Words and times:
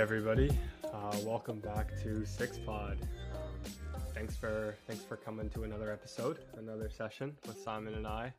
Everybody, 0.00 0.50
uh, 0.94 1.14
welcome 1.26 1.60
back 1.60 1.90
to 2.04 2.24
Six 2.24 2.56
Pod. 2.56 2.96
Um, 3.34 4.00
thanks 4.14 4.34
for 4.34 4.74
thanks 4.86 5.04
for 5.04 5.18
coming 5.18 5.50
to 5.50 5.64
another 5.64 5.92
episode, 5.92 6.38
another 6.56 6.88
session 6.88 7.36
with 7.46 7.60
Simon 7.60 7.92
and 7.92 8.06
I. 8.06 8.32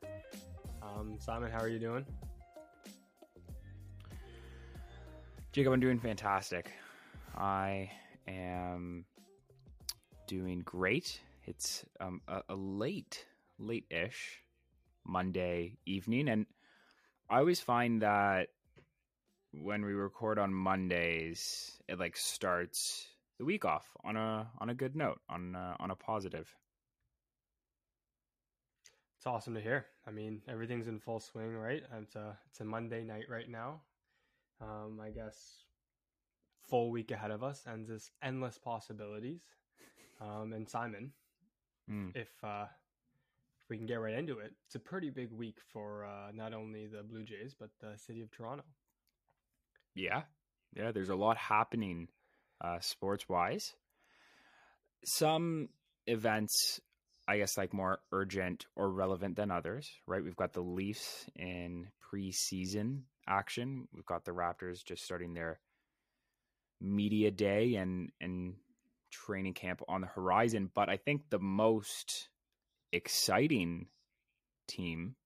Um, 0.82 1.18
Simon, 1.20 1.52
how 1.52 1.60
are 1.60 1.68
you 1.68 1.78
doing? 1.78 2.04
Jacob, 5.52 5.72
I'm 5.72 5.78
doing 5.78 6.00
fantastic. 6.00 6.72
I 7.36 7.92
am 8.26 9.04
doing 10.26 10.62
great. 10.64 11.20
It's 11.44 11.84
um, 12.00 12.22
a, 12.26 12.42
a 12.48 12.56
late, 12.56 13.24
late-ish 13.60 14.42
Monday 15.06 15.78
evening, 15.86 16.28
and 16.28 16.44
I 17.30 17.38
always 17.38 17.60
find 17.60 18.02
that 18.02 18.48
when 19.52 19.84
we 19.84 19.92
record 19.92 20.38
on 20.38 20.52
Mondays, 20.54 21.72
it 21.88 21.98
like 21.98 22.16
starts 22.16 23.06
the 23.38 23.44
week 23.44 23.64
off 23.64 23.86
on 24.04 24.16
a 24.16 24.50
on 24.58 24.70
a 24.70 24.74
good 24.74 24.96
note, 24.96 25.20
on 25.28 25.54
a, 25.54 25.76
on 25.80 25.90
a 25.90 25.94
positive. 25.96 26.54
It's 29.16 29.26
awesome 29.26 29.54
to 29.54 29.60
hear. 29.60 29.86
I 30.06 30.10
mean, 30.10 30.42
everything's 30.48 30.88
in 30.88 30.98
full 30.98 31.20
swing, 31.20 31.54
right? 31.54 31.82
It's 32.00 32.16
a 32.16 32.36
it's 32.50 32.60
a 32.60 32.64
Monday 32.64 33.04
night 33.04 33.26
right 33.28 33.48
now. 33.48 33.80
Um, 34.60 35.00
I 35.02 35.10
guess 35.10 35.64
full 36.68 36.90
week 36.90 37.10
ahead 37.10 37.30
of 37.30 37.42
us, 37.42 37.62
and 37.66 37.86
this 37.86 38.10
endless 38.22 38.58
possibilities. 38.58 39.40
Um, 40.20 40.52
and 40.52 40.68
Simon, 40.68 41.12
Mm. 41.90 42.16
if 42.16 42.28
uh, 42.44 42.66
if 43.60 43.68
we 43.68 43.76
can 43.76 43.86
get 43.86 43.96
right 43.96 44.14
into 44.14 44.38
it, 44.38 44.52
it's 44.66 44.76
a 44.76 44.78
pretty 44.80 45.10
big 45.10 45.32
week 45.32 45.58
for 45.72 46.04
uh, 46.04 46.30
not 46.32 46.54
only 46.54 46.86
the 46.86 47.02
Blue 47.02 47.24
Jays 47.24 47.54
but 47.58 47.70
the 47.80 47.98
city 47.98 48.22
of 48.22 48.30
Toronto. 48.30 48.64
Yeah, 49.94 50.22
yeah. 50.74 50.92
There's 50.92 51.08
a 51.08 51.14
lot 51.16 51.36
happening, 51.36 52.08
uh, 52.60 52.80
sports 52.80 53.28
wise. 53.28 53.74
Some 55.04 55.68
events, 56.06 56.80
I 57.28 57.38
guess, 57.38 57.58
like 57.58 57.72
more 57.72 58.00
urgent 58.12 58.66
or 58.76 58.90
relevant 58.90 59.36
than 59.36 59.50
others. 59.50 59.90
Right? 60.06 60.22
We've 60.22 60.36
got 60.36 60.52
the 60.52 60.62
Leafs 60.62 61.26
in 61.36 61.88
preseason 62.12 63.02
action. 63.26 63.88
We've 63.92 64.06
got 64.06 64.24
the 64.24 64.32
Raptors 64.32 64.84
just 64.84 65.04
starting 65.04 65.34
their 65.34 65.60
media 66.80 67.30
day 67.30 67.76
and 67.76 68.10
and 68.20 68.54
training 69.10 69.54
camp 69.54 69.82
on 69.88 70.00
the 70.00 70.06
horizon. 70.06 70.70
But 70.74 70.88
I 70.88 70.96
think 70.96 71.22
the 71.28 71.38
most 71.38 72.28
exciting 72.92 73.86
team 74.68 75.16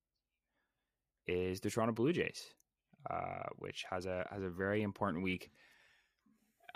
is 1.27 1.61
the 1.61 1.70
Toronto 1.70 1.92
Blue 1.92 2.12
Jays 2.12 2.45
uh, 3.11 3.49
which 3.59 3.85
has 3.91 4.07
a 4.07 4.27
has 4.31 4.43
a 4.43 4.49
very 4.51 4.83
important 4.83 5.23
week. 5.25 5.51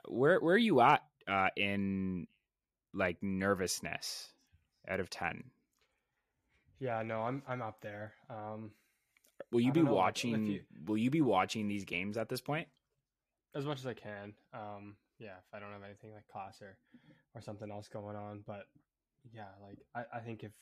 Where 0.08 0.40
where 0.40 0.54
are 0.54 0.58
you 0.58 0.80
at 0.80 1.02
uh, 1.28 1.48
in 1.56 2.26
like 2.94 3.22
nervousness 3.22 4.32
out 4.88 5.00
of 5.00 5.10
ten? 5.10 5.44
Yeah, 6.78 7.02
no, 7.02 7.20
I'm 7.22 7.42
I'm 7.46 7.62
up 7.62 7.80
there. 7.82 8.14
Um, 8.28 8.70
Will 9.52 9.60
you 9.60 9.72
be 9.72 9.82
know, 9.82 9.92
watching? 9.94 10.46
you- 10.46 10.62
Will 10.86 10.98
you 10.98 11.10
be 11.10 11.20
watching 11.20 11.68
these 11.68 11.84
games 11.84 12.16
at 12.16 12.28
this 12.28 12.40
point? 12.40 12.68
as 13.52 13.66
much 13.66 13.80
as 13.80 13.86
I 13.86 13.94
can. 13.94 14.32
Um, 14.54 14.94
yeah, 15.18 15.34
if 15.38 15.52
I 15.52 15.58
don't 15.58 15.72
have 15.72 15.82
anything 15.82 16.12
like 16.14 16.26
class 16.28 16.62
or 16.62 16.76
or 17.34 17.40
something 17.40 17.68
else 17.70 17.88
going 17.88 18.14
on, 18.16 18.44
but 18.46 18.66
yeah, 19.32 19.48
like 19.60 19.78
I, 19.94 20.18
I 20.18 20.20
think 20.20 20.44
if 20.44 20.52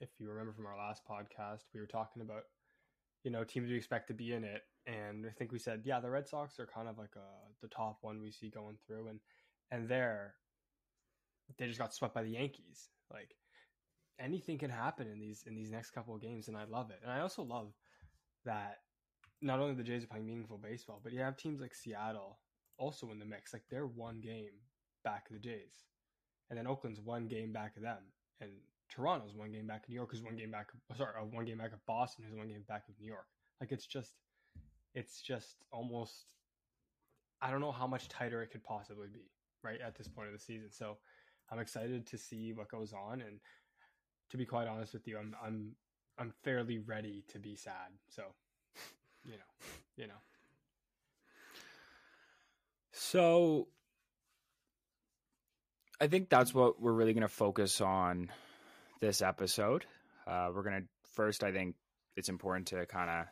if 0.00 0.08
you 0.18 0.28
remember 0.28 0.52
from 0.52 0.66
our 0.66 0.76
last 0.76 1.02
podcast, 1.08 1.60
we 1.72 1.80
were 1.80 1.86
talking 1.86 2.20
about 2.20 2.42
you 3.24 3.30
know 3.30 3.44
teams 3.44 3.70
we 3.70 3.76
expect 3.76 4.08
to 4.08 4.14
be 4.14 4.32
in 4.32 4.44
it, 4.44 4.62
and 4.86 5.26
I 5.26 5.30
think 5.30 5.52
we 5.52 5.58
said 5.58 5.82
yeah, 5.84 6.00
the 6.00 6.10
Red 6.10 6.28
Sox 6.28 6.58
are 6.58 6.66
kind 6.66 6.88
of 6.88 6.98
like 6.98 7.16
uh 7.16 7.48
the 7.60 7.68
top 7.68 7.98
one 8.02 8.20
we 8.20 8.30
see 8.30 8.50
going 8.50 8.76
through, 8.86 9.08
and 9.08 9.20
and 9.70 9.88
there 9.88 10.34
they 11.58 11.66
just 11.66 11.78
got 11.78 11.94
swept 11.94 12.14
by 12.14 12.22
the 12.22 12.30
Yankees. 12.30 12.88
Like 13.12 13.34
anything 14.18 14.58
can 14.58 14.70
happen 14.70 15.06
in 15.06 15.20
these 15.20 15.44
in 15.46 15.54
these 15.54 15.70
next 15.70 15.90
couple 15.90 16.14
of 16.14 16.20
games, 16.20 16.48
and 16.48 16.56
I 16.56 16.64
love 16.64 16.90
it, 16.90 17.00
and 17.02 17.12
I 17.12 17.20
also 17.20 17.42
love 17.42 17.72
that 18.44 18.78
not 19.40 19.60
only 19.60 19.74
the 19.74 19.82
Jays 19.82 20.04
are 20.04 20.08
playing 20.08 20.26
meaningful 20.26 20.58
baseball, 20.58 21.00
but 21.02 21.12
you 21.12 21.20
have 21.20 21.36
teams 21.36 21.60
like 21.60 21.74
Seattle 21.74 22.38
also 22.78 23.10
in 23.10 23.18
the 23.18 23.24
mix. 23.24 23.52
Like 23.52 23.64
they're 23.70 23.86
one 23.86 24.20
game 24.20 24.54
back 25.04 25.26
of 25.28 25.34
the 25.34 25.40
Jays, 25.40 25.84
and 26.50 26.58
then 26.58 26.66
Oakland's 26.66 27.00
one 27.00 27.26
game 27.26 27.52
back 27.52 27.76
of 27.76 27.82
them, 27.82 28.02
and 28.40 28.50
Toronto's 28.94 29.34
one 29.34 29.52
game 29.52 29.66
back 29.66 29.84
of 29.84 29.88
New 29.88 29.94
York, 29.94 30.10
who's 30.10 30.22
one 30.22 30.36
game 30.36 30.50
back. 30.50 30.68
Of, 30.90 30.96
sorry, 30.96 31.12
uh, 31.18 31.24
one 31.24 31.44
game 31.44 31.58
back 31.58 31.72
of 31.72 31.84
Boston, 31.86 32.24
who's 32.28 32.36
one 32.36 32.48
game 32.48 32.64
back 32.68 32.84
of 32.88 32.94
New 33.00 33.06
York. 33.06 33.26
Like 33.60 33.72
it's 33.72 33.86
just, 33.86 34.12
it's 34.94 35.20
just 35.20 35.56
almost. 35.72 36.34
I 37.40 37.50
don't 37.50 37.60
know 37.60 37.72
how 37.72 37.86
much 37.86 38.08
tighter 38.08 38.42
it 38.42 38.50
could 38.52 38.62
possibly 38.62 39.08
be, 39.12 39.30
right 39.64 39.80
at 39.80 39.96
this 39.96 40.08
point 40.08 40.28
of 40.28 40.32
the 40.32 40.38
season. 40.38 40.70
So, 40.70 40.98
I'm 41.50 41.58
excited 41.58 42.06
to 42.06 42.18
see 42.18 42.52
what 42.52 42.68
goes 42.68 42.92
on, 42.92 43.20
and 43.20 43.40
to 44.30 44.36
be 44.36 44.44
quite 44.44 44.68
honest 44.68 44.92
with 44.92 45.06
you, 45.08 45.18
I'm 45.18 45.34
I'm 45.44 45.72
I'm 46.18 46.32
fairly 46.44 46.78
ready 46.78 47.24
to 47.28 47.38
be 47.38 47.56
sad. 47.56 47.92
So, 48.08 48.22
you 49.24 49.32
know, 49.32 49.66
you 49.96 50.06
know. 50.06 50.20
So 52.92 53.68
I 56.00 56.06
think 56.08 56.28
that's 56.28 56.52
what 56.52 56.80
we're 56.80 56.92
really 56.92 57.14
going 57.14 57.22
to 57.22 57.28
focus 57.28 57.80
on 57.80 58.30
this 59.02 59.20
episode. 59.20 59.84
Uh, 60.28 60.48
we're 60.54 60.62
going 60.62 60.82
to 60.82 60.88
first, 61.14 61.42
I 61.42 61.50
think 61.50 61.74
it's 62.16 62.28
important 62.28 62.68
to 62.68 62.86
kind 62.86 63.10
of 63.10 63.26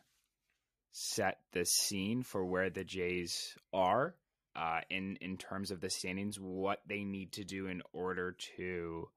set 0.90 1.38
the 1.52 1.64
scene 1.64 2.24
for 2.24 2.44
where 2.44 2.70
the 2.70 2.82
Jays 2.82 3.54
are 3.72 4.16
uh, 4.56 4.80
in 4.90 5.16
in 5.20 5.36
terms 5.36 5.70
of 5.70 5.80
the 5.80 5.88
standings, 5.88 6.40
what 6.40 6.80
they 6.88 7.04
need 7.04 7.32
to 7.34 7.44
do 7.44 7.68
in 7.68 7.82
order 7.92 8.36
to 8.56 9.08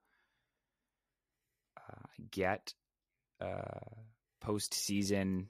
uh, 1.75 2.07
get 2.29 2.75
a 3.41 3.79
postseason 4.45 5.47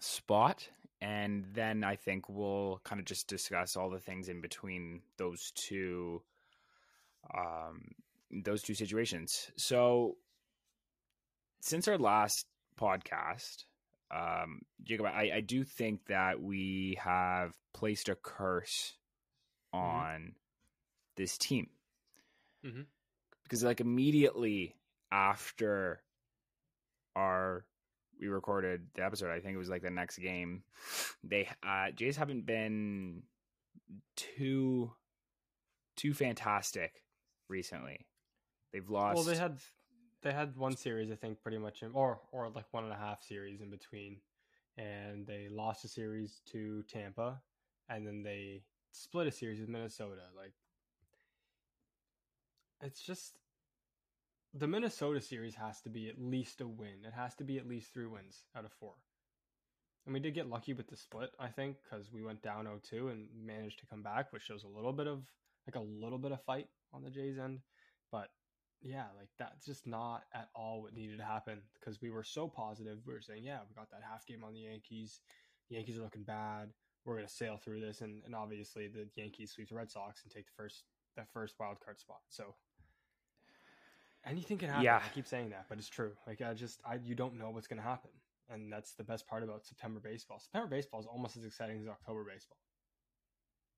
spot 0.00 0.68
and 1.00 1.46
then 1.54 1.82
I 1.82 1.96
think 1.96 2.28
we'll 2.28 2.80
kind 2.84 3.00
of 3.00 3.06
just 3.06 3.26
discuss 3.26 3.74
all 3.74 3.88
the 3.88 4.00
things 4.00 4.28
in 4.28 4.42
between 4.42 5.00
those 5.16 5.50
two 5.54 6.20
um 7.34 7.94
those 8.30 8.62
two 8.62 8.74
situations. 8.74 9.50
So 9.56 10.16
since 11.60 11.88
our 11.88 11.98
last 11.98 12.46
podcast, 12.80 13.64
um 14.10 14.62
Jacob, 14.82 15.06
I, 15.06 15.30
I 15.34 15.40
do 15.40 15.64
think 15.64 16.06
that 16.06 16.40
we 16.40 16.98
have 17.02 17.52
placed 17.74 18.08
a 18.08 18.14
curse 18.14 18.94
on 19.72 20.34
this 21.16 21.36
team. 21.36 21.68
Mhm. 22.64 22.86
Because 23.42 23.62
like 23.64 23.80
immediately 23.80 24.74
after 25.10 26.02
our 27.16 27.64
we 28.20 28.28
recorded 28.28 28.88
the 28.94 29.04
episode. 29.04 29.30
I 29.30 29.40
think 29.40 29.54
it 29.54 29.58
was 29.58 29.68
like 29.68 29.82
the 29.82 29.90
next 29.90 30.18
game. 30.18 30.62
They 31.22 31.48
uh 31.62 31.90
Jays 31.92 32.16
haven't 32.16 32.46
been 32.46 33.22
too 34.16 34.92
too 35.96 36.14
fantastic 36.14 37.02
recently. 37.48 38.06
They've 38.72 38.88
lost. 38.88 39.16
Well, 39.16 39.24
they 39.24 39.36
had 39.36 39.58
they 40.22 40.32
had 40.32 40.56
one 40.56 40.76
series, 40.76 41.10
I 41.10 41.14
think, 41.14 41.42
pretty 41.42 41.58
much, 41.58 41.82
in, 41.82 41.90
or 41.92 42.20
or 42.32 42.48
like 42.50 42.66
one 42.72 42.84
and 42.84 42.92
a 42.92 42.96
half 42.96 43.22
series 43.22 43.60
in 43.60 43.70
between, 43.70 44.18
and 44.76 45.26
they 45.26 45.48
lost 45.50 45.84
a 45.84 45.88
series 45.88 46.40
to 46.52 46.82
Tampa, 46.84 47.40
and 47.88 48.06
then 48.06 48.22
they 48.22 48.62
split 48.92 49.26
a 49.26 49.30
series 49.30 49.60
with 49.60 49.68
Minnesota. 49.68 50.22
Like, 50.36 50.52
it's 52.80 53.00
just 53.00 53.38
the 54.54 54.66
Minnesota 54.66 55.20
series 55.20 55.54
has 55.54 55.80
to 55.82 55.88
be 55.88 56.08
at 56.08 56.20
least 56.20 56.60
a 56.60 56.66
win. 56.66 57.04
It 57.06 57.12
has 57.14 57.34
to 57.36 57.44
be 57.44 57.58
at 57.58 57.68
least 57.68 57.92
three 57.92 58.06
wins 58.06 58.44
out 58.56 58.64
of 58.64 58.72
four. 58.72 58.94
And 60.06 60.14
we 60.14 60.20
did 60.20 60.34
get 60.34 60.48
lucky 60.48 60.72
with 60.72 60.88
the 60.88 60.96
split, 60.96 61.30
I 61.38 61.48
think, 61.48 61.76
because 61.84 62.10
we 62.10 62.22
went 62.22 62.42
down 62.42 62.66
0-2 62.66 63.10
and 63.10 63.28
managed 63.44 63.78
to 63.80 63.86
come 63.86 64.02
back, 64.02 64.32
which 64.32 64.42
shows 64.42 64.64
a 64.64 64.68
little 64.68 64.92
bit 64.92 65.06
of 65.06 65.24
like 65.66 65.76
a 65.76 65.86
little 65.86 66.18
bit 66.18 66.32
of 66.32 66.42
fight 66.44 66.68
on 66.94 67.02
the 67.02 67.10
Jays 67.10 67.38
end. 67.38 67.60
But 68.10 68.28
yeah, 68.82 69.04
like 69.18 69.28
that's 69.38 69.64
just 69.64 69.86
not 69.86 70.24
at 70.32 70.48
all 70.54 70.82
what 70.82 70.94
needed 70.94 71.18
to 71.18 71.24
happen 71.24 71.60
because 71.78 72.00
we 72.00 72.10
were 72.10 72.22
so 72.22 72.48
positive. 72.48 72.98
We 73.06 73.12
were 73.12 73.20
saying, 73.20 73.44
yeah, 73.44 73.58
we 73.68 73.74
got 73.74 73.90
that 73.90 74.02
half 74.08 74.26
game 74.26 74.44
on 74.44 74.54
the 74.54 74.60
Yankees. 74.60 75.20
The 75.68 75.76
Yankees 75.76 75.98
are 75.98 76.02
looking 76.02 76.22
bad. 76.22 76.70
We're 77.04 77.16
gonna 77.16 77.28
sail 77.28 77.56
through 77.56 77.80
this, 77.80 78.00
and, 78.02 78.22
and 78.24 78.34
obviously 78.34 78.88
the 78.88 79.08
Yankees 79.16 79.52
sweep 79.52 79.68
the 79.68 79.74
Red 79.74 79.90
Sox 79.90 80.22
and 80.22 80.32
take 80.32 80.46
the 80.46 80.52
first 80.56 80.84
that 81.16 81.28
first 81.32 81.54
wild 81.58 81.78
card 81.80 81.98
spot. 81.98 82.20
So 82.28 82.54
anything 84.24 84.58
can 84.58 84.68
happen. 84.68 84.84
Yeah. 84.84 85.00
I 85.04 85.08
keep 85.14 85.26
saying 85.26 85.50
that, 85.50 85.66
but 85.68 85.78
it's 85.78 85.88
true. 85.88 86.12
Like 86.26 86.40
I 86.42 86.54
just 86.54 86.80
I 86.84 86.96
you 87.02 87.14
don't 87.14 87.38
know 87.38 87.50
what's 87.50 87.66
gonna 87.66 87.82
happen, 87.82 88.10
and 88.48 88.72
that's 88.72 88.92
the 88.92 89.04
best 89.04 89.26
part 89.26 89.42
about 89.42 89.64
September 89.64 90.00
baseball. 90.00 90.38
September 90.38 90.68
baseball 90.68 91.00
is 91.00 91.06
almost 91.06 91.36
as 91.36 91.44
exciting 91.44 91.80
as 91.80 91.88
October 91.88 92.24
baseball, 92.24 92.58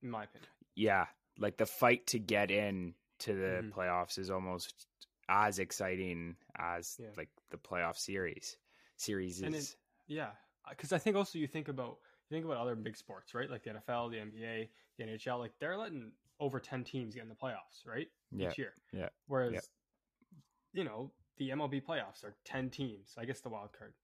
in 0.02 0.10
my 0.10 0.24
opinion. 0.24 0.48
yeah, 0.74 1.06
like 1.38 1.56
the 1.56 1.66
fight 1.66 2.06
to 2.08 2.18
get 2.18 2.50
in 2.50 2.94
to 3.20 3.34
the 3.34 3.62
Mhm. 3.62 3.72
playoffs 3.72 4.18
is 4.18 4.30
almost 4.30 4.86
as 5.28 5.58
exciting 5.58 6.36
as 6.56 6.98
Yeah. 6.98 7.12
like 7.16 7.30
the 7.50 7.58
playoff 7.58 7.96
series. 7.96 8.56
Series 8.96 9.40
is 9.42 9.72
it- 9.74 9.78
Yeah, 10.06 10.36
because 10.68 10.92
I 10.92 10.98
think 10.98 11.16
also 11.16 11.38
you 11.38 11.46
think 11.46 11.68
about 11.68 12.00
you 12.28 12.36
think 12.36 12.44
about 12.44 12.58
other 12.58 12.76
big 12.76 12.96
sports, 12.96 13.34
right? 13.34 13.50
Like 13.50 13.64
the 13.64 13.70
NFL, 13.70 14.08
the 14.08 14.18
NBA, 14.20 14.70
the 14.96 15.02
NHL, 15.04 15.38
like 15.38 15.58
they're 15.58 15.76
letting 15.76 16.16
over 16.38 16.60
10 16.60 16.84
teams 16.84 17.14
get 17.14 17.22
in 17.24 17.28
the 17.28 17.34
playoffs, 17.34 17.84
right? 17.84 18.08
Yeah. 18.30 18.50
Each 18.50 18.58
year. 18.58 18.74
yeah, 18.92 19.08
Whereas, 19.26 19.52
yeah. 19.52 20.38
you 20.72 20.84
know, 20.84 21.12
the 21.38 21.50
MLB 21.50 21.80
playoffs 21.80 22.22
are 22.22 22.36
10 22.44 22.70
teams. 22.70 23.16
I 23.18 23.24
guess 23.24 23.40
the 23.40 23.48
wild 23.48 23.72
card 23.72 23.94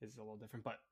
is 0.00 0.16
a 0.16 0.20
little 0.20 0.36
different, 0.36 0.64
but 0.64 0.82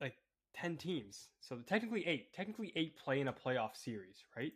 like 0.00 0.22
10 0.52 0.76
teams. 0.76 1.30
So 1.40 1.62
technically 1.62 2.04
eight. 2.06 2.32
Technically 2.34 2.70
eight 2.76 2.96
play 2.96 3.20
in 3.20 3.28
a 3.28 3.32
playoff 3.32 3.74
series, 3.76 4.24
right? 4.36 4.52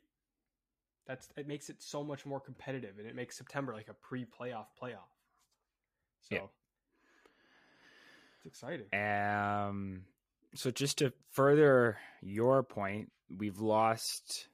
That's 1.07 1.29
it 1.37 1.49
makes 1.49 1.69
it 1.69 1.83
so 1.83 2.05
much 2.05 2.25
more 2.25 2.41
competitive 2.41 2.99
and 2.99 3.07
it 3.07 3.15
makes 3.15 3.37
September 3.37 3.75
like 3.75 3.89
a 3.89 3.95
pre-playoff 3.95 4.67
playoff. 4.81 5.11
So 6.21 6.37
Yeah. 6.37 6.47
it's 8.37 8.47
exciting. 8.47 8.87
Um, 8.93 10.05
so 10.55 10.71
just 10.71 10.99
to 10.99 11.13
further 11.31 11.99
your 12.21 12.63
point, 12.63 13.11
we've 13.37 13.59
lost 13.59 14.49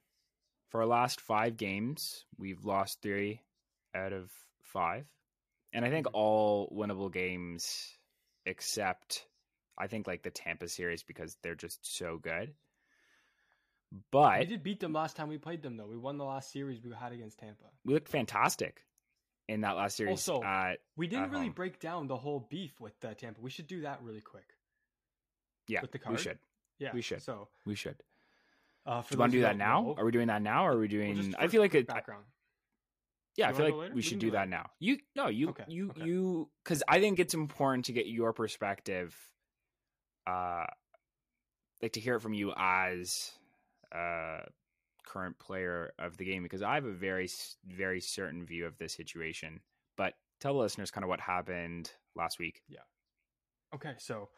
for 0.70 0.80
our 0.80 0.86
last 0.86 1.20
five 1.20 1.56
games. 1.56 2.24
We've 2.38 2.64
lost 2.64 3.02
three 3.02 3.42
out 3.94 4.12
of 4.12 4.30
five, 4.62 5.06
and 5.72 5.84
I 5.84 5.90
think 5.90 6.06
Mhm. 6.06 6.14
all 6.14 6.70
winnable 6.70 7.12
games 7.12 7.98
except 8.46 9.26
I 9.76 9.86
think 9.86 10.06
like 10.06 10.22
the 10.22 10.30
Tampa 10.30 10.68
series 10.68 11.02
because 11.02 11.36
they're 11.42 11.54
just 11.54 11.84
so 11.96 12.18
good. 12.18 12.54
We 14.12 14.44
did 14.46 14.62
beat 14.62 14.80
them 14.80 14.92
last 14.92 15.16
time 15.16 15.28
we 15.28 15.38
played 15.38 15.62
them 15.62 15.76
though. 15.76 15.86
We 15.86 15.96
won 15.96 16.18
the 16.18 16.24
last 16.24 16.52
series 16.52 16.82
we 16.82 16.90
had 16.94 17.12
against 17.12 17.38
Tampa. 17.38 17.64
we 17.84 17.94
looked 17.94 18.08
fantastic 18.08 18.84
in 19.48 19.62
that 19.62 19.76
last 19.76 19.96
series. 19.96 20.28
Also, 20.28 20.42
We 20.96 21.06
didn't 21.06 21.30
really 21.30 21.46
home. 21.46 21.52
break 21.54 21.80
down 21.80 22.06
the 22.06 22.16
whole 22.16 22.46
beef 22.50 22.78
with 22.80 22.92
uh, 23.04 23.14
Tampa. 23.14 23.40
We 23.40 23.50
should 23.50 23.66
do 23.66 23.80
that 23.82 24.02
really 24.02 24.20
quick. 24.20 24.44
yeah, 25.68 25.80
with 25.80 25.92
the 25.92 26.00
we 26.08 26.18
should. 26.18 26.38
Yeah, 26.78 26.90
We 26.92 27.00
should. 27.02 27.22
So, 27.22 27.48
We 27.66 27.74
should. 27.74 27.96
uh, 28.86 29.00
Do 29.02 29.06
you 29.12 29.18
want 29.18 29.32
to 29.32 29.38
do 29.38 29.42
that 29.42 29.56
now? 29.56 29.80
know- 29.82 29.94
Are 29.98 30.04
we 30.04 30.12
doing 30.12 30.28
that 30.28 30.42
now? 30.42 30.66
Or 30.66 30.72
are 30.72 30.74
we 30.74 30.80
well, 30.80 30.88
doing? 30.88 31.14
just 31.16 31.30
I 31.38 31.48
feel 31.48 31.60
like 31.62 31.74
it. 31.74 31.86
background. 31.86 32.24
Yeah, 33.36 33.48
I 33.48 33.52
feel 33.52 33.66
like 33.70 33.88
we 33.90 33.94
We 33.96 34.02
should 34.02 34.10
can 34.12 34.18
do 34.18 34.26
do 34.26 34.30
that 34.32 34.48
now. 34.48 34.70
You 34.80 34.98
no, 35.16 35.28
you 35.28 35.50
Okay, 35.50 35.64
you 35.68 35.90
okay. 35.90 36.04
you 36.04 36.50
because 36.64 36.82
I 36.88 36.98
think 37.00 37.18
it's 37.20 37.34
important 37.34 37.84
to 37.86 37.92
get 37.92 38.06
your 38.06 38.32
perspective, 38.32 39.16
uh, 40.26 40.64
like 41.80 41.92
to 41.92 42.00
hear 42.00 42.16
it 42.16 42.20
from 42.20 42.34
you 42.34 42.52
as 42.56 43.30
a 43.92 44.40
current 45.06 45.38
player 45.38 45.92
of 45.98 46.16
the 46.16 46.24
game 46.24 46.42
because 46.42 46.62
I 46.62 46.74
have 46.74 46.84
a 46.84 46.92
very 46.92 47.28
very 47.66 48.00
certain 48.00 48.44
view 48.44 48.66
of 48.66 48.78
this 48.78 48.94
situation. 48.94 49.60
But 49.96 50.14
tell 50.40 50.54
the 50.54 50.60
listeners 50.60 50.90
kind 50.90 51.04
of 51.04 51.08
what 51.08 51.20
happened 51.20 51.90
last 52.14 52.38
week. 52.38 52.62
Yeah. 52.68 52.80
Okay, 53.74 53.94
so 53.98 54.28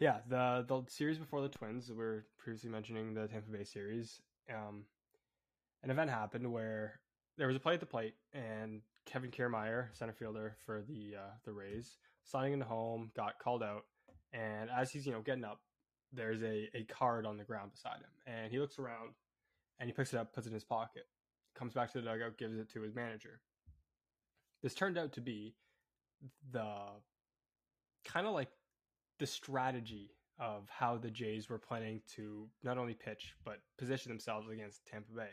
yeah, 0.00 0.18
the 0.28 0.64
the 0.66 0.82
series 0.88 1.18
before 1.18 1.42
the 1.42 1.48
Twins, 1.48 1.88
we 1.88 1.96
were 1.96 2.26
previously 2.38 2.70
mentioning 2.70 3.14
the 3.14 3.28
Tampa 3.28 3.50
Bay 3.50 3.64
series. 3.64 4.20
Um, 4.50 4.84
an 5.82 5.90
event 5.90 6.10
happened 6.10 6.50
where 6.52 7.00
there 7.38 7.46
was 7.46 7.56
a 7.56 7.60
play 7.60 7.74
at 7.74 7.80
the 7.80 7.86
plate, 7.86 8.14
and 8.32 8.82
Kevin 9.06 9.30
Kiermaier, 9.30 9.86
center 9.92 10.12
fielder 10.12 10.56
for 10.64 10.82
the 10.82 11.14
uh, 11.18 11.30
the 11.44 11.52
Rays, 11.52 11.98
signing 12.24 12.52
into 12.52 12.64
home, 12.64 13.10
got 13.16 13.38
called 13.38 13.62
out, 13.62 13.84
and 14.32 14.70
as 14.70 14.90
he's 14.90 15.06
you 15.06 15.12
know 15.12 15.20
getting 15.20 15.44
up, 15.44 15.60
there's 16.12 16.42
a 16.42 16.68
a 16.74 16.84
card 16.84 17.26
on 17.26 17.36
the 17.36 17.44
ground 17.44 17.72
beside 17.72 17.98
him, 17.98 18.10
and 18.26 18.52
he 18.52 18.58
looks 18.58 18.78
around, 18.78 19.10
and 19.78 19.88
he 19.88 19.92
picks 19.92 20.12
it 20.12 20.18
up, 20.18 20.32
puts 20.32 20.46
it 20.46 20.50
in 20.50 20.54
his 20.54 20.64
pocket, 20.64 21.06
comes 21.54 21.72
back 21.72 21.92
to 21.92 22.00
the 22.00 22.04
dugout, 22.04 22.38
gives 22.38 22.58
it 22.58 22.70
to 22.72 22.82
his 22.82 22.94
manager. 22.94 23.40
This 24.62 24.74
turned 24.74 24.98
out 24.98 25.12
to 25.14 25.20
be 25.20 25.54
the 26.52 26.76
kind 28.04 28.26
of 28.26 28.34
like 28.34 28.50
the 29.18 29.26
strategy 29.26 30.10
of 30.38 30.68
how 30.68 30.96
the 30.96 31.10
Jays 31.10 31.48
were 31.48 31.58
planning 31.58 32.00
to 32.16 32.48
not 32.62 32.78
only 32.78 32.94
pitch 32.94 33.34
but 33.44 33.60
position 33.78 34.10
themselves 34.10 34.48
against 34.48 34.86
Tampa 34.86 35.12
Bay. 35.12 35.30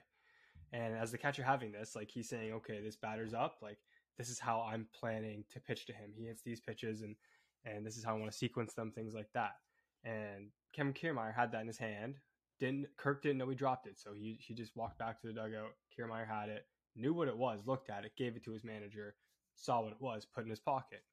And 0.71 0.95
as 0.95 1.11
the 1.11 1.17
catcher 1.17 1.43
having 1.43 1.71
this, 1.71 1.95
like 1.95 2.11
he's 2.11 2.29
saying, 2.29 2.53
okay, 2.53 2.79
this 2.81 2.95
batter's 2.95 3.33
up, 3.33 3.57
like 3.61 3.79
this 4.17 4.29
is 4.29 4.39
how 4.39 4.61
I'm 4.61 4.87
planning 4.93 5.43
to 5.51 5.59
pitch 5.59 5.85
to 5.87 5.93
him. 5.93 6.11
He 6.15 6.25
hits 6.25 6.43
these 6.43 6.59
pitches 6.59 7.01
and 7.01 7.15
and 7.65 7.85
this 7.85 7.97
is 7.97 8.03
how 8.03 8.15
I 8.15 8.19
want 8.19 8.31
to 8.31 8.37
sequence 8.37 8.73
them, 8.73 8.91
things 8.91 9.13
like 9.13 9.29
that. 9.33 9.53
And 10.03 10.49
Kevin 10.73 10.93
Kiermaier 10.93 11.33
had 11.33 11.51
that 11.51 11.61
in 11.61 11.67
his 11.67 11.77
hand. 11.77 12.15
Didn't 12.59 12.87
Kirk 12.97 13.21
didn't 13.21 13.37
know 13.37 13.49
he 13.49 13.55
dropped 13.55 13.87
it, 13.87 13.97
so 13.97 14.13
he 14.13 14.37
he 14.39 14.53
just 14.53 14.75
walked 14.75 14.99
back 14.99 15.21
to 15.21 15.27
the 15.27 15.33
dugout. 15.33 15.71
Kiermaier 15.97 16.27
had 16.27 16.49
it, 16.49 16.65
knew 16.95 17.13
what 17.13 17.27
it 17.27 17.37
was, 17.37 17.61
looked 17.65 17.89
at 17.89 18.05
it, 18.05 18.11
gave 18.17 18.35
it 18.35 18.43
to 18.43 18.51
his 18.51 18.63
manager, 18.63 19.15
saw 19.55 19.81
what 19.81 19.93
it 19.93 20.01
was, 20.01 20.25
put 20.25 20.43
in 20.43 20.49
his 20.49 20.59
pocket. 20.59 21.03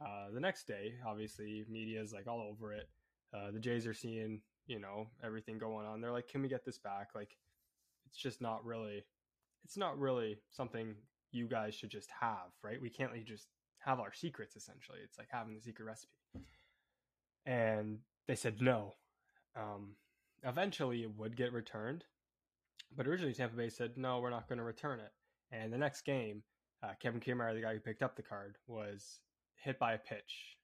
Uh, 0.00 0.30
the 0.32 0.40
next 0.40 0.66
day, 0.66 0.94
obviously, 1.06 1.64
media 1.68 2.00
is 2.00 2.12
like 2.12 2.26
all 2.26 2.40
over 2.40 2.72
it. 2.72 2.88
Uh, 3.34 3.50
the 3.50 3.58
Jays 3.60 3.86
are 3.86 3.94
seeing, 3.94 4.40
you 4.66 4.78
know, 4.78 5.08
everything 5.24 5.58
going 5.58 5.86
on. 5.86 6.00
They're 6.00 6.12
like, 6.12 6.28
"Can 6.28 6.42
we 6.42 6.48
get 6.48 6.64
this 6.64 6.78
back?" 6.78 7.10
Like, 7.14 7.36
it's 8.06 8.18
just 8.18 8.40
not 8.40 8.64
really, 8.64 9.04
it's 9.64 9.76
not 9.76 9.98
really 9.98 10.38
something 10.50 10.94
you 11.30 11.46
guys 11.46 11.74
should 11.74 11.90
just 11.90 12.10
have, 12.20 12.50
right? 12.62 12.80
We 12.80 12.90
can't 12.90 13.12
like, 13.12 13.24
just 13.24 13.48
have 13.78 14.00
our 14.00 14.12
secrets. 14.12 14.56
Essentially, 14.56 14.98
it's 15.04 15.18
like 15.18 15.28
having 15.30 15.54
the 15.54 15.60
secret 15.60 15.84
recipe. 15.84 16.12
And 17.48 18.00
they 18.26 18.34
said 18.34 18.60
no. 18.60 18.94
Um, 19.56 19.94
eventually, 20.44 21.02
it 21.02 21.16
would 21.16 21.34
get 21.34 21.52
returned, 21.52 22.04
but 22.94 23.06
originally 23.06 23.32
Tampa 23.32 23.56
Bay 23.56 23.70
said 23.70 23.96
no, 23.96 24.20
we're 24.20 24.28
not 24.28 24.48
going 24.48 24.58
to 24.58 24.64
return 24.64 25.00
it. 25.00 25.12
And 25.50 25.72
the 25.72 25.78
next 25.78 26.02
game, 26.02 26.42
uh, 26.82 26.92
Kevin 27.00 27.20
Kiermaier, 27.20 27.54
the 27.54 27.62
guy 27.62 27.72
who 27.72 27.80
picked 27.80 28.02
up 28.02 28.16
the 28.16 28.22
card, 28.22 28.56
was 28.66 29.20
hit 29.56 29.78
by 29.78 29.94
a 29.94 29.98
pitch 29.98 30.58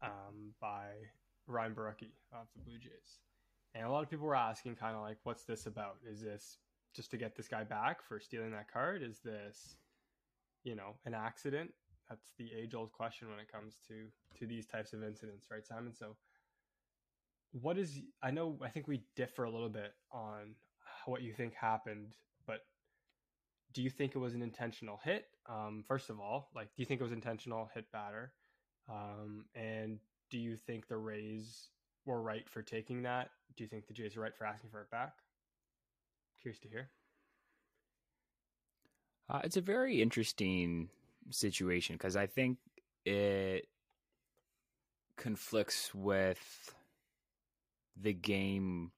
um, 0.00 0.54
by 0.60 0.86
Ryan 1.48 1.74
Borucki 1.74 2.12
of 2.32 2.46
the 2.54 2.62
Blue 2.64 2.78
Jays. 2.78 3.18
And 3.74 3.84
a 3.84 3.90
lot 3.90 4.04
of 4.04 4.10
people 4.10 4.26
were 4.26 4.36
asking, 4.36 4.76
kind 4.76 4.94
of 4.94 5.02
like, 5.02 5.18
what's 5.24 5.44
this 5.44 5.66
about? 5.66 5.96
Is 6.08 6.22
this 6.22 6.58
just 6.94 7.10
to 7.10 7.16
get 7.16 7.36
this 7.36 7.48
guy 7.48 7.64
back 7.64 8.02
for 8.02 8.20
stealing 8.20 8.52
that 8.52 8.72
card? 8.72 9.02
Is 9.02 9.18
this, 9.24 9.74
you 10.62 10.76
know, 10.76 10.94
an 11.04 11.14
accident? 11.14 11.72
That's 12.10 12.32
the 12.38 12.50
age 12.52 12.74
old 12.74 12.92
question 12.92 13.30
when 13.30 13.38
it 13.38 13.50
comes 13.50 13.78
to 13.88 14.06
to 14.38 14.46
these 14.46 14.66
types 14.66 14.92
of 14.92 15.02
incidents, 15.02 15.46
right, 15.50 15.64
Simon? 15.64 15.94
So, 15.94 16.16
what 17.52 17.78
is? 17.78 18.02
I 18.22 18.32
know, 18.32 18.58
I 18.62 18.68
think 18.68 18.88
we 18.88 19.04
differ 19.14 19.44
a 19.44 19.50
little 19.50 19.68
bit 19.68 19.92
on 20.12 20.56
what 21.06 21.22
you 21.22 21.32
think 21.32 21.54
happened, 21.54 22.16
but 22.46 22.62
do 23.72 23.82
you 23.82 23.90
think 23.90 24.16
it 24.16 24.18
was 24.18 24.34
an 24.34 24.42
intentional 24.42 24.98
hit? 25.04 25.26
Um, 25.48 25.84
first 25.86 26.10
of 26.10 26.18
all, 26.18 26.50
like, 26.54 26.66
do 26.76 26.82
you 26.82 26.86
think 26.86 27.00
it 27.00 27.04
was 27.04 27.12
intentional 27.12 27.70
hit 27.72 27.90
batter? 27.92 28.32
Um, 28.88 29.44
and 29.54 30.00
do 30.30 30.38
you 30.38 30.56
think 30.56 30.88
the 30.88 30.96
Rays 30.96 31.68
were 32.06 32.20
right 32.20 32.48
for 32.48 32.62
taking 32.62 33.02
that? 33.02 33.30
Do 33.56 33.62
you 33.62 33.68
think 33.68 33.86
the 33.86 33.94
Jays 33.94 34.16
are 34.16 34.20
right 34.20 34.36
for 34.36 34.46
asking 34.46 34.70
for 34.70 34.80
it 34.80 34.90
back? 34.90 35.14
Curious 36.40 36.58
to 36.60 36.68
hear. 36.68 36.90
Uh, 39.28 39.40
it's 39.44 39.56
a 39.56 39.60
very 39.60 40.02
interesting 40.02 40.88
situation 41.28 41.96
because 41.96 42.16
I 42.16 42.26
think 42.26 42.58
it 43.04 43.66
conflicts 45.16 45.94
with 45.94 46.74
the 48.00 48.12
game 48.14 48.92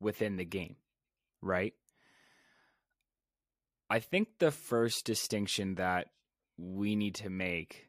within 0.00 0.36
the 0.36 0.44
game, 0.44 0.76
right? 1.42 1.74
I 3.90 3.98
think 3.98 4.28
the 4.38 4.50
first 4.50 5.04
distinction 5.04 5.74
that 5.76 6.08
we 6.56 6.96
need 6.96 7.16
to 7.16 7.30
make, 7.30 7.88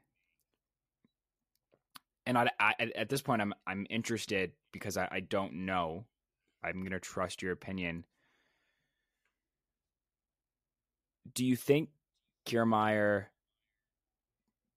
and 2.26 2.38
I, 2.38 2.50
I, 2.60 2.74
at 2.96 3.10
this 3.10 3.22
point, 3.22 3.42
I'm 3.42 3.54
I'm 3.68 3.86
interested 3.90 4.52
because 4.72 4.98
I, 4.98 5.08
I 5.12 5.20
don't 5.20 5.66
know. 5.66 6.06
I'm 6.64 6.80
going 6.80 6.92
to 6.92 7.00
trust 7.00 7.42
your 7.42 7.52
opinion. 7.52 8.06
Do 11.34 11.46
you 11.46 11.56
think 11.56 11.90
Kiermaier 12.46 13.26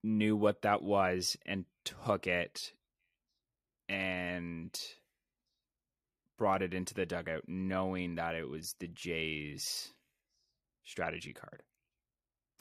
knew 0.03 0.37
what 0.37 0.63
that 0.63 0.83
was 0.83 1.37
and 1.47 1.65
took 1.85 2.27
it 2.27 2.73
and 3.89 4.79
brought 6.37 6.63
it 6.63 6.75
into 6.75 6.95
the 6.95 7.07
dugout 7.07 7.43
knowing 7.49 8.17
that 8.17 8.35
it 8.35 8.49
was 8.49 8.75
the 8.79 8.89
Jays 8.89 9.93
strategy 10.85 11.33
card? 11.33 11.63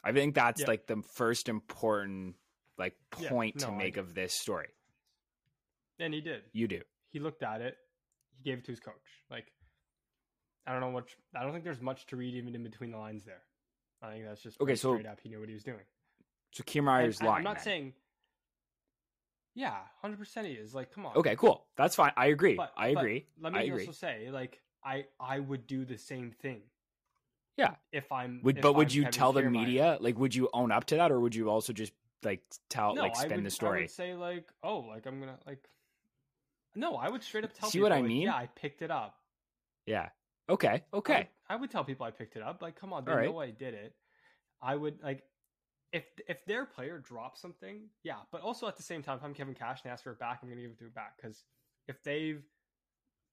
I 0.03 0.11
think 0.13 0.35
that's 0.35 0.61
Yeah. 0.61 0.67
like 0.67 0.87
the 0.87 1.01
first 1.13 1.49
important 1.49 2.35
like 2.77 2.95
point 3.09 3.59
to 3.59 3.67
no, 3.67 3.73
I 3.73 3.77
make 3.77 3.97
of 3.97 4.13
this 4.13 4.33
story. 4.33 4.69
And 5.99 6.13
he 6.13 6.21
did. 6.21 6.43
You 6.53 6.67
do. 6.67 6.81
He 7.09 7.19
looked 7.19 7.41
at 7.41 7.59
it. 7.61 7.75
He 8.37 8.43
gave 8.43 8.59
it 8.59 8.65
to 8.65 8.71
his 8.71 8.79
coach. 8.79 8.93
Like, 9.31 9.51
I 10.67 10.71
don't 10.73 10.81
know 10.81 10.89
what. 10.91 11.07
I 11.35 11.41
don't 11.41 11.53
think 11.53 11.63
there's 11.63 11.81
much 11.81 12.05
to 12.07 12.15
read 12.17 12.35
even 12.35 12.53
in 12.53 12.61
between 12.63 12.91
the 12.91 12.97
lines 12.99 13.25
there. 13.25 13.41
I 14.03 14.11
think 14.11 14.25
that's 14.25 14.43
just 14.43 14.61
Okay, 14.61 14.75
so- 14.75 14.93
straight 14.93 15.07
up. 15.07 15.19
He 15.21 15.29
knew 15.29 15.39
what 15.39 15.47
he 15.49 15.55
was 15.55 15.63
doing. 15.63 15.83
So 16.51 16.63
Kiermaier's 16.63 17.19
And 17.19 17.27
lying. 17.27 17.37
I'm 17.39 17.43
not 17.43 17.55
then. 17.57 17.63
saying. 17.63 17.93
Yeah, 19.55 19.75
hundred 20.01 20.19
percent. 20.19 20.47
He 20.47 20.53
is 20.53 20.75
like, 20.75 20.93
come 20.93 21.05
on. 21.05 21.15
Okay, 21.15 21.35
cool. 21.35 21.65
That's 21.75 21.95
fine. 21.95 22.11
I 22.15 22.27
agree. 22.27 22.55
But, 22.55 22.73
I 22.77 22.89
agree. 22.89 23.25
let 23.41 23.53
me 23.53 23.59
I 23.59 23.63
agree. 23.63 23.81
also 23.87 23.91
say, 23.91 24.29
like, 24.31 24.61
I 24.83 25.05
I 25.19 25.39
would 25.39 25.65
do 25.65 25.83
the 25.83 25.97
same 25.97 26.31
thing. 26.31 26.61
Yeah. 27.57 27.73
If 27.91 28.11
I'm. 28.11 28.41
Would, 28.43 28.57
if 28.57 28.61
but 28.61 28.73
would 28.73 28.91
I'm 28.91 28.95
you 28.95 29.05
tell 29.05 29.33
the 29.33 29.41
media? 29.43 29.97
Like, 29.99 30.17
would 30.19 30.35
you 30.35 30.47
own 30.53 30.71
up 30.71 30.85
to 30.85 30.95
that, 30.97 31.11
or 31.11 31.19
would 31.19 31.33
you 31.33 31.49
also 31.49 31.73
just 31.73 31.91
like 32.23 32.41
tell, 32.69 32.93
No, 32.93 33.01
like, 33.03 33.17
I 33.17 33.21
spin 33.21 33.37
would, 33.37 33.43
the 33.45 33.47
I 33.47 33.49
story? 33.49 33.81
would 33.81 33.91
say 33.91 34.13
like, 34.13 34.45
oh, 34.63 34.79
like 34.79 35.05
I'm 35.07 35.19
gonna 35.19 35.39
like. 35.47 35.67
No, 36.75 36.95
I 36.95 37.09
would 37.09 37.23
straight 37.23 37.43
up 37.43 37.53
tell 37.53 37.69
See 37.69 37.79
people. 37.79 37.89
what 37.89 37.93
I 37.97 38.01
like, 38.01 38.07
mean? 38.09 38.21
Yeah, 38.23 38.35
I 38.35 38.47
picked 38.55 38.83
it 38.83 38.91
up. 38.91 39.15
Yeah. 39.87 40.09
Okay. 40.49 40.83
I 40.93 40.97
Okay. 40.97 41.17
would, 41.17 41.27
I 41.49 41.55
would 41.55 41.71
tell 41.71 41.83
people 41.83 42.05
I 42.05 42.11
picked 42.11 42.35
it 42.35 42.43
up. 42.43 42.61
Like, 42.61 42.79
come 42.79 42.93
on, 42.93 43.05
they 43.05 43.11
right. 43.11 43.25
know 43.25 43.39
I 43.39 43.49
did 43.49 43.73
it. 43.73 43.95
I 44.61 44.75
would 44.75 45.01
like 45.01 45.23
if 45.91 46.05
if 46.27 46.45
their 46.45 46.65
player 46.65 46.99
drops 46.99 47.41
something, 47.41 47.89
yeah. 48.03 48.19
But 48.31 48.41
also 48.41 48.67
at 48.67 48.77
the 48.77 48.83
same 48.83 49.01
time, 49.01 49.17
if 49.17 49.23
I'm 49.23 49.33
Kevin 49.33 49.53
Cash 49.53 49.81
and 49.83 49.91
ask 49.91 50.03
for 50.03 50.11
it 50.11 50.19
back, 50.19 50.39
I'm 50.41 50.49
gonna 50.49 50.61
give 50.61 50.71
it 50.71 50.79
to 50.79 50.85
it 50.85 50.95
back 50.95 51.17
because 51.17 51.43
if 51.87 52.03
they've 52.03 52.43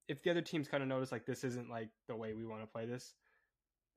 if 0.09 0.23
the 0.23 0.31
other 0.31 0.43
teams 0.43 0.69
kind 0.69 0.83
of 0.83 0.89
notice 0.89 1.11
like 1.13 1.27
this 1.27 1.45
isn't 1.45 1.71
like 1.71 1.89
the 2.09 2.17
way 2.17 2.35
we 2.35 2.45
want 2.45 2.63
to 2.63 2.67
play 2.67 2.87
this, 2.87 3.15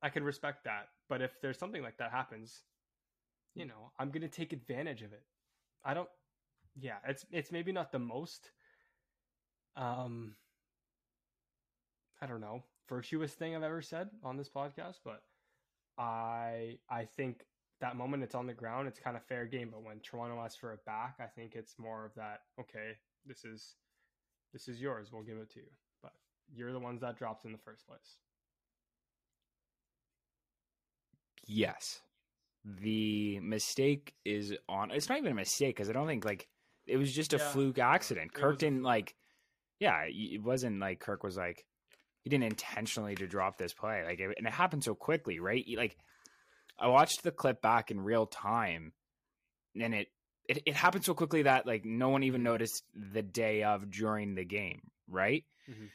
I 0.01 0.09
can 0.09 0.23
respect 0.23 0.63
that. 0.63 0.87
But 1.09 1.21
if 1.21 1.39
there's 1.41 1.59
something 1.59 1.83
like 1.83 1.97
that 1.97 2.11
happens, 2.11 2.63
you 3.55 3.65
know, 3.65 3.91
I'm 3.99 4.09
gonna 4.11 4.27
take 4.27 4.53
advantage 4.53 5.01
of 5.01 5.13
it. 5.13 5.23
I 5.83 5.93
don't. 5.93 6.09
Yeah, 6.79 6.97
it's 7.07 7.25
it's 7.31 7.51
maybe 7.51 7.71
not 7.71 7.91
the 7.91 7.99
most. 7.99 8.51
Um, 9.75 10.35
I 12.21 12.25
don't 12.25 12.41
know 12.41 12.63
virtuous 12.87 13.33
thing 13.33 13.55
I've 13.55 13.63
ever 13.63 13.81
said 13.81 14.09
on 14.23 14.37
this 14.37 14.49
podcast, 14.49 14.99
but 15.03 15.21
I 15.97 16.77
I 16.89 17.05
think 17.05 17.45
that 17.79 17.95
moment 17.95 18.23
it's 18.23 18.35
on 18.35 18.47
the 18.47 18.53
ground, 18.53 18.87
it's 18.87 18.99
kind 18.99 19.15
of 19.15 19.23
fair 19.23 19.45
game. 19.45 19.69
But 19.71 19.83
when 19.83 19.99
Toronto 19.99 20.39
asks 20.41 20.57
for 20.57 20.73
it 20.73 20.83
back, 20.85 21.15
I 21.19 21.25
think 21.25 21.53
it's 21.55 21.75
more 21.77 22.05
of 22.05 22.13
that. 22.15 22.41
Okay, 22.59 22.93
this 23.25 23.45
is 23.45 23.75
this 24.53 24.67
is 24.67 24.81
yours. 24.81 25.09
We'll 25.11 25.23
give 25.23 25.37
it 25.37 25.51
to 25.53 25.59
you, 25.59 25.71
but 26.01 26.13
you're 26.53 26.73
the 26.73 26.79
ones 26.79 27.01
that 27.01 27.17
dropped 27.17 27.45
in 27.45 27.51
the 27.51 27.57
first 27.57 27.85
place. 27.87 28.17
Yes. 31.45 32.01
The 32.65 33.39
mistake 33.39 34.13
is 34.25 34.53
on. 34.67 34.91
It's 34.91 35.07
not 35.07 35.19
even 35.19 35.31
a 35.31 35.35
mistake 35.35 35.75
because 35.75 35.89
I 35.89 35.93
don't 35.93 36.07
think 36.07 36.25
like 36.25 36.47
it 36.85 36.97
was 36.97 37.13
just 37.13 37.33
a 37.33 37.37
Yeah. 37.37 37.49
fluke 37.49 37.79
accident. 37.79 38.31
It 38.33 38.33
Kirk 38.33 38.57
didn't 38.57 38.83
like. 38.83 39.15
Yeah, 39.79 40.05
it 40.07 40.41
wasn't 40.41 40.79
like 40.79 40.99
Kirk 40.99 41.23
was 41.23 41.37
like 41.37 41.65
he 42.23 42.29
didn't 42.29 42.45
intentionally 42.51 43.15
to 43.15 43.27
drop 43.27 43.57
this 43.57 43.73
play. 43.73 44.03
Like, 44.03 44.19
it, 44.19 44.33
and 44.37 44.45
it 44.45 44.53
happened 44.53 44.83
so 44.83 44.95
quickly, 44.95 45.39
right? 45.39 45.63
Like, 45.77 45.95
I 46.79 46.87
watched 46.87 47.23
the 47.23 47.31
clip 47.31 47.61
back 47.61 47.91
in 47.91 47.99
real 47.99 48.25
time, 48.27 48.93
and 49.79 49.93
it, 49.95 50.07
it 50.47 50.63
it 50.65 50.75
happened 50.75 51.03
so 51.05 51.13
quickly 51.13 51.43
that 51.43 51.65
like 51.65 51.85
no 51.85 52.09
one 52.09 52.23
even 52.23 52.43
noticed 52.43 52.83
the 52.95 53.21
day 53.23 53.63
of 53.63 53.89
during 53.89 54.35
the 54.35 54.45
game, 54.45 54.81
right? 55.07 55.43
Mhm. 55.69 55.89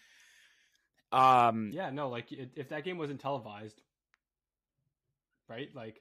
Um, 1.16 1.70
Yeah, 1.72 1.90
no, 1.90 2.08
like 2.08 2.32
it, 2.32 2.52
if 2.56 2.70
that 2.70 2.84
game 2.84 2.98
wasn't 2.98 3.20
televised, 3.20 3.80
right? 5.48 5.68
Like, 5.74 6.00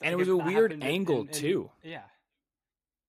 and 0.00 0.12
it 0.12 0.16
was 0.16 0.28
a 0.28 0.36
weird 0.36 0.72
angle 0.82 1.22
in- 1.22 1.28
in- 1.28 1.32
too. 1.34 1.70
Yeah, 1.82 2.02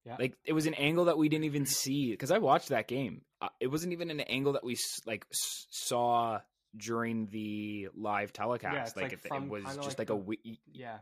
yeah. 0.06 0.18
Like 0.20 0.38
it 0.46 0.54
was 0.54 0.66
an 0.66 0.74
angle 0.76 1.06
that 1.06 1.18
we 1.18 1.30
didn't 1.30 1.46
even 1.46 1.66
see 1.66 2.12
because 2.12 2.32
I 2.32 2.38
watched 2.40 2.70
that 2.70 2.88
game. 2.88 3.24
Uh, 3.42 3.50
it 3.60 3.68
wasn't 3.68 3.94
even 3.94 4.10
an 4.10 4.20
angle 4.22 4.54
that 4.54 4.64
we 4.64 4.78
like 5.06 5.26
s- 5.32 5.68
saw 5.70 6.40
during 6.76 7.28
the 7.28 7.90
live 7.96 8.34
telecast. 8.34 8.88
it's 8.90 8.96
like, 8.96 9.04
like 9.04 9.14
it, 9.14 9.20
from 9.28 9.44
it 9.46 9.50
was 9.50 9.64
just 9.78 10.00
like 10.00 10.00
like, 10.00 10.10
a 10.10 10.14
the- 10.14 10.16
we- 10.16 10.60
yeah. 10.72 10.98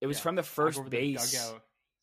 it 0.00 0.06
was 0.06 0.18
yeah, 0.18 0.22
from 0.22 0.34
the 0.36 0.42
first 0.42 0.82
the 0.84 0.90
base. 0.90 1.32
dugout. 1.32 1.62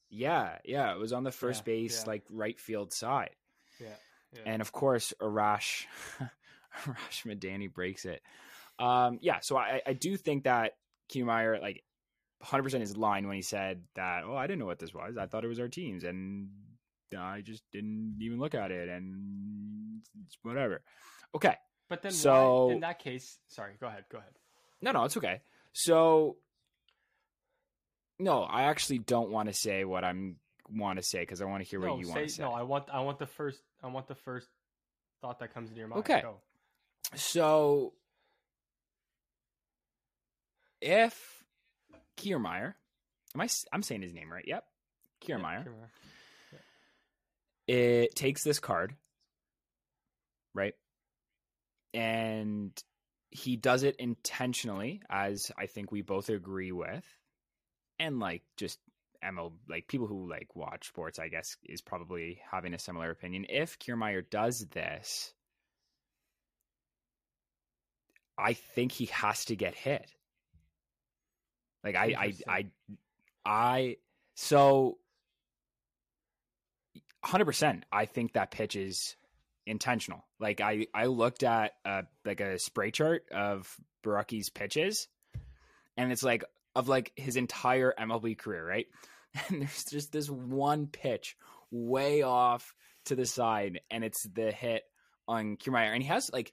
Yeah, 0.09 0.57
yeah, 0.65 0.91
it 0.93 0.99
was 0.99 1.13
on 1.13 1.23
the 1.23 1.31
first 1.31 1.61
Yeah, 1.65 1.73
base, 1.73 2.01
yeah. 2.03 2.09
like 2.11 2.23
right 2.29 2.59
field 2.59 2.91
side. 2.91 3.35
Yeah, 3.79 3.87
yeah. 4.33 4.39
And 4.45 4.61
of 4.61 4.71
course, 4.73 5.13
Arash, 5.21 5.85
Arash 6.83 7.25
Madani 7.25 7.71
breaks 7.71 8.03
it. 8.05 8.21
Um, 8.77 9.19
yeah, 9.21 9.39
so 9.41 9.55
I, 9.57 9.81
I 9.85 9.93
do 9.93 10.17
think 10.17 10.43
that 10.43 10.73
Kiermaier, 11.13 11.61
like, 11.61 11.83
100% 12.43 12.81
is 12.81 12.97
lying 12.97 13.27
when 13.27 13.35
he 13.35 13.41
said 13.41 13.83
that, 13.95 14.23
oh, 14.25 14.35
I 14.35 14.47
didn't 14.47 14.59
know 14.59 14.65
what 14.65 14.79
this 14.79 14.93
was. 14.93 15.15
I 15.17 15.27
thought 15.27 15.45
it 15.45 15.47
was 15.49 15.59
our 15.59 15.67
teams, 15.67 16.03
and 16.03 16.49
I 17.17 17.41
just 17.41 17.63
didn't 17.71 18.17
even 18.21 18.39
look 18.39 18.55
at 18.55 18.71
it, 18.71 18.89
and 18.89 20.01
whatever. 20.41 20.81
Okay. 21.35 21.55
But 21.91 22.01
then, 22.03 22.13
So- 22.13 22.67
why, 22.67 22.73
in 22.75 22.79
that 22.79 22.99
case, 22.99 23.37
sorry, 23.47 23.73
go 23.77 23.85
ahead, 23.87 24.05
go 24.09 24.17
ahead. 24.19 24.31
No, 24.81 24.93
no, 24.93 25.03
it's 25.03 25.17
okay. 25.17 25.41
So, 25.73 26.37
no, 28.17 28.43
I 28.43 28.63
actually 28.63 28.99
don't 28.99 29.29
want 29.29 29.49
to 29.49 29.53
say 29.53 29.83
what 29.83 30.05
I'm 30.05 30.37
want 30.69 30.99
to 30.99 31.03
say 31.03 31.19
because 31.19 31.41
I 31.41 31.45
want 31.45 31.61
to 31.65 31.69
hear 31.69 31.81
no, 31.81 31.89
what 31.89 31.99
you 31.99 32.05
say, 32.05 32.11
want 32.13 32.27
to 32.29 32.33
say. 32.33 32.43
no, 32.43 32.53
I 32.53 32.61
want, 32.61 32.85
I 32.93 33.01
want 33.01 33.19
the 33.19 33.25
first, 33.25 33.59
I 33.83 33.87
want 33.87 34.07
the 34.07 34.15
first 34.15 34.47
thought 35.19 35.39
that 35.39 35.53
comes 35.53 35.67
into 35.67 35.79
your 35.79 35.89
mind. 35.89 35.99
Okay. 35.99 36.21
Go. 36.21 36.37
So, 37.15 37.91
if 40.79 41.43
Kiermaier, 42.15 42.73
am 43.35 43.41
I? 43.41 43.49
I'm 43.73 43.83
saying 43.83 44.01
his 44.01 44.13
name 44.13 44.31
right? 44.31 44.45
Yep, 44.47 44.63
Yeah, 45.27 45.35
Kiermaier. 45.35 45.65
Kiermaier. 45.65 45.89
It 47.67 48.15
takes 48.15 48.43
this 48.45 48.59
card, 48.59 48.95
right, 50.53 50.73
and 51.93 52.71
he 53.29 53.55
does 53.55 53.83
it 53.83 53.95
intentionally, 53.97 55.01
as 55.09 55.51
I 55.57 55.65
think 55.65 55.91
we 55.91 56.01
both 56.01 56.29
agree 56.29 56.71
with, 56.71 57.03
and 57.99 58.19
like 58.19 58.43
just 58.57 58.79
ML, 59.23 59.53
like 59.69 59.87
people 59.87 60.07
who 60.07 60.29
like 60.29 60.55
watch 60.55 60.87
sports, 60.87 61.19
I 61.19 61.29
guess, 61.29 61.55
is 61.63 61.81
probably 61.81 62.41
having 62.51 62.73
a 62.73 62.79
similar 62.79 63.09
opinion. 63.09 63.45
If 63.49 63.79
Kiermaier 63.79 64.29
does 64.29 64.65
this, 64.71 65.33
I 68.37 68.53
think 68.53 68.91
he 68.91 69.05
has 69.07 69.45
to 69.45 69.55
get 69.55 69.75
hit. 69.75 70.11
Like 71.83 71.95
I, 71.95 72.15
I, 72.17 72.33
I, 72.47 72.65
I, 73.45 73.97
so 74.35 74.97
hundred 77.23 77.45
percent. 77.45 77.85
I 77.91 78.05
think 78.05 78.33
that 78.33 78.51
pitch 78.51 78.75
is 78.75 79.15
intentional. 79.65 80.25
Like 80.39 80.61
I, 80.61 80.87
I 80.93 81.05
looked 81.05 81.43
at 81.43 81.73
uh 81.85 82.03
like 82.25 82.41
a 82.41 82.59
spray 82.59 82.91
chart 82.91 83.23
of 83.31 83.73
Borucki's 84.03 84.49
pitches, 84.49 85.07
and 85.97 86.11
it's 86.11 86.23
like 86.23 86.43
of 86.75 86.87
like 86.87 87.11
his 87.15 87.35
entire 87.35 87.93
MLB 87.99 88.37
career, 88.37 88.65
right? 88.65 88.87
And 89.47 89.61
there's 89.61 89.85
just 89.85 90.11
this 90.11 90.29
one 90.29 90.87
pitch 90.87 91.37
way 91.71 92.21
off 92.21 92.75
to 93.05 93.15
the 93.15 93.25
side, 93.25 93.79
and 93.89 94.03
it's 94.03 94.23
the 94.23 94.51
hit 94.51 94.83
on 95.25 95.55
Kiermaier, 95.55 95.93
and 95.93 96.03
he 96.03 96.09
has 96.09 96.29
like 96.33 96.51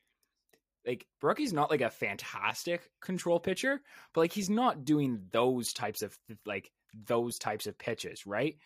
like 0.86 1.06
Borucki's 1.22 1.52
not 1.52 1.70
like 1.70 1.80
a 1.80 1.90
fantastic 1.90 2.88
control 3.00 3.40
pitcher, 3.40 3.80
but 4.14 4.20
like 4.20 4.32
he's 4.32 4.48
not 4.48 4.84
doing 4.84 5.22
those 5.32 5.72
types 5.72 6.02
of 6.02 6.16
like 6.46 6.70
those 6.94 7.38
types 7.38 7.66
of 7.66 7.78
pitches, 7.78 8.26
right? 8.26 8.56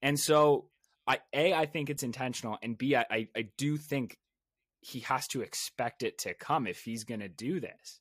And 0.00 0.18
so 0.18 0.66
I 1.06 1.18
a 1.32 1.52
I 1.54 1.66
think 1.66 1.90
it's 1.90 2.02
intentional, 2.02 2.58
and 2.62 2.76
b 2.76 2.96
I 2.96 3.06
I, 3.10 3.28
I 3.36 3.48
do 3.56 3.76
think 3.76 4.18
he 4.80 5.00
has 5.00 5.26
to 5.28 5.42
expect 5.42 6.02
it 6.02 6.18
to 6.18 6.34
come 6.34 6.66
if 6.66 6.80
he's 6.80 7.04
going 7.04 7.20
to 7.20 7.28
do 7.28 7.60
this. 7.60 8.00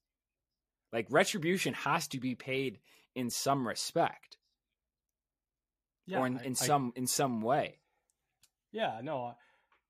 Like 0.93 1.07
retribution 1.09 1.73
has 1.73 2.07
to 2.09 2.19
be 2.19 2.35
paid 2.35 2.79
in 3.15 3.29
some 3.29 3.67
respect 3.67 4.37
Yeah, 6.05 6.19
or 6.19 6.27
in, 6.27 6.37
I- 6.37 6.43
in 6.43 6.51
I- 6.51 6.53
some 6.55 6.93
in 6.95 7.07
some 7.07 7.41
way. 7.41 7.79
Yeah, 8.71 8.99
no, 9.01 9.35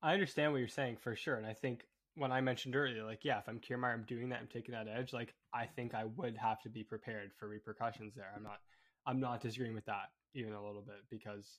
I 0.02 0.12
understand 0.14 0.52
what 0.52 0.58
you're 0.58 0.68
saying 0.68 0.98
for 0.98 1.16
sure, 1.16 1.36
and 1.36 1.46
I 1.46 1.54
think 1.54 1.84
when 2.14 2.32
I 2.32 2.40
mentioned 2.40 2.74
earlier, 2.76 3.04
like, 3.04 3.24
yeah, 3.24 3.38
if 3.40 3.48
I'm 3.48 3.60
Kiermaier, 3.60 3.92
I'm 3.92 4.04
doing 4.04 4.30
that, 4.30 4.38
I'm 4.40 4.46
taking 4.46 4.72
that 4.74 4.88
edge. 4.88 5.12
Like, 5.12 5.34
I 5.52 5.66
think 5.66 5.92
I 5.92 6.04
would 6.04 6.36
have 6.38 6.62
to 6.62 6.70
be 6.70 6.82
prepared 6.82 7.32
for 7.38 7.46
repercussions 7.46 8.14
there. 8.14 8.32
I'm 8.34 8.42
not, 8.42 8.60
I'm 9.04 9.20
not 9.20 9.42
disagreeing 9.42 9.74
with 9.74 9.84
that 9.86 10.08
even 10.32 10.54
a 10.54 10.64
little 10.64 10.80
bit 10.80 10.96
because 11.10 11.58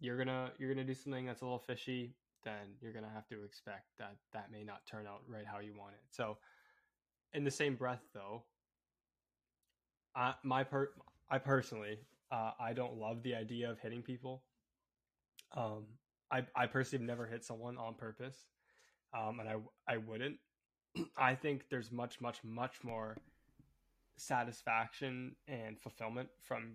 you're 0.00 0.18
gonna 0.18 0.52
you're 0.58 0.72
gonna 0.72 0.86
do 0.86 0.94
something 0.94 1.26
that's 1.26 1.42
a 1.42 1.44
little 1.44 1.58
fishy, 1.58 2.14
then 2.44 2.76
you're 2.80 2.92
gonna 2.92 3.10
have 3.12 3.26
to 3.28 3.42
expect 3.44 3.86
that 3.98 4.16
that 4.32 4.50
may 4.50 4.64
not 4.64 4.86
turn 4.86 5.06
out 5.06 5.22
right 5.26 5.46
how 5.46 5.60
you 5.60 5.74
want 5.76 5.94
it. 5.94 6.02
So, 6.10 6.38
in 7.32 7.44
the 7.44 7.50
same 7.50 7.74
breath, 7.76 8.02
though, 8.14 8.44
I 10.14 10.34
my 10.42 10.64
per 10.64 10.90
I 11.30 11.38
personally 11.38 11.98
uh, 12.30 12.52
I 12.60 12.72
don't 12.72 12.98
love 12.98 13.22
the 13.22 13.34
idea 13.34 13.70
of 13.70 13.80
hitting 13.80 14.02
people. 14.02 14.42
Um, 15.56 15.84
I 16.30 16.44
I 16.54 16.66
personally 16.66 17.02
have 17.02 17.08
never 17.08 17.26
hit 17.26 17.44
someone 17.44 17.78
on 17.78 17.94
purpose, 17.94 18.36
um, 19.16 19.40
and 19.40 19.48
I 19.48 19.56
I 19.92 19.96
wouldn't. 19.98 20.36
I 21.16 21.34
think 21.34 21.64
there's 21.70 21.90
much 21.90 22.20
much 22.20 22.44
much 22.44 22.84
more 22.84 23.16
satisfaction 24.16 25.36
and 25.46 25.78
fulfillment 25.78 26.28
from 26.42 26.74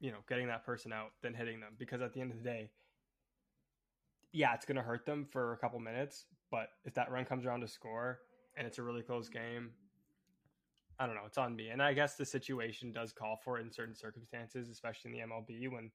you 0.00 0.10
know 0.10 0.18
getting 0.28 0.46
that 0.46 0.64
person 0.64 0.92
out 0.92 1.10
than 1.22 1.34
hitting 1.34 1.60
them 1.60 1.74
because 1.78 2.00
at 2.02 2.12
the 2.12 2.20
end 2.20 2.30
of 2.30 2.38
the 2.38 2.44
day 2.44 2.70
yeah 4.32 4.54
it's 4.54 4.66
going 4.66 4.76
to 4.76 4.82
hurt 4.82 5.06
them 5.06 5.24
for 5.24 5.52
a 5.52 5.56
couple 5.56 5.78
minutes 5.80 6.26
but 6.50 6.68
if 6.84 6.94
that 6.94 7.10
run 7.10 7.24
comes 7.24 7.46
around 7.46 7.60
to 7.60 7.68
score 7.68 8.20
and 8.56 8.66
it's 8.66 8.78
a 8.78 8.82
really 8.82 9.02
close 9.02 9.28
game 9.28 9.70
i 10.98 11.06
don't 11.06 11.14
know 11.14 11.22
it's 11.26 11.38
on 11.38 11.54
me 11.56 11.68
and 11.68 11.82
i 11.82 11.92
guess 11.92 12.16
the 12.16 12.24
situation 12.24 12.92
does 12.92 13.12
call 13.12 13.36
for 13.44 13.58
it 13.58 13.62
in 13.62 13.72
certain 13.72 13.94
circumstances 13.94 14.68
especially 14.68 15.10
in 15.12 15.28
the 15.28 15.34
mlb 15.34 15.72
when 15.72 15.90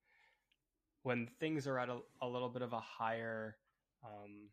when 1.04 1.28
things 1.40 1.68
are 1.68 1.80
at 1.80 1.90
a, 1.90 2.00
a 2.22 2.28
little 2.28 2.50
bit 2.50 2.62
of 2.62 2.74
a 2.74 2.80
higher 2.80 3.58
um 4.04 4.50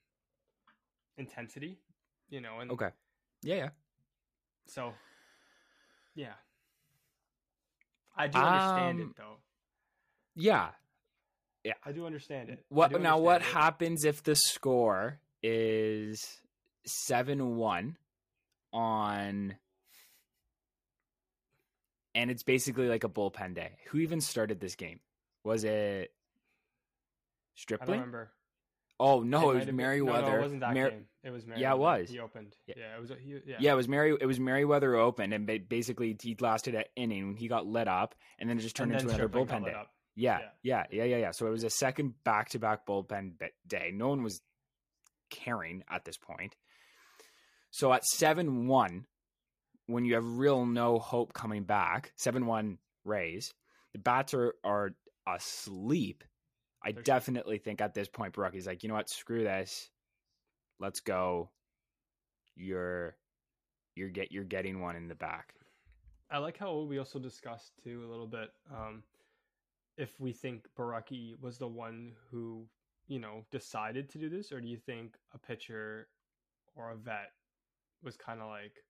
intensity 1.17 1.79
you 2.29 2.41
know 2.41 2.61
and 2.61 2.71
Okay. 2.71 2.91
Yeah, 3.43 3.55
yeah. 3.55 3.69
so, 4.67 4.93
yeah, 6.15 6.33
I 8.19 8.27
do 8.27 8.39
understand 8.39 9.01
Um, 9.01 9.11
it 9.11 9.17
though. 9.17 9.37
Yeah. 10.35 10.69
Yeah. 11.65 11.75
I 11.85 11.93
do 11.93 12.07
understand 12.07 12.49
it. 12.51 12.65
What 12.69 13.01
now? 13.01 13.19
What 13.19 13.41
it. 13.43 13.47
happens 13.49 14.05
if 14.05 14.23
the 14.23 14.35
score 14.35 15.21
is 15.43 16.41
7 16.87 17.57
1 17.57 17.97
on. 18.73 19.57
And 22.15 22.31
it's 22.31 22.43
basically 22.43 22.89
like 22.89 23.05
a 23.05 23.09
bullpen 23.09 23.55
day. 23.55 23.77
Who 23.91 23.99
even 23.99 24.21
started 24.21 24.59
this 24.61 24.75
game? 24.75 25.01
Was 25.45 25.63
it 25.65 25.71
I 25.71 25.75
don't 26.05 26.11
Stripling? 27.55 28.01
remember. 28.01 28.31
Oh, 29.01 29.21
no, 29.23 29.41
might 29.47 29.51
it 29.51 29.55
was 29.55 29.67
been- 29.67 29.77
Merryweather. 29.77 30.23
No, 30.23 30.29
no, 30.33 30.37
it 30.39 30.43
wasn't 30.43 30.61
that 30.61 30.75
Mer- 30.75 30.91
game. 30.91 31.05
It 31.23 31.31
was 31.31 31.47
Merryweather. 31.47 31.63
Yeah, 31.63 31.73
it 31.75 31.79
was. 31.79 32.11
He 32.11 32.19
opened. 32.19 32.57
Yeah. 32.67 32.75
Yeah, 32.79 32.97
it 32.97 33.01
was. 33.01 33.11
He, 33.21 33.31
yeah. 33.47 33.57
Yeah, 33.61 33.73
it 33.73 33.77
was 33.77 33.89
Mary. 33.89 34.17
It 34.21 34.27
was 34.27 34.41
Merryweather 34.41 34.97
opened, 34.97 35.33
and 35.33 35.69
basically 35.69 36.17
he 36.21 36.37
lasted 36.41 36.75
an 36.75 36.85
inning. 36.97 37.29
When 37.29 37.37
he 37.37 37.49
got 37.49 37.67
lit 37.67 37.87
up, 37.89 38.15
and 38.39 38.49
then 38.51 38.59
it 38.59 38.63
just 38.63 38.77
turned 38.77 38.93
into 38.93 39.09
another 39.09 39.29
bullpen 39.29 39.65
day. 39.65 39.75
Yeah, 40.17 40.41
yeah, 40.63 40.85
yeah, 40.91 41.05
yeah, 41.05 41.17
yeah. 41.19 41.31
So 41.31 41.47
it 41.47 41.51
was 41.51 41.63
a 41.63 41.71
second 41.71 42.15
back-to-back 42.25 42.87
bullpen 42.87 43.35
day. 43.67 43.93
No 43.95 44.09
one 44.09 44.25
was 44.25 44.41
caring 45.31 45.85
at 45.89 46.05
this 46.05 46.17
point. 46.17 46.57
So 47.71 47.93
at 47.93 48.05
seven-one, 48.05 49.07
when 49.87 50.05
you 50.05 50.15
have 50.15 50.25
real 50.39 50.67
no 50.67 50.99
hope 50.99 51.33
coming 51.35 51.63
back, 51.63 52.13
seven-one 52.17 52.79
Rays, 53.05 53.53
the 53.93 53.99
bats 54.01 54.35
are 54.35 54.55
are 54.65 54.91
asleep. 55.27 56.25
I 56.83 56.93
definitely 56.93 57.59
think 57.59 57.81
at 57.81 57.95
this 57.95 58.09
point, 58.09 58.35
Borucki's 58.35 58.67
like, 58.67 58.83
you 58.83 58.89
know 58.89 58.95
what? 58.95 59.11
Screw 59.11 59.43
this. 59.43 59.91
Let's 60.79 61.01
go. 61.01 61.51
You're 62.55 63.17
you're 63.95 64.09
get 64.09 64.31
you're 64.33 64.45
getting 64.45 64.81
one 64.81 64.97
in 64.97 65.09
the 65.09 65.15
back. 65.15 65.55
I 66.31 66.39
like 66.39 66.59
how 66.59 66.81
we 66.83 66.99
also 66.99 67.19
discussed 67.19 67.73
too 67.83 68.05
a 68.07 68.11
little 68.11 68.27
bit. 68.27 68.51
Um, 68.71 69.03
if 69.97 70.21
we 70.21 70.33
think 70.33 70.69
Borucki 70.79 71.41
was 71.41 71.59
the 71.59 71.67
one 71.67 72.13
who, 72.31 72.65
you 73.09 73.19
know, 73.19 73.45
decided 73.51 74.09
to 74.11 74.19
do 74.19 74.29
this, 74.29 74.53
or 74.53 74.61
do 74.61 74.69
you 74.69 74.77
think 74.77 75.17
a 75.35 75.39
pitcher 75.39 76.09
or 76.77 76.91
a 76.91 76.97
vet 76.97 77.33
was 78.03 78.17
kind 78.17 78.41
of 78.41 78.49
like, 78.49 78.85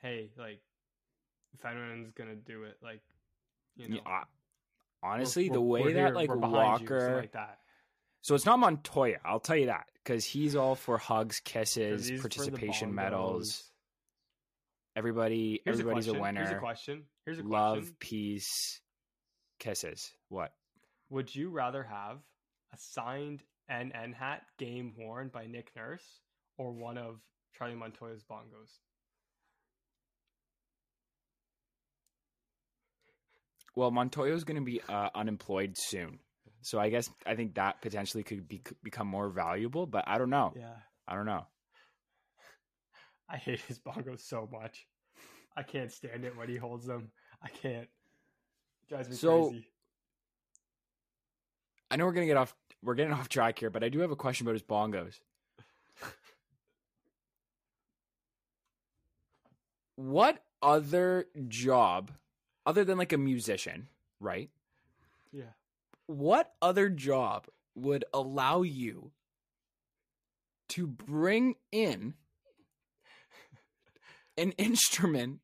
hey, 0.00 0.30
like, 0.38 0.60
if 1.52 1.64
anyone's 1.64 2.12
gonna 2.12 2.36
do 2.36 2.64
it, 2.64 2.78
like, 2.82 3.02
you 3.76 3.88
know, 3.88 4.00
Yeah, 4.06 4.24
honestly, 5.02 5.44
we're- 5.44 5.54
the 5.54 5.60
way 5.60 5.92
that 5.92 5.98
here, 5.98 6.10
like 6.10 6.28
we're 6.28 6.36
you," 6.36 6.40
Walker, 6.40 7.16
like 7.16 7.32
that. 7.32 7.58
so 8.22 8.34
it's 8.34 8.46
not 8.46 8.58
Montoyo. 8.58 9.18
I'll 9.24 9.40
tell 9.40 9.56
you 9.56 9.66
that 9.66 9.88
because 9.94 10.24
he's 10.24 10.54
all 10.56 10.74
for 10.74 10.98
hugs, 10.98 11.40
kisses, 11.40 12.06
he's 12.08 12.20
for 12.20 12.28
the 12.28 12.36
participation 12.36 12.94
medals. 12.94 13.70
Everybody, 14.94 15.60
Here's 15.64 15.80
everybody's 15.80 16.08
a 16.08 16.12
a, 16.14 16.20
winner. 16.20 16.40
Here's 16.42 16.52
a 16.52 16.58
question. 16.58 17.04
Here's 17.24 17.38
a 17.38 17.42
question. 17.42 17.50
Love, 17.50 17.78
question. 17.78 17.96
peace, 17.98 18.80
kisses. 19.58 20.12
What? 20.28 20.52
Would 21.08 21.34
you 21.34 21.48
rather 21.50 21.82
have 21.82 22.18
a 22.72 22.78
signed 22.78 23.42
NN 23.70 24.12
hat 24.14 24.42
game 24.58 24.94
worn 24.98 25.28
by 25.28 25.46
Nick 25.46 25.74
Nurse 25.76 26.20
or 26.58 26.72
one 26.72 26.98
of 26.98 27.20
Charlie 27.56 27.74
Montoyo's 27.74 28.22
bongos? 28.24 28.80
Well, 33.74 33.90
Montoyo's 33.90 34.44
going 34.44 34.58
to 34.58 34.64
be 34.64 34.80
uh, 34.88 35.08
unemployed 35.14 35.76
soon, 35.76 36.18
so 36.60 36.78
I 36.78 36.90
guess 36.90 37.08
I 37.26 37.34
think 37.34 37.54
that 37.54 37.80
potentially 37.80 38.22
could 38.22 38.46
be, 38.46 38.60
become 38.82 39.06
more 39.06 39.28
valuable. 39.30 39.86
But 39.86 40.04
I 40.06 40.18
don't 40.18 40.30
know. 40.30 40.52
Yeah. 40.56 40.74
I 41.08 41.14
don't 41.14 41.26
know. 41.26 41.46
I 43.28 43.36
hate 43.38 43.60
his 43.62 43.78
bongos 43.78 44.20
so 44.20 44.48
much. 44.52 44.86
I 45.56 45.62
can't 45.62 45.90
stand 45.90 46.24
it 46.24 46.36
when 46.36 46.48
he 46.48 46.56
holds 46.56 46.86
them. 46.86 47.10
I 47.42 47.48
can't. 47.48 47.84
It 47.84 48.88
drives 48.88 49.08
me 49.08 49.16
So- 49.16 49.48
crazy. 49.48 49.66
I 51.90 51.96
know 51.96 52.06
we're 52.06 52.12
gonna 52.12 52.26
get 52.26 52.36
off. 52.38 52.54
We're 52.82 52.94
getting 52.94 53.12
off 53.12 53.28
track 53.28 53.58
here, 53.58 53.68
but 53.70 53.84
I 53.84 53.88
do 53.90 54.00
have 54.00 54.10
a 54.10 54.16
question 54.16 54.46
about 54.46 54.54
his 54.54 54.62
bongos. 54.62 55.18
what 59.96 60.42
other 60.62 61.26
job, 61.48 62.10
other 62.66 62.84
than 62.84 62.98
like 62.98 63.12
a 63.12 63.18
musician, 63.18 63.88
right? 64.20 64.50
Yeah. 65.32 65.52
What 66.06 66.52
other 66.60 66.88
job 66.88 67.46
would 67.74 68.04
allow 68.12 68.62
you 68.62 69.10
to 70.70 70.86
bring 70.86 71.54
in 71.70 72.14
an 74.36 74.52
instrument 74.58 75.40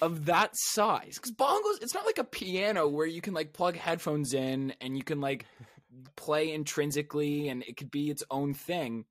of 0.00 0.26
that 0.26 0.50
size? 0.54 1.14
Because 1.16 1.32
bongos, 1.32 1.82
it's 1.82 1.94
not 1.94 2.06
like 2.06 2.18
a 2.18 2.24
piano 2.24 2.88
where 2.88 3.06
you 3.06 3.20
can 3.20 3.34
like 3.34 3.52
plug 3.52 3.76
headphones 3.76 4.34
in 4.34 4.74
and 4.80 4.96
you 4.96 5.02
can 5.02 5.20
like 5.20 5.46
play 6.16 6.52
intrinsically 6.52 7.48
and 7.48 7.62
it 7.64 7.76
could 7.76 7.90
be 7.90 8.10
its 8.10 8.22
own 8.30 8.54
thing. 8.54 9.04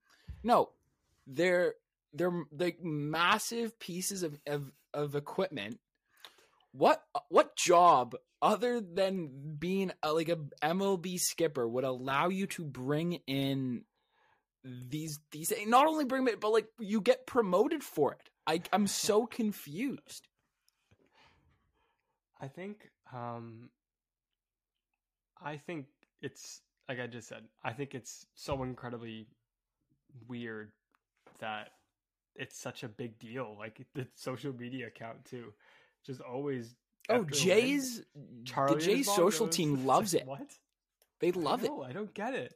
No, 0.43 0.69
they're 1.27 1.75
they're 2.13 2.43
like 2.57 2.83
massive 2.83 3.77
pieces 3.79 4.23
of 4.23 4.37
of, 4.47 4.71
of 4.93 5.15
equipment. 5.15 5.79
What 6.71 7.01
what 7.29 7.55
job 7.55 8.15
other 8.41 8.81
than 8.81 9.55
being 9.59 9.91
a, 10.01 10.13
like 10.13 10.29
a 10.29 10.37
MLB 10.63 11.19
skipper 11.19 11.67
would 11.67 11.83
allow 11.83 12.29
you 12.29 12.47
to 12.47 12.63
bring 12.63 13.19
in 13.27 13.83
these 14.63 15.19
these 15.31 15.51
not 15.67 15.87
only 15.87 16.05
bring 16.05 16.27
it 16.27 16.39
but 16.39 16.51
like 16.51 16.67
you 16.79 17.01
get 17.01 17.27
promoted 17.27 17.83
for 17.83 18.13
it. 18.13 18.29
I 18.47 18.61
I'm 18.71 18.87
so 18.87 19.25
confused. 19.25 20.27
I 22.39 22.47
think 22.47 22.89
um 23.13 23.69
I 25.43 25.57
think 25.57 25.87
it's 26.21 26.61
like 26.87 26.99
I 26.99 27.07
just 27.07 27.27
said, 27.27 27.43
I 27.63 27.73
think 27.73 27.95
it's 27.95 28.25
so 28.35 28.63
incredibly 28.63 29.27
weird 30.27 30.71
that 31.39 31.69
it's 32.35 32.59
such 32.59 32.83
a 32.83 32.89
big 32.89 33.19
deal. 33.19 33.55
Like 33.57 33.85
the 33.93 34.07
social 34.15 34.53
media 34.53 34.87
account 34.87 35.25
too. 35.25 35.53
Just 36.05 36.21
always 36.21 36.75
Oh, 37.09 37.15
after 37.15 37.21
a 37.21 37.21
win, 37.23 37.33
Jay's 37.33 38.01
Charlie 38.45 38.75
the 38.75 38.81
Jay's 38.81 39.13
social 39.13 39.47
team 39.47 39.85
loves 39.85 40.13
like, 40.13 40.23
it. 40.23 40.27
What? 40.27 40.47
They 41.19 41.31
love 41.31 41.63
I 41.63 41.67
it. 41.67 41.71
I 41.89 41.91
don't 41.91 42.13
get 42.13 42.33
it. 42.33 42.53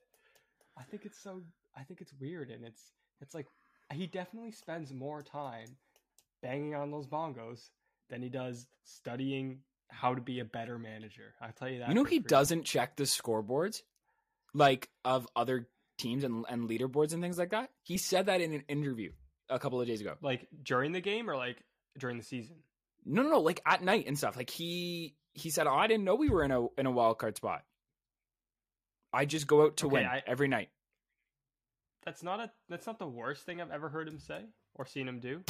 I 0.77 0.83
think 0.83 1.05
it's 1.05 1.19
so. 1.21 1.41
I 1.77 1.83
think 1.83 2.01
it's 2.01 2.13
weird, 2.19 2.49
and 2.49 2.63
it's 2.65 2.81
it's 3.21 3.33
like 3.33 3.47
he 3.93 4.07
definitely 4.07 4.51
spends 4.51 4.93
more 4.93 5.21
time 5.21 5.67
banging 6.41 6.75
on 6.75 6.91
those 6.91 7.07
bongos 7.07 7.69
than 8.09 8.21
he 8.21 8.29
does 8.29 8.67
studying 8.83 9.59
how 9.89 10.13
to 10.15 10.21
be 10.21 10.39
a 10.39 10.45
better 10.45 10.77
manager. 10.77 11.33
I 11.41 11.49
tell 11.49 11.69
you 11.69 11.79
that. 11.79 11.89
You 11.89 11.95
know 11.95 12.03
he 12.03 12.19
free. 12.19 12.27
doesn't 12.27 12.63
check 12.65 12.95
the 12.95 13.03
scoreboards 13.03 13.81
like 14.53 14.89
of 15.03 15.27
other 15.35 15.67
teams 15.97 16.23
and, 16.23 16.45
and 16.49 16.69
leaderboards 16.69 17.13
and 17.13 17.21
things 17.21 17.37
like 17.37 17.51
that. 17.51 17.71
He 17.83 17.97
said 17.97 18.27
that 18.27 18.41
in 18.41 18.53
an 18.53 18.63
interview 18.67 19.11
a 19.49 19.59
couple 19.59 19.79
of 19.81 19.87
days 19.87 20.01
ago. 20.01 20.15
like 20.21 20.47
during 20.63 20.91
the 20.91 21.01
game 21.01 21.29
or 21.29 21.35
like 21.35 21.57
during 21.97 22.17
the 22.17 22.23
season. 22.23 22.57
No, 23.05 23.21
no, 23.21 23.29
no, 23.29 23.39
like 23.39 23.61
at 23.65 23.83
night 23.83 24.05
and 24.07 24.17
stuff. 24.17 24.35
Like 24.35 24.49
he 24.49 25.15
he 25.33 25.49
said, 25.49 25.67
"Oh, 25.67 25.75
I 25.75 25.87
didn't 25.87 26.03
know 26.05 26.15
we 26.15 26.29
were 26.29 26.43
in 26.43 26.51
a 26.51 26.65
in 26.77 26.85
a 26.85 26.91
wild 26.91 27.17
card 27.19 27.37
spot. 27.37 27.63
I 29.13 29.25
just 29.25 29.47
go 29.47 29.63
out 29.63 29.77
to 29.77 29.87
Okay, 29.87 29.93
win 29.93 30.05
I- 30.05 30.23
every 30.25 30.47
night." 30.47 30.69
That's 32.03 32.21
not 32.23 32.39
a. 32.39 32.51
That's 32.69 32.85
not 32.87 32.99
the 32.99 33.07
worst 33.07 33.45
thing 33.45 33.61
I've 33.61 33.71
ever 33.71 33.89
heard 33.89 34.07
him 34.07 34.19
say 34.19 34.45
or 34.75 34.85
seen 34.85 35.07
him 35.07 35.19
do. 35.19 35.43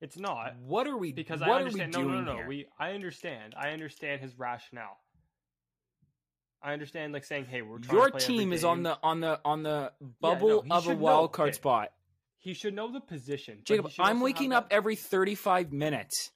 It's 0.00 0.16
not 0.18 0.54
What 0.60 0.86
are 0.86 0.96
we 0.96 1.12
because 1.12 1.42
I 1.42 1.50
understand. 1.50 1.92
No, 1.92 2.02
doing 2.02 2.24
no, 2.24 2.34
no, 2.34 2.40
no. 2.42 2.46
We. 2.48 2.66
I 2.78 2.92
understand. 2.92 3.54
I 3.56 3.70
understand 3.70 4.20
his 4.20 4.38
rationale. 4.38 4.98
I 6.62 6.72
understand, 6.72 7.12
like 7.12 7.24
saying, 7.24 7.46
"Hey, 7.46 7.62
we're 7.62 7.78
trying 7.78 7.96
Your 7.96 8.06
to 8.06 8.12
play 8.12 8.22
every 8.24 8.34
team 8.38 8.52
is 8.52 8.64
on 8.64 8.82
the 8.82 8.98
on 9.02 9.20
the 9.20 9.40
on 9.44 9.62
the 9.62 9.92
no, 10.00 10.08
bubble 10.20 10.62
he 10.62 10.70
of 10.70 10.84
a 10.84 10.88
should 10.88 10.98
know. 10.98 11.04
wild 11.04 11.32
card 11.32 11.48
Okay. 11.50 11.56
spot. 11.56 11.92
He 12.38 12.52
should 12.54 12.74
know 12.74 12.92
the 12.92 13.00
position. 13.00 13.60
Jacob, 13.64 13.90
I'm 13.98 14.20
waking 14.20 14.50
that- 14.50 14.56
up 14.64 14.66
every 14.70 14.94
35 14.96 15.72
minutes, 15.72 16.30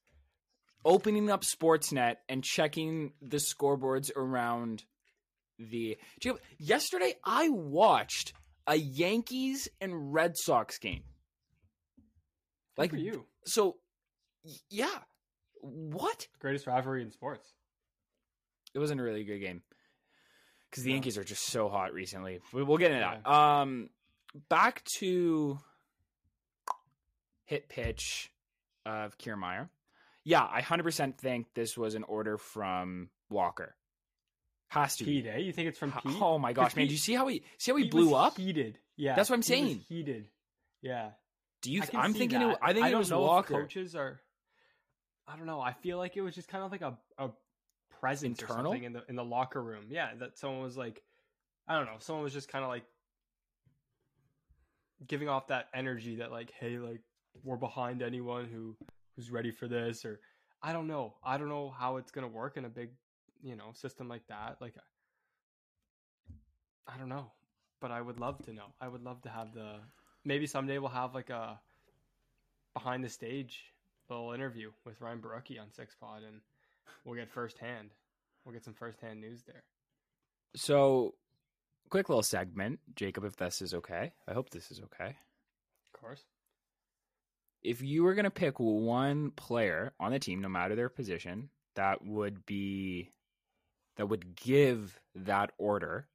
opening 0.84 1.30
up 1.30 1.42
Sportsnet 1.44 2.16
and 2.28 2.42
checking 2.44 3.12
the 3.20 3.38
scoreboards 3.38 4.10
around 4.16 4.84
the. 5.58 5.96
Yesterday 6.58 7.14
I 7.24 7.48
watched 7.48 8.32
a 8.66 8.76
Yankees 8.76 9.68
and 9.80 10.12
Red 10.12 10.36
Sox 10.36 10.78
game. 10.78 11.02
Good 11.96 12.02
Like 12.82 12.90
for 12.90 12.96
you, 12.96 13.26
so, 13.44 13.76
yeah. 14.70 14.98
What? 15.60 16.26
greatest 16.40 16.66
rivalry 16.66 17.02
in 17.02 17.10
sports. 17.12 17.52
It 18.74 18.78
wasn't 18.78 19.00
a 19.00 19.04
really 19.04 19.22
good 19.24 19.38
game 19.38 19.62
because 20.70 20.82
the 20.84 20.90
No. 20.90 20.94
Yankees 20.94 21.18
are 21.18 21.24
just 21.24 21.44
so 21.46 21.68
hot 21.68 21.92
recently. 21.92 22.40
We- 22.52 22.62
We'll 22.62 22.78
get 22.78 22.90
into 22.92 23.00
that. 23.24 23.30
Um, 23.30 23.90
back 24.48 24.82
to 24.98 25.58
hit 27.44 27.68
pitch 27.68 28.32
of 28.86 29.18
Kiermaier. 29.18 29.68
Yeah, 30.24 30.46
I 30.48 30.60
hundred 30.60 30.84
percent 30.84 31.18
think 31.18 31.46
this 31.54 31.76
was 31.76 31.94
an 31.94 32.04
order 32.04 32.38
from 32.38 33.08
Walker. 33.30 33.74
Has 34.68 34.96
to. 34.96 35.04
Pete, 35.04 35.26
eh? 35.26 35.38
You 35.38 35.52
think 35.52 35.68
it's 35.68 35.78
from 35.78 35.92
Pete? 35.92 36.16
Oh 36.20 36.38
my 36.38 36.52
gosh, 36.52 36.74
man! 36.76 36.84
Pete- 36.84 36.90
Do 36.90 36.94
you 36.94 36.98
see 36.98 37.14
how 37.14 37.26
he 37.26 37.42
see 37.58 37.72
how 37.72 37.76
he 37.76 37.84
Pete 37.84 37.92
blew 37.92 38.14
up? 38.14 38.36
Heated. 38.36 38.78
Yeah, 38.96 39.14
That's 39.16 39.28
what 39.30 39.36
I'm 39.36 39.42
he 39.42 39.46
saying. 39.48 39.84
Heated. 39.88 40.28
Yeah. 40.80 41.10
Do 41.62 41.70
you? 41.72 41.82
I 41.82 41.88
I'm 41.98 42.14
thinking. 42.14 42.40
It, 42.42 42.58
I 42.62 42.72
think 42.72 42.86
it 42.88 42.96
was 42.96 43.12
Walker. 43.12 43.60
coaches 43.62 43.94
are. 43.94 44.20
I 45.26 45.36
don't 45.36 45.46
know. 45.46 45.60
I 45.60 45.72
feel 45.72 45.98
like 45.98 46.16
it 46.16 46.20
was 46.22 46.34
just 46.34 46.48
kind 46.48 46.64
of 46.64 46.72
like 46.72 46.82
a 46.82 46.96
a 47.18 47.30
presence 48.00 48.42
or 48.42 48.46
something 48.48 48.82
in 48.84 48.92
the 48.92 49.02
in 49.08 49.16
the 49.16 49.24
locker 49.24 49.62
room. 49.62 49.86
Yeah, 49.90 50.08
that 50.18 50.38
someone 50.38 50.62
was 50.62 50.76
like, 50.76 51.02
I 51.68 51.76
don't 51.76 51.86
know. 51.86 51.96
Someone 51.98 52.24
was 52.24 52.32
just 52.32 52.48
kind 52.48 52.64
of 52.64 52.68
like 52.70 52.84
giving 55.06 55.28
off 55.28 55.48
that 55.48 55.68
energy 55.74 56.16
that 56.16 56.30
like, 56.30 56.52
hey, 56.58 56.78
like 56.78 57.00
we're 57.44 57.56
behind 57.56 58.02
anyone 58.02 58.46
who 58.46 58.76
who's 59.14 59.30
ready 59.30 59.50
for 59.50 59.68
this, 59.68 60.04
or 60.04 60.20
I 60.62 60.72
don't 60.72 60.86
know, 60.86 61.14
I 61.24 61.38
don't 61.38 61.48
know 61.48 61.70
how 61.76 61.96
it's 61.96 62.10
gonna 62.10 62.28
work 62.28 62.56
in 62.56 62.64
a 62.64 62.68
big, 62.68 62.90
you 63.42 63.56
know, 63.56 63.72
system 63.72 64.08
like 64.08 64.26
that. 64.28 64.56
Like, 64.60 64.74
I 66.86 66.96
don't 66.98 67.08
know, 67.08 67.30
but 67.80 67.90
I 67.90 68.00
would 68.00 68.20
love 68.20 68.42
to 68.44 68.52
know. 68.52 68.74
I 68.80 68.88
would 68.88 69.02
love 69.02 69.22
to 69.22 69.28
have 69.28 69.54
the 69.54 69.76
maybe 70.24 70.46
someday 70.46 70.78
we'll 70.78 70.90
have 70.90 71.14
like 71.14 71.30
a 71.30 71.60
behind 72.74 73.04
the 73.04 73.08
stage 73.08 73.72
little 74.08 74.32
interview 74.32 74.70
with 74.84 75.00
Ryan 75.00 75.20
Borucki 75.20 75.60
on 75.60 75.70
Six 75.72 75.94
Pod, 75.94 76.22
and 76.22 76.40
we'll 77.04 77.16
get 77.16 77.30
firsthand. 77.30 77.90
We'll 78.44 78.52
get 78.52 78.64
some 78.64 78.74
firsthand 78.74 79.20
news 79.20 79.42
there. 79.46 79.62
So, 80.54 81.14
quick 81.90 82.08
little 82.08 82.22
segment, 82.22 82.80
Jacob, 82.94 83.24
if 83.24 83.36
this 83.36 83.62
is 83.62 83.74
okay. 83.74 84.12
I 84.28 84.32
hope 84.32 84.50
this 84.50 84.70
is 84.70 84.80
okay. 84.80 85.16
Of 85.86 86.00
course. 86.00 86.24
If 87.62 87.82
you 87.82 88.02
were 88.02 88.14
going 88.14 88.24
to 88.24 88.30
pick 88.30 88.58
one 88.58 89.30
player 89.30 89.92
on 90.00 90.12
the 90.12 90.18
team, 90.18 90.40
no 90.40 90.48
matter 90.48 90.74
their 90.74 90.88
position, 90.88 91.48
that 91.74 92.04
would 92.04 92.44
be 92.44 93.10
that 93.96 94.06
would 94.06 94.36
give 94.36 94.98
that 95.14 95.52
order. 95.58 96.08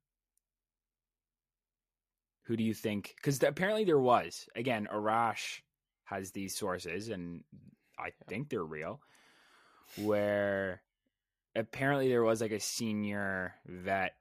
Who 2.44 2.58
do 2.58 2.64
you 2.64 2.74
think? 2.74 3.14
Because 3.16 3.42
apparently 3.44 3.84
there 3.84 4.00
was. 4.00 4.48
Again, 4.56 4.88
Arash 4.92 5.62
has 6.06 6.32
these 6.32 6.56
sources, 6.56 7.10
and 7.10 7.44
I 8.00 8.12
think 8.28 8.50
they're 8.50 8.64
real, 8.64 9.02
where 9.98 10.82
apparently 11.56 12.08
there 12.08 12.24
was 12.24 12.42
like 12.42 12.52
a 12.52 12.60
senior 12.60 13.56
vet 13.66 14.16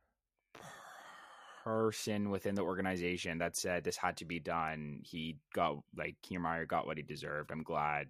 person 1.67 2.31
within 2.31 2.55
the 2.55 2.63
organization 2.63 3.39
that 3.39 3.57
said 3.57 3.83
this 3.83 3.97
had 3.97 4.17
to 4.17 4.25
be 4.25 4.39
done. 4.39 5.01
He 5.03 5.37
got 5.53 5.79
like 5.97 6.15
Kiermaier 6.25 6.69
got 6.69 6.87
what 6.87 6.97
he 6.97 7.03
deserved. 7.03 7.51
I'm 7.51 7.65
glad 7.65 8.07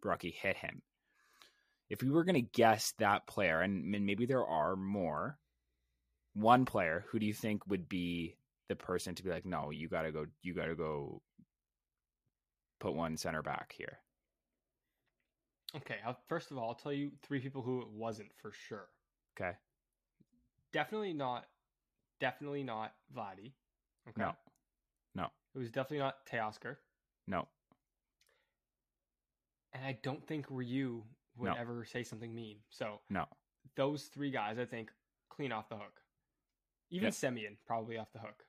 Borucki 0.00 0.32
hit 0.32 0.56
him. 0.56 0.82
If 1.90 2.00
we 2.00 2.10
were 2.10 2.22
going 2.22 2.36
to 2.36 2.50
guess 2.52 2.94
that 2.98 3.26
player, 3.26 3.60
and 3.60 3.84
maybe 3.84 4.24
there 4.24 4.46
are 4.46 4.76
more, 4.76 5.36
one 6.34 6.64
player, 6.64 7.04
who 7.08 7.18
do 7.18 7.26
you 7.26 7.34
think 7.34 7.66
would 7.66 7.88
be 7.88 8.36
the 8.68 8.76
person 8.76 9.16
to 9.16 9.22
be 9.24 9.30
like, 9.30 9.46
no, 9.46 9.70
you 9.70 9.88
got 9.88 10.02
to 10.02 10.12
go, 10.12 10.26
you 10.42 10.54
got 10.54 10.66
to 10.66 10.76
go 10.76 11.22
put 12.78 12.94
one 12.94 13.16
center 13.16 13.42
back 13.42 13.74
here? 13.76 13.98
Okay, 15.76 15.96
I'll, 16.06 16.18
first 16.28 16.52
of 16.52 16.58
all, 16.58 16.68
I'll 16.68 16.74
tell 16.74 16.92
you 16.92 17.10
three 17.22 17.40
people 17.40 17.62
who 17.62 17.82
it 17.82 17.88
wasn't 17.90 18.30
for 18.40 18.52
sure. 18.52 18.88
Okay. 19.36 19.56
Definitely 20.72 21.14
not. 21.14 21.46
Definitely 22.20 22.62
not 22.62 22.94
Vladdy. 23.14 23.52
Okay. 24.08 24.20
No. 24.22 24.32
No. 25.14 25.26
It 25.54 25.58
was 25.58 25.70
definitely 25.70 25.98
not 25.98 26.26
Teoscar. 26.26 26.76
No. 27.26 27.46
And 29.72 29.84
I 29.84 29.98
don't 30.02 30.26
think 30.26 30.46
Ryu 30.48 31.02
would 31.36 31.52
No. 31.52 31.56
ever 31.56 31.84
say 31.84 32.02
something 32.02 32.34
mean. 32.34 32.62
So 32.70 33.00
No. 33.10 33.26
those 33.74 34.08
three 34.08 34.30
guys, 34.30 34.58
I 34.58 34.64
think, 34.64 34.90
clean 35.28 35.52
off 35.52 35.68
the 35.68 35.76
hook. 35.76 36.02
Even 36.90 37.06
Yep. 37.06 37.12
Semien 37.14 37.56
probably 37.66 37.98
off 37.98 38.12
the 38.12 38.20
hook. 38.20 38.46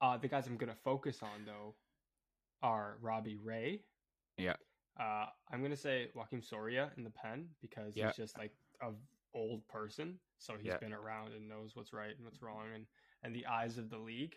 Uh, 0.00 0.16
the 0.16 0.26
guys 0.28 0.46
I'm 0.48 0.56
going 0.56 0.70
to 0.74 0.80
focus 0.82 1.22
on 1.22 1.44
though 1.44 1.76
are 2.62 2.96
Robbie 3.00 3.36
Ray. 3.36 3.84
Yeah. 4.36 4.56
Uh, 4.98 5.26
I'm 5.48 5.60
going 5.60 5.70
to 5.70 5.76
say 5.76 6.10
Joakim 6.14 6.42
Soria 6.42 6.92
in 6.96 7.04
the 7.04 7.10
pen 7.10 7.54
because 7.60 7.96
Yeah. 7.96 8.08
he's 8.08 8.16
just 8.16 8.36
like 8.38 8.56
a 8.80 8.92
old 9.34 9.66
person, 9.68 10.20
so 10.38 10.56
he's 10.56 10.72
Yeah. 10.72 10.78
been 10.78 10.92
around 10.92 11.32
and 11.34 11.48
knows 11.48 11.74
what's 11.76 11.92
right 11.92 12.14
and 12.14 12.24
what's 12.24 12.42
wrong, 12.42 12.72
and 12.74 12.86
and 13.22 13.34
the 13.34 13.46
eyes 13.46 13.78
of 13.78 13.90
the 13.90 13.98
league. 13.98 14.36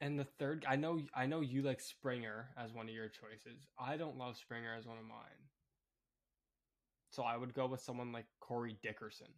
And 0.00 0.18
the 0.18 0.24
third, 0.24 0.64
I 0.68 0.76
know, 0.76 1.00
I 1.14 1.26
know 1.26 1.40
you 1.40 1.62
like 1.62 1.80
Springer 1.80 2.50
as 2.56 2.72
one 2.72 2.88
of 2.88 2.94
your 2.94 3.08
choices. 3.08 3.66
I 3.78 3.96
don't 3.96 4.18
love 4.18 4.36
Springer 4.36 4.74
as 4.74 4.86
one 4.86 4.98
of 4.98 5.04
mine. 5.04 5.48
So 7.10 7.22
I 7.22 7.36
would 7.36 7.54
go 7.54 7.66
with 7.66 7.80
someone 7.80 8.12
like 8.12 8.26
Corey 8.40 8.76
Dickerson, 8.82 9.28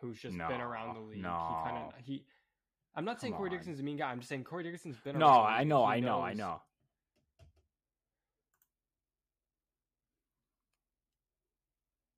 who's 0.00 0.20
just 0.20 0.38
been 0.38 0.60
around 0.60 0.94
the 0.94 1.00
No, 1.00 1.06
league. 1.06 1.16
He 1.18 1.22
no. 1.22 1.60
kind 1.64 1.76
of 1.78 1.92
he. 2.04 2.24
I'm 2.94 3.04
not 3.04 3.20
saying 3.20 3.34
Corey 3.34 3.48
on. 3.48 3.56
Dickerson's 3.56 3.80
a 3.80 3.82
mean 3.82 3.96
guy. 3.96 4.10
I'm 4.10 4.18
just 4.18 4.28
saying 4.28 4.44
Corey 4.44 4.62
Dickerson's 4.62 4.96
been 4.98 5.16
No, 5.16 5.26
around. 5.26 5.46
I 5.46 5.64
know, 5.64 5.84
He 5.84 5.90
I 5.90 6.00
know, 6.00 6.22
I 6.22 6.34
know. 6.34 6.62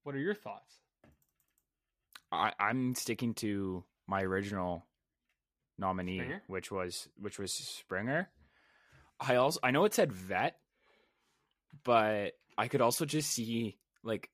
What 0.02 0.14
are 0.14 0.18
your 0.18 0.34
thoughts? 0.34 0.83
I, 2.32 2.52
I'm 2.58 2.94
sticking 2.94 3.34
to 3.34 3.84
my 4.06 4.22
original 4.22 4.86
nominee, 5.78 6.18
Springer? 6.18 6.42
which 6.46 6.70
was 6.70 7.08
which 7.18 7.38
was 7.38 7.52
Springer. 7.52 8.28
I 9.20 9.36
also 9.36 9.60
I 9.62 9.70
know 9.70 9.84
it 9.84 9.94
said 9.94 10.12
vet, 10.12 10.56
but 11.84 12.32
I 12.58 12.68
could 12.68 12.80
also 12.80 13.04
just 13.04 13.30
see 13.30 13.78
like 14.02 14.30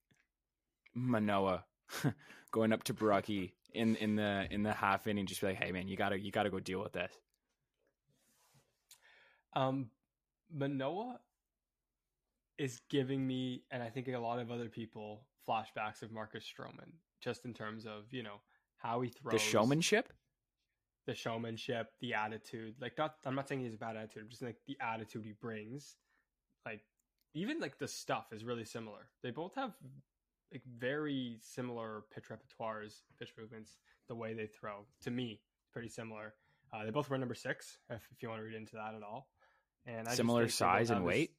Manoah 0.95 1.65
going 2.51 2.73
up 2.73 2.85
to 2.85 2.95
Borucki 2.95 3.53
in 3.73 3.97
in 3.97 4.17
the 4.17 4.47
in 4.51 4.63
the 4.63 4.73
half 4.73 5.07
inning, 5.07 5.27
just 5.27 5.41
be 5.41 5.49
like, 5.49 5.63
"Hey 5.63 5.73
man, 5.73 5.89
you 5.89 5.97
gotta 5.97 6.19
you 6.19 6.31
gotta 6.31 6.51
go 6.51 6.61
deal 6.61 6.83
with 6.83 6.93
this." 6.93 7.13
Um, 9.55 9.91
Manoah 10.53 11.21
is 12.59 12.81
giving 12.89 13.27
me, 13.27 13.65
and 13.71 13.83
I 13.83 13.89
think 13.89 14.09
a 14.09 14.19
lot 14.19 14.39
of 14.39 14.51
other 14.51 14.69
people, 14.69 15.23
flashbacks 15.49 16.03
of 16.03 16.13
Marcus 16.13 16.45
Stroman, 16.45 16.93
just 17.21 17.45
in 17.45 17.55
terms 17.55 17.87
of 17.87 18.05
you 18.13 18.23
know 18.23 18.41
how 18.77 19.01
he 19.01 19.11
throws, 19.11 19.33
The 19.33 19.39
showmanship. 19.39 20.13
the 21.07 21.15
showmanship, 21.15 21.89
the 22.01 22.15
attitude. 22.15 22.75
Like, 22.81 22.97
not 22.99 23.15
I'm 23.27 23.35
not 23.35 23.49
saying 23.49 23.61
he's 23.63 23.75
a 23.75 23.79
bad 23.79 23.97
attitude, 23.97 24.23
I'm 24.25 24.29
just 24.31 24.43
like 24.43 24.57
the 24.67 24.77
attitude 24.81 25.25
he 25.25 25.33
brings. 25.33 25.97
Like, 26.67 26.83
even 27.35 27.59
like 27.61 27.79
the 27.79 27.89
stuff 27.89 28.27
is 28.33 28.45
really 28.45 28.65
similar. 28.65 29.09
They 29.23 29.31
both 29.31 29.55
have 29.55 29.73
like 30.53 30.63
very 30.79 31.39
similar 31.41 32.03
pitch 32.15 32.25
repertoires, 32.31 33.03
pitch 33.19 33.33
movements, 33.39 33.79
the 34.09 34.15
way 34.15 34.35
they 34.35 34.47
throw. 34.47 34.85
To 35.03 35.11
me, 35.11 35.41
pretty 35.73 35.89
similar. 35.89 36.35
Uh, 36.73 36.85
they 36.85 36.91
both 36.91 37.09
run 37.11 37.21
number 37.21 37.35
six, 37.35 37.79
if, 37.89 38.03
if 38.13 38.23
you 38.23 38.29
want 38.29 38.41
to 38.41 38.45
read 38.45 38.55
into 38.57 38.75
that 38.77 38.95
at 38.95 39.03
all. 39.03 39.29
And 39.87 40.07
I 40.09 40.15
Similar 40.15 40.49
size 40.49 40.91
and 40.91 40.99
have 40.99 41.05
this- 41.07 41.15
weight. 41.15 41.31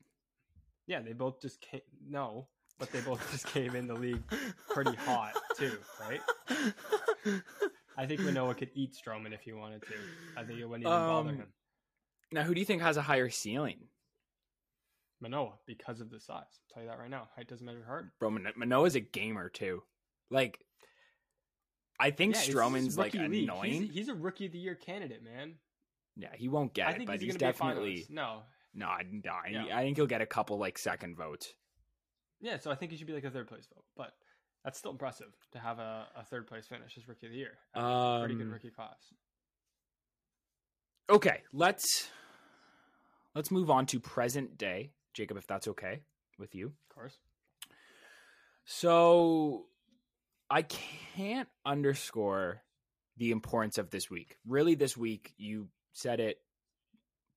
yeah, 0.88 1.00
they 1.02 1.13
both 1.13 1.41
just 1.41 1.62
can't. 1.62 1.84
No, 2.08 2.48
but 2.82 2.91
they 2.91 3.00
both 3.02 3.26
just 3.32 3.46
came 3.48 3.76
in 3.76 3.88
the 3.88 3.94
league 3.94 4.22
pretty 4.70 4.96
hot 4.96 5.32
too, 5.58 5.78
right? 6.02 6.20
I 7.96 8.06
think 8.08 8.20
Manoah 8.22 8.56
could 8.56 8.72
eat 8.74 8.96
Stroman 8.96 9.34
if 9.34 9.41
he 9.41 9.54
wanted 9.54 9.84
to. 9.84 9.94
I 10.36 10.44
think 10.44 10.60
it 10.60 10.65
wouldn't 10.65 10.86
even 10.88 10.91
bother 10.98 11.30
Um, 11.30 11.36
him. 11.38 11.48
Now, 12.32 12.41
who 12.44 12.54
do 12.56 12.60
you 12.60 12.65
think 12.65 12.82
has 12.82 12.98
a 12.98 13.02
higher 13.04 13.30
ceiling? 13.30 13.78
Manoah 15.22 15.54
because 15.67 16.02
of 16.02 16.10
the 16.10 16.20
size. 16.20 16.41
I'll 16.50 16.74
tell 16.74 16.84
you 16.84 16.89
that 16.89 16.98
right 16.98 17.10
now. 17.10 17.28
Height 17.36 17.48
doesn't 17.48 17.65
measure 17.65 17.84
hard. 17.86 18.10
Bro, 18.20 18.32
Man- 18.32 18.54
Manoah's 18.56 18.96
a 18.96 19.00
gamer 19.00 19.50
too. 19.50 19.84
Like, 20.32 20.60
I 22.00 22.10
think 22.10 22.34
Yeah, 22.36 22.41
Stroman's 22.41 22.98
like 22.98 23.13
league. 23.13 23.44
annoying. 23.44 23.84
He's, 23.84 23.94
he's 23.94 24.10
a 24.10 24.15
rookie 24.15 24.48
of 24.48 24.54
the 24.54 24.58
year 24.58 24.74
candidate, 24.74 25.24
man. 25.24 25.54
Yeah, 26.15 26.30
he 26.36 26.48
won't 26.50 26.74
get 26.74 26.88
I 26.88 26.91
it, 26.94 27.06
but 27.06 27.20
he's, 27.22 27.34
he's, 27.34 27.36
definitely. 27.36 28.06
No, 28.10 28.39
no. 28.74 28.88
I, 28.88 29.04
no, 29.12 29.32
I- 29.32 29.50
Yeah. 29.67 29.78
I 29.78 29.84
think 29.84 29.98
he'll 29.98 30.08
get 30.08 30.22
a 30.22 30.26
couple 30.26 30.58
like 30.58 30.80
second 30.80 31.15
votes. 31.15 31.54
Yeah. 32.42 32.60
So 32.60 32.72
I 32.72 32.76
think 32.76 32.92
he 32.92 32.98
should 32.98 33.08
be 33.08 33.14
like 33.14 33.24
a 33.24 33.32
third 33.32 33.48
place 33.48 33.68
vote, 33.74 33.86
but 33.96 34.12
that's 34.64 34.78
still 34.78 34.92
impressive 34.92 35.32
to 35.54 35.60
have 35.60 35.80
a, 35.80 36.08
a 36.16 36.24
third 36.24 36.48
place 36.48 36.68
finish 36.68 36.98
as 36.98 37.08
rookie 37.08 37.28
of 37.28 37.32
the 37.32 37.38
year. 37.38 37.58
Pretty 37.74 38.36
good 38.36 38.48
Um, 38.48 38.52
rookie 38.52 38.70
class. 38.70 38.98
Okay, 41.10 41.42
let's 41.52 42.10
let's 43.36 43.52
move 43.52 43.70
on 43.70 43.86
to 43.88 44.00
present 44.00 44.58
day, 44.58 44.92
Jacob, 45.14 45.38
if 45.38 45.48
that's 45.48 45.68
okay 45.68 46.02
with 46.38 46.56
you. 46.56 46.68
Of 46.68 46.96
course. 46.96 47.18
So 48.66 49.66
I 50.50 50.62
can't 50.62 51.50
underscore 51.66 52.62
the 53.18 53.32
importance 53.32 53.78
of 53.78 53.90
this 53.90 54.10
week. 54.10 54.38
Really, 54.48 54.76
this 54.76 54.96
week 54.96 55.34
you 55.38 55.68
said 55.94 56.20
it 56.20 56.38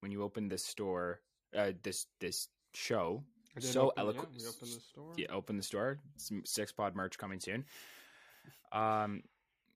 when 0.01 0.12
you 0.12 0.23
opened 0.23 0.51
this 0.51 0.64
store, 0.67 1.21
uh, 1.57 1.73
this 1.83 2.07
this 2.21 2.49
show. 2.75 3.25
So 3.61 3.87
open- 3.87 3.93
yeah, 3.97 4.03
eloquent. 4.03 4.29
we 4.37 4.47
opened 4.47 4.73
the 4.73 4.81
store. 4.81 5.12
Yeah, 5.17 5.27
open 5.31 5.57
the 5.57 5.62
store. 5.62 5.99
Some 6.17 6.43
six 6.45 6.73
pod 6.73 6.97
merch 6.97 7.19
coming 7.19 7.40
soon. 7.40 7.64
Um, 8.73 9.23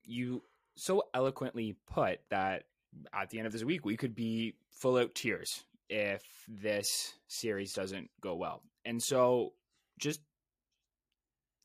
you 0.04 0.42
so 0.76 1.04
eloquently 1.14 1.76
put 1.92 2.20
that 2.30 2.64
at 3.12 3.30
the 3.30 3.38
end 3.38 3.46
of 3.46 3.52
this 3.52 3.64
week 3.64 3.84
we 3.84 3.96
could 3.96 4.14
be 4.14 4.54
full 4.70 4.96
out 4.96 5.14
tears 5.14 5.64
if 5.88 6.22
this 6.48 7.14
series 7.28 7.72
doesn't 7.72 8.10
go 8.20 8.34
well. 8.34 8.62
And 8.84 9.02
so 9.02 9.52
just 9.98 10.20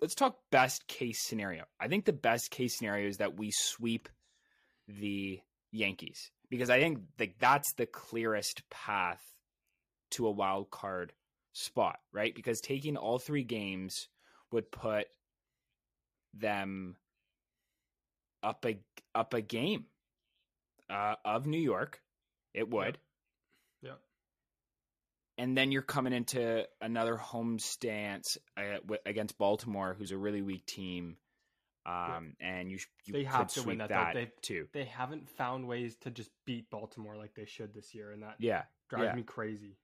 let's 0.02 0.16
talk 0.16 0.38
best 0.52 0.88
case 0.88 1.22
scenario. 1.24 1.64
I 1.80 1.88
think 1.88 2.06
the 2.06 2.14
best 2.14 2.52
case 2.52 2.78
scenario 2.78 3.08
is 3.08 3.18
that 3.18 3.38
we 3.38 3.52
sweep 3.52 4.10
the 4.88 5.40
Yankees 5.72 6.32
because 6.50 6.70
I 6.70 6.80
think 6.80 7.00
like 7.20 7.36
that's 7.40 7.74
the 7.74 7.86
clearest 7.86 8.62
path 8.70 9.22
to 10.12 10.28
a 10.28 10.32
wild 10.32 10.70
card 10.70 11.14
spot, 11.54 12.00
right? 12.12 12.34
Because 12.36 12.62
taking 12.62 12.98
all 12.98 13.20
three 13.20 13.44
games 13.44 14.08
would 14.52 14.72
put 14.72 15.08
them 16.34 16.96
up 18.42 18.66
a 18.66 18.78
up 19.16 19.34
a 19.34 19.42
game 19.42 19.86
uh, 20.90 21.16
of 21.24 21.46
New 21.46 21.60
York. 21.62 22.02
It 22.54 22.70
would. 22.70 22.98
Yep. 23.82 24.00
And 25.38 25.58
then 25.58 25.72
you're 25.72 25.82
coming 25.82 26.14
into 26.14 26.68
another 26.82 27.18
home 27.18 27.58
stance 27.58 28.38
uh, 28.58 28.78
w- 28.82 29.02
against 29.06 29.38
Baltimore, 29.38 29.96
who's 29.98 30.12
a 30.12 30.18
really 30.18 30.42
weak 30.42 30.66
team. 30.66 31.18
Um, 31.86 32.36
and 32.40 32.72
you 32.72 32.78
you 33.06 33.14
They 33.14 33.24
have 33.26 33.52
to 33.54 33.64
win 33.64 33.80
that, 33.80 33.90
that 33.90 34.14
They- 34.14 34.32
too. 34.42 34.68
They 34.72 34.86
haven't 34.86 35.30
found 35.30 35.68
ways 35.68 35.96
to 36.02 36.12
just 36.12 36.30
beat 36.46 36.70
Baltimore 36.70 37.18
like 37.18 37.34
they 37.34 37.46
should 37.46 37.74
this 37.74 37.94
year, 37.94 38.12
and 38.12 38.24
that 38.24 38.36
Yeah, 38.40 38.64
drives 38.90 39.06
yeah. 39.06 39.16
me 39.16 39.24
crazy. 39.24 39.78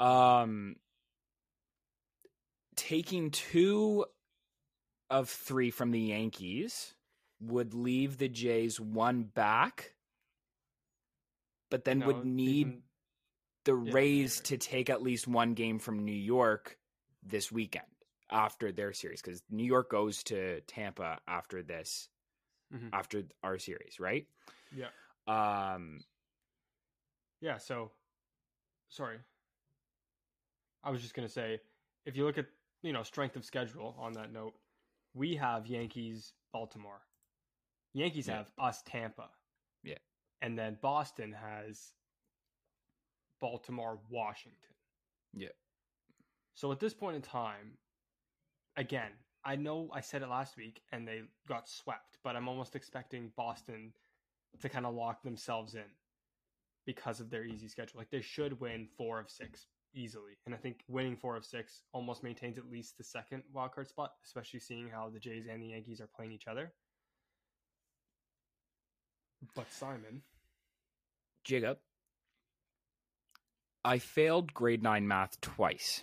Um, 0.00 0.76
taking 2.76 3.30
two 3.30 4.06
of 5.10 5.28
three 5.28 5.70
from 5.70 5.90
the 5.90 6.00
Yankees 6.00 6.94
would 7.40 7.74
leave 7.74 8.18
the 8.18 8.28
Jays 8.28 8.80
one 8.80 9.24
back, 9.24 9.94
but 11.70 11.84
then 11.84 11.98
No, 12.00 12.06
would 12.06 12.24
need 12.24 12.66
even- 12.66 12.82
the 13.64 13.74
yeah, 13.76 13.92
Rays 13.92 14.38
right. 14.38 14.44
to 14.46 14.58
take 14.58 14.88
at 14.88 15.02
least 15.02 15.28
one 15.28 15.54
game 15.54 15.78
from 15.78 16.04
New 16.04 16.12
York 16.12 16.78
this 17.22 17.52
weekend 17.52 17.86
after 18.30 18.72
their 18.72 18.92
series 18.94 19.20
because 19.20 19.42
New 19.50 19.64
York 19.64 19.90
goes 19.90 20.22
to 20.24 20.60
Tampa 20.62 21.20
after 21.26 21.62
this, 21.62 22.08
Mhm. 22.72 22.90
after 22.92 23.24
our 23.42 23.58
series, 23.58 24.00
right? 24.00 24.26
Yeah. 24.72 24.90
Um, 25.26 26.04
Yeah, 27.40 27.56
so 27.58 27.90
sorry. 28.90 29.18
I 30.82 30.90
was 30.90 31.02
just 31.02 31.14
gonna 31.14 31.28
say, 31.28 31.60
if 32.06 32.16
you 32.16 32.24
look 32.24 32.38
at 32.38 32.46
you 32.82 32.92
know 32.92 33.02
strength 33.02 33.36
of 33.36 33.44
schedule 33.44 33.94
on 33.98 34.12
that 34.14 34.32
note, 34.32 34.54
we 35.14 35.36
have 35.36 35.66
Yankees, 35.66 36.32
Baltimore. 36.52 37.00
Yankees 37.92 38.28
Yeah. 38.28 38.38
have 38.38 38.52
us, 38.58 38.82
Tampa. 38.82 39.28
Yeah. 39.82 39.98
and 40.42 40.58
then 40.58 40.78
Boston 40.80 41.32
has 41.32 41.92
Baltimore, 43.40 43.98
Washington. 44.08 44.74
Yeah. 45.34 45.48
So 46.54 46.70
at 46.72 46.80
this 46.80 46.94
point 46.94 47.16
in 47.16 47.22
time, 47.22 47.78
again, 48.76 49.10
I 49.44 49.56
know 49.56 49.90
I 49.92 50.00
said 50.00 50.22
it 50.22 50.28
last 50.28 50.56
week 50.56 50.82
and 50.92 51.06
they 51.08 51.22
got 51.48 51.68
swept, 51.68 52.18
but 52.22 52.36
I'm 52.36 52.48
almost 52.48 52.76
expecting 52.76 53.32
Boston 53.36 53.92
to 54.60 54.68
kind 54.68 54.84
of 54.86 54.94
lock 54.94 55.22
themselves 55.22 55.74
in 55.74 55.84
because 56.86 57.20
of 57.20 57.30
their 57.30 57.44
easy 57.44 57.68
schedule. 57.68 57.98
Like 57.98 58.10
they 58.10 58.20
should 58.20 58.60
win 58.60 58.88
four 58.98 59.18
of 59.18 59.30
six 59.30 59.66
easily. 59.94 60.32
And 60.46 60.54
I 60.54 60.58
think 60.58 60.84
winning 60.88 61.16
four 61.16 61.36
of 61.36 61.44
six 61.44 61.82
almost 61.92 62.22
maintains 62.22 62.58
at 62.58 62.70
least 62.70 62.96
the 62.98 63.04
second 63.04 63.42
wildcard 63.54 63.88
spot, 63.88 64.12
especially 64.24 64.60
seeing 64.60 64.88
how 64.88 65.08
the 65.10 65.18
Jays 65.20 65.46
and 65.50 65.62
the 65.62 65.68
Yankees 65.68 66.00
are 66.00 66.08
playing 66.14 66.32
each 66.32 66.46
other. 66.46 66.72
But 69.54 69.70
Simon, 69.72 70.22
Jacob, 71.44 71.78
I 73.84 73.98
failed 73.98 74.52
grade 74.52 74.82
nine 74.82 75.08
math 75.08 75.40
twice. 75.40 76.02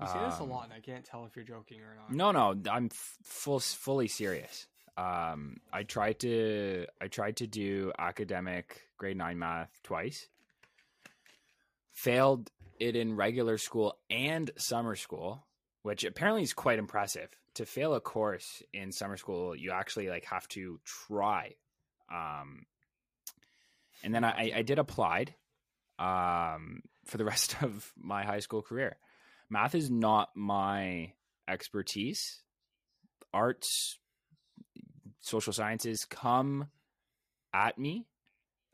you 0.00 0.06
say 0.06 0.18
this 0.18 0.40
a 0.40 0.42
Um, 0.42 0.50
lot, 0.50 0.64
and 0.64 0.72
I 0.72 0.80
can't 0.80 1.04
tell 1.04 1.24
if 1.26 1.36
you're 1.36 1.44
joking 1.44 1.80
or 1.82 1.94
not. 1.94 2.10
No, 2.12 2.32
no, 2.32 2.60
I'm 2.70 2.86
f- 2.86 3.18
full, 3.22 3.60
fully 3.60 4.08
serious. 4.08 4.66
Um, 4.96 5.58
I 5.72 5.84
tried 5.84 6.18
to, 6.20 6.86
I 7.00 7.06
tried 7.08 7.36
to 7.36 7.46
do 7.46 7.92
academic 7.98 8.82
grade 8.96 9.16
nine 9.16 9.38
math 9.38 9.70
twice. 9.84 10.26
Failed 12.00 12.50
it 12.78 12.96
in 12.96 13.14
regular 13.14 13.58
school 13.58 13.98
and 14.08 14.50
summer 14.56 14.96
school, 14.96 15.46
which 15.82 16.02
apparently 16.02 16.42
is 16.42 16.54
quite 16.54 16.78
impressive. 16.78 17.28
To 17.56 17.66
fail 17.66 17.92
a 17.92 18.00
course 18.00 18.62
in 18.72 18.90
summer 18.90 19.18
school, 19.18 19.54
you 19.54 19.70
actually 19.70 20.08
like 20.08 20.24
have 20.24 20.48
to 20.48 20.80
try. 20.84 21.56
Um, 22.10 22.64
and 24.02 24.14
then 24.14 24.24
I, 24.24 24.50
I 24.56 24.62
did 24.62 24.78
applied, 24.78 25.34
um, 25.98 26.80
for 27.04 27.18
the 27.18 27.24
rest 27.32 27.62
of 27.62 27.92
my 27.98 28.24
high 28.24 28.40
school 28.40 28.62
career. 28.62 28.96
Math 29.50 29.74
is 29.74 29.90
not 29.90 30.30
my 30.34 31.12
expertise. 31.46 32.40
Arts, 33.34 33.98
social 35.20 35.52
sciences 35.52 36.06
come 36.06 36.68
at 37.52 37.76
me. 37.76 38.06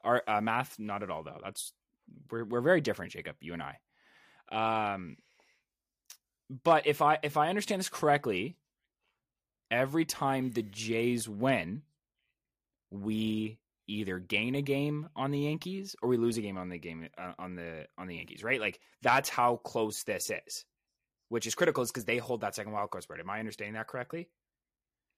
Art, 0.04 0.22
uh, 0.28 0.40
math, 0.40 0.78
not 0.78 1.02
at 1.02 1.10
all 1.10 1.24
though. 1.24 1.40
That's 1.42 1.72
we're 2.30 2.44
we're 2.44 2.60
very 2.60 2.80
different, 2.80 3.12
Jacob. 3.12 3.36
You 3.40 3.54
and 3.54 3.62
I. 3.62 3.78
Um, 4.92 5.16
but 6.62 6.86
if 6.86 7.02
I 7.02 7.18
if 7.22 7.36
I 7.36 7.48
understand 7.48 7.80
this 7.80 7.88
correctly, 7.88 8.56
every 9.70 10.04
time 10.04 10.50
the 10.50 10.62
Jays 10.62 11.28
win, 11.28 11.82
we 12.90 13.58
either 13.88 14.18
gain 14.18 14.54
a 14.54 14.62
game 14.62 15.08
on 15.14 15.30
the 15.30 15.40
Yankees 15.40 15.94
or 16.02 16.08
we 16.08 16.16
lose 16.16 16.36
a 16.36 16.42
game 16.42 16.58
on 16.58 16.68
the 16.68 16.78
game 16.78 17.08
uh, 17.18 17.32
on 17.38 17.54
the 17.54 17.86
on 17.98 18.06
the 18.06 18.16
Yankees, 18.16 18.42
right? 18.42 18.60
Like 18.60 18.80
that's 19.02 19.28
how 19.28 19.56
close 19.56 20.02
this 20.04 20.30
is, 20.30 20.64
which 21.28 21.46
is 21.46 21.54
critical, 21.54 21.82
is 21.82 21.90
because 21.90 22.04
they 22.04 22.18
hold 22.18 22.40
that 22.42 22.54
second 22.54 22.72
wild 22.72 22.90
card 22.90 23.04
spread. 23.04 23.20
Am 23.20 23.30
I 23.30 23.38
understanding 23.38 23.74
that 23.74 23.88
correctly? 23.88 24.28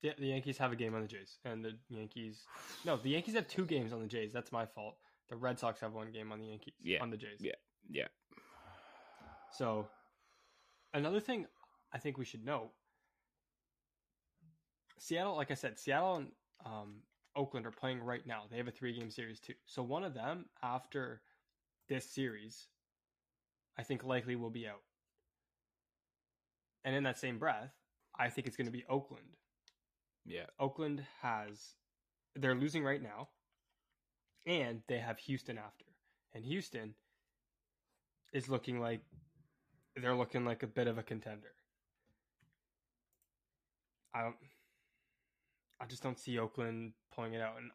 Yeah, 0.03 0.13
the 0.17 0.29
Yankees 0.29 0.59
have 0.59 0.73
a 0.73 0.77
game 0.77 0.95
on 0.95 1.03
the 1.03 1.09
Jays, 1.09 1.39
and 1.45 1.65
the 1.65 1.73
Yankees. 1.89 2.45
No, 2.85 2.97
the 2.97 3.11
Yankees 3.11 3.35
have 3.35 3.49
two 3.49 3.67
games 3.67 3.93
on 3.93 4.01
the 4.01 4.07
Jays. 4.07 4.33
That's 4.33 4.53
my 4.53 4.65
fault. 4.65 4.95
The 5.29 5.37
Red 5.37 5.59
Sox 5.59 5.81
have 5.81 5.93
one 5.93 6.11
game 6.11 6.33
on 6.33 6.41
the 6.41 6.47
Yankees. 6.47 6.75
Yeah, 6.83 7.03
on 7.03 7.11
the 7.11 7.17
Jays. 7.17 7.39
yeah. 7.41 7.53
Yeah. 7.91 8.09
So, 9.51 9.87
another 10.95 11.21
thing 11.21 11.47
I 11.93 11.99
think 11.99 12.19
we 12.19 12.25
should 12.25 12.45
know: 12.45 12.71
Seattle, 14.99 15.37
like 15.37 15.51
I 15.51 15.55
said, 15.55 15.79
Seattle 15.79 16.17
and 16.17 16.29
um, 16.65 16.97
Oakland 17.37 17.67
are 17.67 17.71
playing 17.71 18.01
right 18.01 18.27
now. 18.27 18.43
They 18.51 18.57
have 18.57 18.69
a 18.69 18.73
three-game 18.73 19.11
series 19.11 19.41
too. 19.41 19.55
So 19.65 19.83
one 19.83 20.05
of 20.05 20.13
them, 20.15 20.47
after 20.63 21.23
this 21.89 22.05
series, 22.05 22.69
I 23.79 23.83
think 23.83 24.05
likely 24.05 24.37
will 24.37 24.51
be 24.51 24.67
out. 24.67 24.83
And 26.85 26.95
in 26.95 27.05
that 27.05 27.19
same 27.19 27.39
breath, 27.39 27.73
I 28.19 28.29
think 28.29 28.47
it's 28.47 28.57
going 28.57 28.67
to 28.67 28.73
be 28.73 28.85
Oakland. 28.89 29.37
Yeah. 30.27 30.47
Oakland 30.59 31.05
has 31.23 31.75
they're 32.35 32.55
losing 32.55 32.85
right 32.85 33.03
now, 33.03 33.29
and 34.47 34.83
they 34.89 34.99
have 34.99 35.19
Houston 35.19 35.59
after, 35.59 35.85
and 36.35 36.45
Houston 36.45 36.95
is 38.33 38.49
looking 38.49 38.81
like 38.81 39.01
they're 39.97 40.15
looking 40.15 40.45
like 40.45 40.63
a 40.63 40.67
bit 40.67 40.87
of 40.87 40.99
a 40.99 41.03
contender. 41.03 41.53
I 44.15 44.23
don't. 44.23 44.37
I 45.81 45.87
just 45.87 46.03
don't 46.03 46.19
see 46.19 46.39
Oakland 46.39 46.93
pulling 47.15 47.35
it 47.35 47.41
out. 47.41 47.55
And 47.59 47.71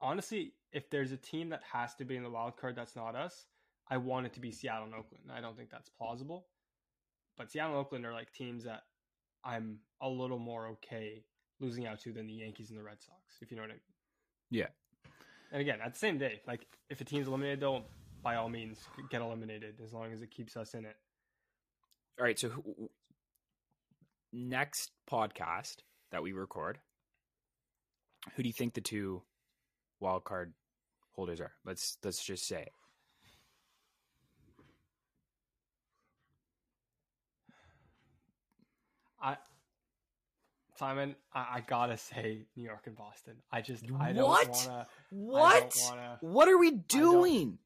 honestly, 0.00 0.52
if 0.72 0.90
there's 0.90 1.12
a 1.12 1.16
team 1.16 1.48
that 1.50 1.62
has 1.72 1.94
to 1.94 2.04
be 2.04 2.16
in 2.16 2.22
the 2.22 2.30
wild 2.30 2.56
card 2.56 2.76
that's 2.76 2.96
not 2.96 3.14
us, 3.14 3.46
I 3.88 3.96
want 3.96 4.26
it 4.26 4.34
to 4.34 4.40
be 4.40 4.52
Seattle 4.52 4.84
and 4.84 4.94
Oakland. 4.94 5.24
I 5.34 5.40
don't 5.40 5.56
think 5.56 5.70
that's 5.70 5.88
plausible. 5.88 6.46
But 7.38 7.50
Seattle 7.50 7.72
and 7.72 7.80
Oakland 7.80 8.04
are 8.04 8.12
like 8.12 8.32
teams 8.32 8.64
that 8.64 8.82
I'm 9.44 9.78
a 10.02 10.08
little 10.08 10.38
more 10.38 10.68
okay 10.68 11.24
losing 11.60 11.86
out 11.86 12.00
to 12.00 12.12
than 12.12 12.26
the 12.26 12.34
Yankees 12.34 12.70
and 12.70 12.78
the 12.78 12.82
Red 12.82 13.00
Sox, 13.00 13.38
if 13.40 13.50
you 13.50 13.56
know 13.56 13.62
what 13.62 13.70
I 13.70 13.74
mean. 13.74 13.80
Yeah. 14.50 14.66
And 15.52 15.60
again, 15.60 15.78
at 15.84 15.92
the 15.92 15.98
same 15.98 16.18
day, 16.18 16.40
like 16.46 16.66
if 16.90 17.00
a 17.00 17.04
team's 17.04 17.28
eliminated, 17.28 17.60
though, 17.60 17.84
by 18.22 18.36
all 18.36 18.48
means 18.48 18.80
get 19.10 19.22
eliminated 19.22 19.80
as 19.82 19.92
long 19.92 20.12
as 20.12 20.22
it 20.22 20.30
keeps 20.30 20.56
us 20.56 20.74
in 20.74 20.84
it. 20.84 20.96
All 22.18 22.24
right. 22.24 22.38
So 22.38 22.48
who- 22.48 22.90
next 24.32 24.90
podcast 25.10 25.76
that 26.10 26.22
we 26.22 26.32
record, 26.32 26.78
who 28.34 28.42
do 28.42 28.48
you 28.48 28.52
think 28.52 28.74
the 28.74 28.80
two 28.80 29.22
wild 30.00 30.24
card 30.24 30.52
holders 31.12 31.40
are? 31.40 31.52
Let's 31.64 31.96
let's 32.02 32.24
just 32.24 32.46
say 32.46 32.62
it. 32.62 32.72
I 39.20 39.36
Simon, 40.78 41.16
I, 41.32 41.40
I 41.56 41.60
gotta 41.66 41.96
say 41.96 42.46
New 42.56 42.64
York 42.64 42.82
and 42.86 42.96
Boston. 42.96 43.34
I 43.50 43.60
just 43.60 43.84
I 43.98 44.12
don't 44.12 44.28
What? 44.28 44.48
wanna. 44.68 44.86
What? 45.10 45.70
Don't 45.74 45.90
wanna. 45.96 46.18
What 46.20 46.48
are 46.48 46.58
we 46.58 46.70
doing? 46.72 47.58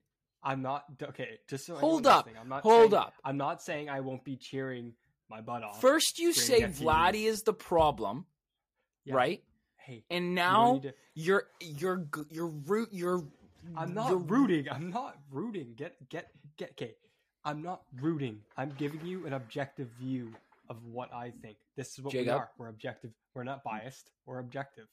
I'm 0.42 0.62
not 0.62 0.84
okay. 1.02 1.38
Just 1.48 1.66
so 1.66 1.74
Hold 1.76 2.06
up, 2.06 2.28
I'm 2.40 2.48
not 2.48 2.62
hold 2.62 2.92
saying- 2.92 2.94
up. 3.02 3.14
I'm 3.24 3.36
not 3.36 3.62
saying 3.62 3.88
I 3.90 4.00
won't 4.00 4.24
be 4.24 4.36
cheering 4.36 4.94
my 5.28 5.40
butt 5.40 5.62
off. 5.62 5.80
First, 5.80 6.18
you 6.18 6.32
say 6.32 6.62
Vladdy 6.62 7.24
is 7.26 7.42
the 7.42 7.52
problem, 7.52 8.24
Yeah. 9.04 9.14
right? 9.14 9.44
Hey, 9.76 10.04
And 10.10 10.34
now 10.34 10.74
need 10.74 10.82
to- 10.82 10.94
you're 11.14 11.48
you're 11.60 11.98
g- 12.14 12.22
you're 12.30 12.46
root 12.46 12.88
you're 12.92 13.22
I'm 13.76 13.92
not 13.92 14.10
you're- 14.10 14.22
rooting. 14.24 14.68
I'm 14.70 14.90
not 14.90 15.18
rooting. 15.30 15.74
Get 15.74 16.08
get 16.08 16.30
get. 16.56 16.70
Okay, 16.72 16.94
I'm 17.44 17.62
not 17.62 17.82
rooting. 18.00 18.42
I'm 18.56 18.70
giving 18.78 19.04
you 19.04 19.26
an 19.26 19.32
objective 19.34 19.88
view 19.98 20.34
of 20.70 20.82
what 20.84 21.12
I 21.12 21.32
think. 21.42 21.58
This 21.76 21.92
is 21.92 22.00
what 22.00 22.14
we 22.14 22.28
are. 22.30 22.48
We're 22.56 22.68
objective. 22.68 23.10
We're 23.34 23.44
not 23.44 23.62
biased. 23.64 24.10
We're 24.24 24.38
objective, 24.38 24.86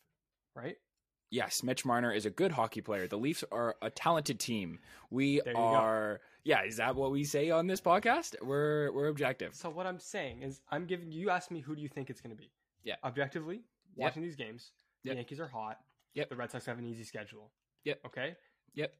right? 0.55 0.75
Yes, 1.29 1.61
Mitch 1.61 1.85
Marner 1.85 2.11
is 2.11 2.25
a 2.25 2.29
good 2.29 2.51
hockey 2.51 2.81
player. 2.81 3.07
The 3.07 3.17
Leafs 3.17 3.43
are 3.51 3.75
a 3.81 3.89
talented 3.89 4.39
team. 4.39 4.79
We 5.11 5.35
you 5.35 5.43
go. 5.53 5.59
are 5.59 6.21
Yeah, 6.43 6.63
is 6.63 6.77
that 6.77 6.95
what 6.95 7.11
we 7.11 7.23
say 7.23 7.51
on 7.51 7.67
this 7.67 7.79
podcast? 7.79 8.35
We're 8.41 8.91
we're 8.91 9.07
objective. 9.07 9.53
So 9.53 9.69
what 9.69 9.85
I'm 9.85 9.99
saying 9.99 10.41
is, 10.41 10.61
I'm 10.71 10.85
giving 10.85 11.11
you. 11.11 11.29
Asked 11.29 11.51
me 11.51 11.59
who 11.59 11.75
do 11.75 11.81
you 11.81 11.89
think 11.89 12.09
it's 12.09 12.21
going 12.21 12.35
to 12.35 12.41
be? 12.41 12.49
Yeah. 12.83 12.95
Objectively, 13.03 13.61
watching 13.95 14.23
these 14.23 14.35
games, 14.35 14.71
the 15.03 15.09
Yep. 15.09 15.17
Yankees 15.17 15.39
are 15.39 15.47
hot. 15.47 15.77
Yep. 16.15 16.29
The 16.29 16.35
Red 16.35 16.51
Sox 16.51 16.65
have 16.65 16.79
an 16.79 16.85
easy 16.85 17.03
schedule. 17.03 17.51
Yep. 17.83 17.99
Okay. 18.05 18.35
Yep. 18.73 18.93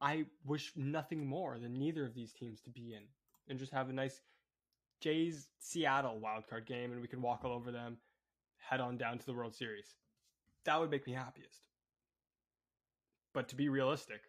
I 0.00 0.24
wish 0.44 0.72
nothing 0.76 1.26
more 1.26 1.58
than 1.58 1.78
neither 1.78 2.04
of 2.04 2.14
these 2.14 2.32
teams 2.32 2.60
to 2.62 2.70
be 2.70 2.94
in 2.94 3.02
and 3.48 3.58
just 3.58 3.72
have 3.72 3.90
a 3.90 3.92
nice 3.92 4.22
Jays 5.04 5.48
Seattle 5.58 6.18
wildcard 6.18 6.64
game 6.64 6.90
and 6.90 7.02
we 7.02 7.06
can 7.06 7.20
walk 7.20 7.42
all 7.44 7.52
over 7.52 7.70
them, 7.70 7.98
head 8.56 8.80
on 8.80 8.96
down 8.96 9.18
to 9.18 9.26
the 9.26 9.34
World 9.34 9.54
Series. 9.54 9.96
That 10.64 10.80
would 10.80 10.90
make 10.90 11.06
me 11.06 11.12
happiest. 11.12 11.68
But 13.34 13.48
to 13.48 13.54
be 13.54 13.68
realistic, 13.68 14.22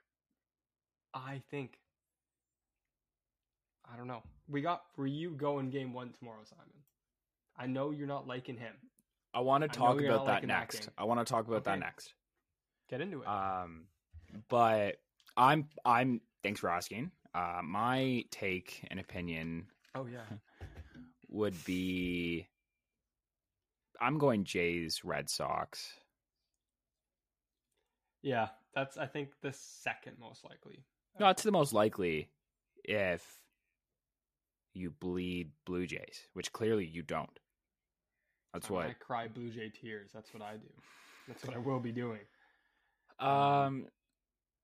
I 1.13 1.41
think 1.49 1.77
I 3.89 3.95
don't 3.95 4.07
know. 4.07 4.21
We 4.49 4.61
got 4.61 4.81
Ryu 4.97 5.31
going 5.31 5.69
game 5.69 5.93
one 5.93 6.11
tomorrow, 6.11 6.43
Simon. 6.43 6.65
I 7.57 7.67
know 7.67 7.91
you're 7.91 8.05
not 8.05 8.27
liking 8.27 8.57
him. 8.57 8.73
I 9.33 9.39
want 9.39 9.61
to 9.61 9.69
talk 9.69 10.01
about 10.01 10.25
that 10.25 10.33
liking 10.33 10.49
that 10.49 10.59
next. 10.59 10.89
I 10.97 11.05
want 11.05 11.25
to 11.25 11.31
talk 11.31 11.47
about 11.47 11.63
that 11.63 11.79
next. 11.79 12.13
Get 12.89 12.99
into 12.99 13.21
it. 13.21 13.27
Um, 13.29 13.85
but 14.49 14.97
I'm 15.37 15.69
I'm 15.85 16.19
thanks 16.43 16.59
for 16.59 16.69
asking. 16.69 17.11
Uh, 17.33 17.61
my 17.63 18.25
take 18.29 18.85
and 18.91 18.99
opinion 18.99 19.67
oh 19.93 20.05
yeah. 20.11 20.19
Would 21.35 21.65
be 21.65 22.47
I'm 24.01 24.17
going 24.17 24.43
Jays 24.43 25.01
Red 25.03 25.29
Sox. 25.29 25.93
Yeah, 28.21 28.47
that's 28.73 28.97
I 28.97 29.05
think 29.05 29.29
the 29.41 29.53
second 29.53 30.17
most 30.19 30.43
likely. 30.43 30.83
No, 31.19 31.29
it's 31.29 31.43
the 31.43 31.51
most 31.51 31.73
likely 31.73 32.29
if 32.83 33.23
you 34.73 34.91
bleed 34.91 35.51
Blue 35.65 35.85
Jays, 35.85 36.27
which 36.33 36.51
clearly 36.51 36.85
you 36.85 37.03
don't. 37.03 37.39
That's 38.53 38.69
what. 38.69 38.87
I 38.87 38.93
cry 38.93 39.27
Blue 39.27 39.49
Jay 39.49 39.69
tears. 39.69 40.11
That's 40.13 40.33
what 40.33 40.41
I 40.41 40.53
do. 40.53 40.67
That's 41.27 41.45
what 41.45 41.55
I 41.55 41.59
will 41.59 41.79
be 41.79 41.91
doing. 41.91 42.19
Um, 43.19 43.87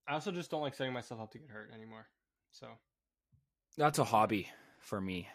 I 0.08 0.14
also 0.14 0.32
just 0.32 0.52
don't 0.52 0.62
like 0.62 0.76
setting 0.76 0.94
myself 0.94 1.22
up 1.22 1.32
to 1.32 1.38
get 1.38 1.50
hurt 1.50 1.72
anymore. 1.74 2.08
So 2.52 2.68
that's 3.78 4.00
a 4.00 4.04
hobby 4.04 4.48
for 4.80 5.00
me. 5.00 5.28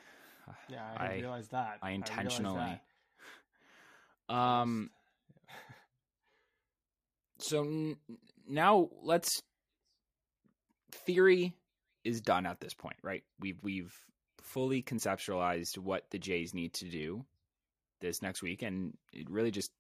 yeah, 0.69 0.85
I, 0.97 1.07
I- 1.07 1.15
realize 1.17 1.49
that. 1.49 1.79
I 1.83 1.91
intentionally. 1.93 2.57
that. 2.59 2.83
Um, 4.29 4.91
so 7.39 7.63
n- 7.63 7.97
now 8.49 8.89
let's. 9.03 9.41
Theory 10.91 11.55
is 12.03 12.21
done 12.21 12.45
at 12.45 12.59
this 12.59 12.75
point, 12.75 12.97
right? 13.03 13.23
We've 13.39 13.63
we've 13.63 13.95
fully 14.43 14.83
conceptualized 14.83 15.79
what 15.79 16.11
the 16.11 16.19
Jays 16.19 16.55
need 16.55 16.73
to 16.75 16.87
do 16.89 17.25
this 18.01 18.21
next 18.21 18.43
week, 18.43 18.63
and 18.63 18.97
it 19.13 19.31
really 19.31 19.53
just 19.53 19.71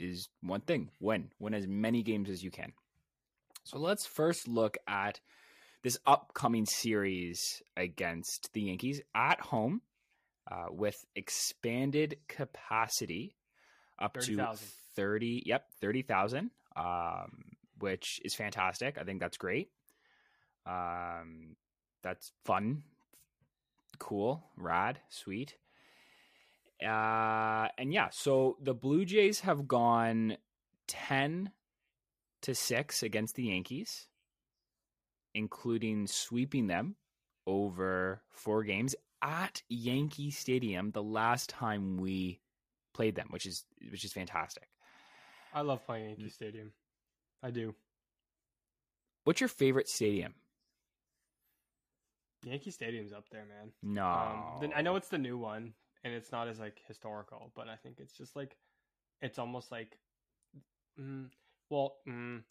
is 0.00 0.28
one 0.42 0.62
thing: 0.62 0.90
win, 1.00 1.30
win 1.38 1.54
as 1.54 1.68
many 1.68 2.02
games 2.02 2.28
as 2.30 2.42
you 2.42 2.50
can. 2.50 2.72
So 3.62 3.78
let's 3.78 4.06
first 4.06 4.48
look 4.48 4.76
at 4.88 5.20
this 5.82 5.98
upcoming 6.06 6.66
series 6.66 7.62
against 7.76 8.52
the 8.54 8.62
Yankees 8.62 9.00
at 9.14 9.40
home 9.40 9.82
uh, 10.50 10.66
with 10.70 10.96
expanded 11.16 12.16
capacity 12.28 13.36
up 13.98 14.14
to 14.14 14.36
30,000. 14.36 14.68
30 14.96 15.42
yep 15.46 15.66
30,000 15.80 16.50
um 16.76 17.44
which 17.80 18.20
is 18.24 18.34
fantastic. 18.34 18.96
I 18.98 19.04
think 19.04 19.20
that's 19.20 19.36
great. 19.36 19.70
Um 20.66 21.56
that's 22.02 22.32
fun 22.44 22.82
cool 23.98 24.44
rad 24.56 25.00
sweet. 25.08 25.56
Uh 26.84 27.68
and 27.78 27.92
yeah 27.92 28.08
so 28.10 28.56
the 28.60 28.74
blue 28.74 29.04
jays 29.04 29.40
have 29.40 29.66
gone 29.68 30.36
10 30.88 31.50
to 32.42 32.54
6 32.54 33.02
against 33.02 33.36
the 33.36 33.44
yankees 33.44 34.06
including 35.34 36.06
sweeping 36.06 36.66
them 36.66 36.96
over 37.46 38.22
four 38.30 38.62
games 38.64 38.94
at 39.24 39.62
yankee 39.68 40.30
stadium 40.30 40.92
the 40.92 41.02
last 41.02 41.50
time 41.50 41.96
we 41.96 42.40
played 42.92 43.16
them 43.16 43.26
which 43.30 43.46
is 43.46 43.64
which 43.90 44.04
is 44.04 44.12
fantastic 44.12 44.68
I 45.54 45.60
love 45.60 45.86
playing 45.86 46.08
Yankee 46.08 46.30
Stadium. 46.30 46.72
I 47.42 47.50
do. 47.50 47.74
What's 49.22 49.40
your 49.40 49.48
favorite 49.48 49.88
stadium? 49.88 50.34
Yankee 52.44 52.72
Stadium's 52.72 53.12
up 53.12 53.24
there, 53.30 53.44
man. 53.46 53.70
No, 53.82 54.04
Um, 54.04 54.72
I 54.74 54.82
know 54.82 54.96
it's 54.96 55.08
the 55.08 55.18
new 55.18 55.38
one, 55.38 55.72
and 56.02 56.12
it's 56.12 56.32
not 56.32 56.48
as 56.48 56.58
like 56.58 56.80
historical, 56.88 57.52
but 57.54 57.68
I 57.68 57.76
think 57.76 58.00
it's 58.00 58.12
just 58.12 58.36
like 58.36 58.56
it's 59.22 59.38
almost 59.38 59.70
like, 59.70 59.96
mm, 61.00 61.30
well, 61.70 61.96
mm, 62.06 62.42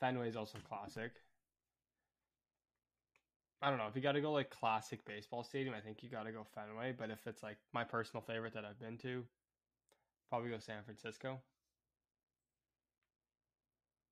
Fenway 0.00 0.28
is 0.28 0.36
also 0.36 0.58
classic. 0.68 1.12
I 3.62 3.68
don't 3.70 3.78
know 3.78 3.86
if 3.86 3.94
you 3.94 4.02
got 4.02 4.12
to 4.12 4.20
go 4.20 4.32
like 4.32 4.50
classic 4.50 5.04
baseball 5.04 5.44
stadium. 5.44 5.72
I 5.74 5.80
think 5.80 6.02
you 6.02 6.08
got 6.08 6.24
to 6.24 6.32
go 6.32 6.44
Fenway. 6.54 6.94
But 6.98 7.10
if 7.10 7.26
it's 7.26 7.42
like 7.44 7.56
my 7.72 7.84
personal 7.84 8.20
favorite 8.20 8.54
that 8.54 8.64
I've 8.64 8.80
been 8.80 8.98
to, 8.98 9.24
probably 10.28 10.50
go 10.50 10.58
San 10.58 10.82
Francisco. 10.84 11.38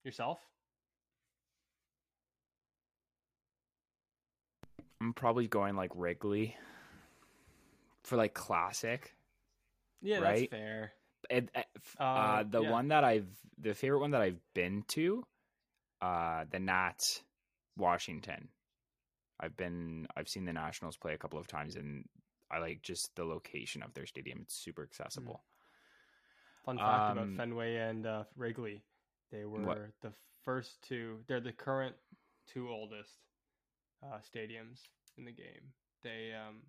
Yourself? 0.05 0.39
I'm 5.01 5.13
probably 5.15 5.49
going 5.49 5.75
like 5.77 5.91
Wrigley 5.95 6.57
for 8.05 8.17
like 8.17 8.35
classic. 8.35 9.15
Yeah, 10.01 10.21
Right? 10.21 10.49
that's 10.51 10.63
fair. 10.63 10.93
It, 11.29 11.51
uh, 11.55 11.63
Uh, 11.99 12.05
uh, 12.05 12.43
the 12.49 12.63
yeah. 12.63 12.71
one 12.71 12.89
that 12.89 13.03
I've, 13.05 13.29
the 13.59 13.75
favorite 13.75 14.01
one 14.01 14.13
that 14.13 14.23
I've 14.23 14.41
been 14.55 14.85
to, 14.89 15.25
uh, 16.01 16.45
the 16.51 16.59
Nats, 16.59 17.23
Washington. 17.77 18.49
I've 19.41 19.57
been, 19.57 20.07
I've 20.17 20.29
seen 20.29 20.45
the 20.45 20.53
Nationals 20.53 20.97
play 20.97 21.15
a 21.15 21.19
couple 21.19 21.39
of 21.39 21.47
times, 21.47 21.77
and 21.77 22.05
I 22.51 22.59
like 22.59 22.83
just 22.83 23.15
the 23.17 23.25
location 23.25 23.83
of 23.83 23.95
their 23.95 24.07
stadium. 24.07 24.41
It's 24.43 24.55
super 24.55 24.83
accessible. 24.83 25.43
Fun 26.65 26.77
fact 26.79 27.11
Um, 27.11 27.19
about 27.19 27.37
Fenway 27.37 27.77
and 27.77 28.07
uh, 28.07 28.25
Wrigley, 28.37 28.83
they 29.31 29.45
were 29.45 29.61
What? 29.61 29.79
the 30.03 30.13
first 30.45 30.83
two. 30.83 31.19
They're 31.27 31.41
the 31.41 31.53
current 31.53 31.97
two 32.47 32.69
oldest 32.69 33.11
uh, 34.03 34.19
stadiums 34.19 34.81
in 35.17 35.25
the 35.25 35.33
game. 35.33 35.73
They 36.03 36.33
um, 36.35 36.63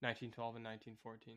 1912 0.00 0.56
and 0.56 0.64
1914. 0.64 1.36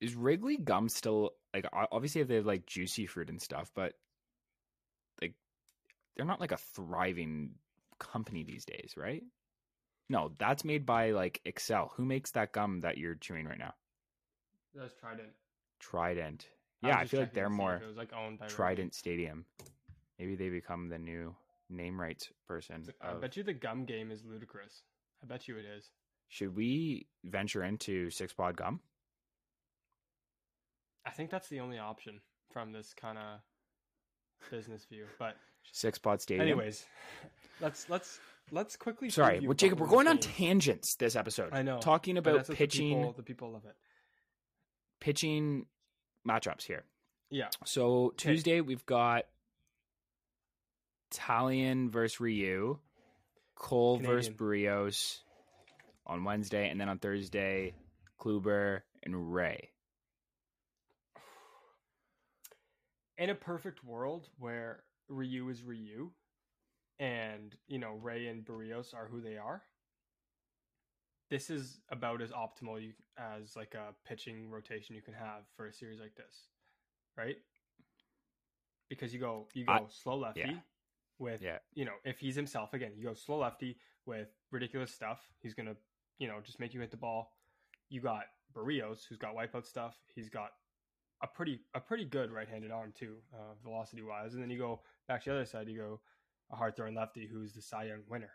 Is 0.00 0.14
Wrigley 0.14 0.56
gum 0.56 0.88
still 0.88 1.32
like 1.52 1.66
obviously 1.72 2.22
they 2.22 2.36
have 2.36 2.46
like 2.46 2.66
juicy 2.66 3.06
fruit 3.06 3.28
and 3.30 3.42
stuff, 3.42 3.72
but 3.74 3.94
like 5.20 5.34
they're 6.16 6.26
not 6.26 6.40
like 6.40 6.52
a 6.52 6.56
thriving 6.56 7.50
company 7.98 8.44
these 8.44 8.64
days, 8.64 8.94
right? 8.96 9.24
No, 10.08 10.32
that's 10.38 10.64
made 10.64 10.86
by 10.86 11.10
like 11.10 11.40
Excel. 11.44 11.92
Who 11.96 12.04
makes 12.04 12.30
that 12.32 12.52
gum 12.52 12.80
that 12.80 12.96
you're 12.98 13.14
chewing 13.14 13.46
right 13.46 13.58
now? 13.58 13.74
That's 14.74 14.94
Trident. 14.94 15.28
Trident. 15.80 16.46
Yeah, 16.82 16.96
I 16.96 17.00
just 17.00 17.10
feel 17.10 17.20
like 17.20 17.34
they're 17.34 17.44
to 17.48 17.50
see 17.50 17.54
if 17.54 17.58
more 17.58 17.80
like 17.96 18.12
owned 18.12 18.38
by 18.38 18.44
Wrigley. 18.46 18.54
Trident 18.56 18.94
Stadium. 18.94 19.44
Maybe 20.18 20.34
they 20.36 20.48
become 20.48 20.88
the 20.88 20.98
new 20.98 21.34
name 21.68 22.00
rights 22.00 22.28
person. 22.46 22.84
I 23.00 23.08
of- 23.08 23.20
bet 23.20 23.36
you 23.36 23.42
the 23.42 23.52
gum 23.52 23.84
game 23.84 24.10
is 24.10 24.24
ludicrous. 24.24 24.82
I 25.22 25.26
bet 25.26 25.48
you 25.48 25.56
it 25.58 25.64
is. 25.64 25.90
Should 26.28 26.54
we 26.54 27.06
venture 27.24 27.64
into 27.64 28.10
six 28.10 28.32
pod 28.32 28.56
gum? 28.56 28.80
I 31.06 31.10
think 31.10 31.30
that's 31.30 31.48
the 31.48 31.60
only 31.60 31.78
option 31.78 32.20
from 32.52 32.72
this 32.72 32.92
kind 32.94 33.18
of 33.18 33.40
business 34.50 34.84
view. 34.84 35.06
But 35.18 35.36
Six 35.72 35.98
pod 35.98 36.20
stadium. 36.20 36.46
anyways, 36.48 36.86
let's 37.60 37.88
let's 37.90 38.20
let's 38.50 38.76
quickly. 38.76 39.10
Sorry, 39.10 39.40
well, 39.40 39.54
Jacob, 39.54 39.80
we're 39.80 39.86
going 39.88 40.08
on 40.08 40.18
tangents 40.18 40.94
this 40.96 41.16
episode. 41.16 41.52
I 41.52 41.62
know, 41.62 41.78
Talking 41.78 42.16
about 42.18 42.34
what 42.36 42.46
the 42.46 42.54
pitching 42.54 42.96
people- 42.96 43.12
the 43.12 43.22
people 43.22 43.52
love 43.52 43.64
it. 43.64 43.76
pitching 45.00 45.66
matchups 46.26 46.62
here. 46.62 46.84
Yeah. 47.30 47.48
So 47.64 48.06
Okay. 48.06 48.16
Tuesday 48.34 48.60
we've 48.60 48.84
got 48.86 49.24
Taillon 51.12 51.90
versus 51.90 52.20
Ryu, 52.20 52.78
Cole 53.54 53.98
versus 53.98 54.34
Berrios 54.34 55.18
on 56.06 56.24
Wednesday, 56.24 56.68
and 56.70 56.80
then 56.80 56.88
on 56.88 56.98
Thursday, 56.98 57.74
Kluber 58.20 58.82
and 59.02 59.32
Ray. 59.34 59.70
in 63.16 63.30
a 63.30 63.34
perfect 63.34 63.82
world 63.82 64.28
where 64.38 64.84
Ryu 65.08 65.48
is 65.48 65.62
Ryu 65.64 66.12
and, 66.98 67.54
you 67.66 67.78
know, 67.78 67.98
Ray 68.02 68.26
and 68.26 68.44
Berrios 68.44 68.94
are 68.94 69.06
who 69.10 69.20
they 69.20 69.36
are, 69.36 69.62
this 71.30 71.50
is 71.50 71.80
about 71.90 72.22
as 72.22 72.30
optimal 72.30 72.82
you 72.82 72.92
as 73.18 73.54
like 73.56 73.74
a 73.74 73.92
pitching 74.06 74.50
rotation 74.50 74.94
you 74.94 75.02
can 75.02 75.14
have 75.14 75.42
for 75.56 75.66
a 75.66 75.72
series 75.72 76.00
like 76.00 76.14
this. 76.14 76.46
Right? 77.16 77.36
Because 78.88 79.12
you 79.12 79.20
go 79.20 79.46
you 79.54 79.66
go 79.66 79.72
I- 79.72 79.86
slow 79.88 80.16
lefty 80.18 80.40
yeah. 80.40 80.54
with 81.18 81.42
Yeah. 81.42 81.58
you 81.74 81.84
know, 81.84 81.94
if 82.04 82.18
he's 82.18 82.34
himself 82.36 82.72
again, 82.72 82.92
you 82.96 83.04
go 83.04 83.14
slow 83.14 83.38
lefty 83.38 83.76
with 84.06 84.28
ridiculous 84.50 84.92
stuff. 84.94 85.20
He's 85.40 85.54
gonna, 85.54 85.76
you 86.18 86.28
know, 86.28 86.40
just 86.42 86.58
make 86.60 86.72
you 86.72 86.80
hit 86.80 86.90
the 86.90 86.96
ball. 86.96 87.32
You 87.90 88.00
got 88.00 88.22
Berrios, 88.54 89.00
who's 89.06 89.18
got 89.18 89.34
wipeout 89.34 89.66
stuff. 89.66 89.96
He's 90.14 90.30
got 90.30 90.52
a 91.22 91.26
pretty 91.26 91.60
a 91.74 91.80
pretty 91.80 92.04
good 92.06 92.30
right-handed 92.30 92.70
arm 92.70 92.92
too, 92.98 93.16
uh, 93.34 93.54
velocity 93.62 94.02
wise. 94.02 94.34
And 94.34 94.42
then 94.42 94.48
you 94.50 94.58
go 94.58 94.80
back 95.08 95.22
to 95.24 95.30
the 95.30 95.36
other 95.36 95.44
side. 95.44 95.68
You 95.68 95.76
go 95.76 96.00
a 96.50 96.56
hard 96.56 96.76
throwing 96.76 96.94
lefty 96.94 97.26
who's 97.26 97.52
the 97.52 97.62
Cy 97.62 97.84
Young 97.84 98.02
winner. 98.08 98.30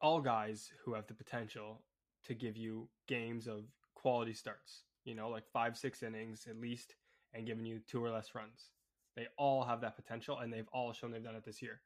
All 0.00 0.20
guys 0.20 0.70
who 0.84 0.94
have 0.94 1.06
the 1.06 1.14
potential 1.14 1.82
to 2.24 2.34
give 2.34 2.56
you 2.56 2.88
games 3.06 3.46
of 3.46 3.64
quality 3.94 4.34
starts, 4.34 4.84
you 5.04 5.14
know, 5.14 5.28
like 5.28 5.44
five, 5.52 5.76
six 5.76 6.02
innings 6.02 6.46
at 6.48 6.60
least, 6.60 6.94
and 7.32 7.46
giving 7.46 7.64
you 7.64 7.80
two 7.86 8.04
or 8.04 8.10
less 8.10 8.34
runs. 8.34 8.70
They 9.16 9.26
all 9.38 9.64
have 9.64 9.80
that 9.82 9.96
potential, 9.96 10.38
and 10.38 10.52
they've 10.52 10.68
all 10.72 10.92
shown 10.92 11.10
they've 11.10 11.22
done 11.22 11.36
it 11.36 11.44
this 11.44 11.62
year. 11.62 11.80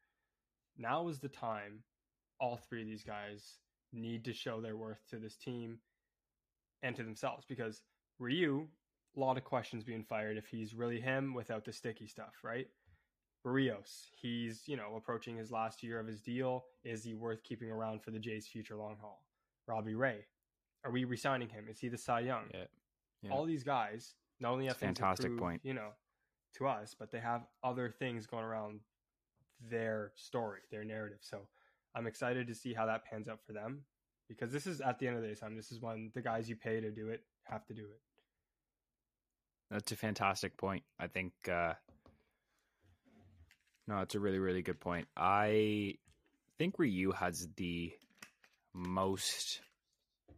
Now 0.77 1.09
is 1.09 1.19
the 1.19 1.29
time 1.29 1.83
all 2.41 2.57
three 2.57 2.83
of 2.83 2.89
these 2.89 3.05
guys 3.05 3.59
need 3.93 4.25
to 4.25 4.33
show 4.33 4.61
their 4.61 4.77
worth 4.77 5.01
to 5.11 5.17
this 5.17 5.37
team 5.37 5.79
and 6.83 6.95
to 6.97 7.03
themselves 7.03 7.45
because 7.49 7.83
Ryu, 8.19 8.67
a 9.17 9.21
lot 9.21 9.37
of 9.37 9.45
questions 9.45 9.85
being 9.85 10.05
fired 10.05 10.37
if 10.37 10.47
he's 10.47 10.75
really 10.75 11.01
him 11.01 11.35
without 11.35 11.65
the 11.65 11.73
sticky 11.73 12.07
stuff, 12.07 12.35
right? 12.43 12.69
Berrios, 13.47 14.07
he's, 14.21 14.63
you 14.67 14.77
know, 14.77 14.95
approaching 14.97 15.37
his 15.37 15.51
last 15.51 15.83
year 15.83 16.01
of 16.01 16.07
his 16.07 16.21
deal. 16.21 16.65
Is 16.85 17.05
he 17.05 17.15
worth 17.15 17.43
keeping 17.43 17.71
around 17.71 18.03
for 18.03 18.11
the 18.11 18.19
Jays' 18.19 18.47
future 18.47 18.77
long 18.77 18.97
haul? 19.01 19.23
Robbie 19.67 19.95
Ray, 19.95 20.27
are 20.85 20.91
we 20.91 21.05
resigning 21.05 21.49
him? 21.49 21.67
Is 21.71 21.79
he 21.79 21.89
the 21.89 21.99
Cy 21.99 22.21
Young? 22.21 22.45
Yeah. 22.53 22.65
Yeah. 23.23 23.31
All 23.31 23.45
these 23.45 23.65
guys 23.65 24.15
not 24.41 24.53
only 24.53 24.67
have 24.67 24.77
fantastic 24.77 25.27
prove, 25.27 25.41
point. 25.41 25.61
you 25.65 25.75
know, 25.75 25.91
to 26.57 26.67
us, 26.67 26.95
but 26.99 27.11
they 27.11 27.21
have 27.21 27.43
other 27.65 27.91
things 27.91 28.27
going 28.27 28.45
around 28.45 28.81
their 29.71 30.13
story, 30.17 30.61
their 30.71 30.85
narrative. 30.85 31.19
So 31.21 31.41
I'm 31.95 32.07
excited 32.07 32.47
to 32.47 32.55
see 32.55 32.75
how 32.75 32.87
that 32.87 33.05
pans 33.05 33.29
out 33.29 33.41
for 33.45 33.53
them 33.53 33.83
because 34.29 34.53
this 34.53 34.67
is 34.67 34.81
at 34.81 34.99
the 34.99 35.07
end 35.07 35.17
of 35.17 35.23
the 35.23 35.29
day, 35.29 35.35
time. 35.35 35.57
This 35.57 35.73
is 35.73 35.81
when 35.81 36.11
the 36.15 36.23
guys 36.23 36.49
you 36.49 36.57
pay 36.57 36.81
to 36.81 36.91
do 36.91 37.09
it 37.09 37.23
have 37.45 37.65
to 37.67 37.75
do 37.75 37.83
it. 37.83 38.01
That's 39.71 39.93
a 39.93 39.97
fantastic 39.97 40.57
point. 40.57 40.85
I 40.99 41.09
think 41.09 41.33
uh 41.51 41.75
No, 43.89 44.01
it's 44.01 44.15
a 44.15 44.21
really 44.21 44.39
really 44.39 44.61
good 44.63 44.79
point. 44.81 45.09
I 45.17 45.95
think 46.59 46.79
Ryu 46.79 47.11
has 47.13 47.49
the 47.57 47.93
most 48.75 49.61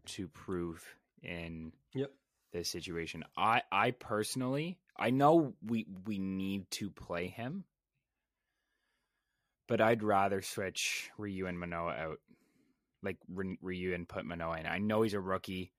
to 0.07 0.29
prove 0.29 0.85
in 1.23 1.73
Yep. 1.93 2.13
this 2.53 2.69
situation. 2.69 3.25
I 3.37 3.63
I 3.73 3.91
personally, 3.91 4.79
I 4.97 5.11
know 5.11 5.55
we 5.67 5.87
we 6.07 6.19
need 6.19 6.71
to 6.73 6.91
play 6.91 7.27
him. 7.27 7.65
But 9.67 9.81
I'd 9.81 10.03
rather 10.03 10.43
switch 10.43 11.11
Ryu 11.19 11.47
and 11.47 11.59
Manoah 11.59 11.95
out. 11.95 12.21
Like 13.03 13.17
Ry- 13.29 13.59
Ryu 13.63 13.95
and 13.95 14.09
put 14.09 14.25
Manoah 14.25 14.59
in. 14.61 14.67
I 14.67 14.79
know 14.79 15.03
he's 15.03 15.15
a 15.15 15.21
rookie. 15.21 15.73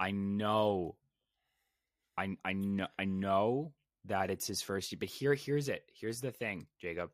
I 0.00 0.12
know 0.12 0.96
I 2.16 2.36
I 2.44 2.52
know 2.54 2.86
I 2.98 3.04
know 3.04 3.74
that 4.06 4.30
it's 4.30 4.46
his 4.46 4.62
first 4.62 4.90
year, 4.92 4.98
but 4.98 5.08
here 5.08 5.34
here's 5.34 5.68
it. 5.68 5.84
Here's 5.92 6.20
the 6.20 6.32
thing, 6.32 6.66
Jacob. 6.80 7.10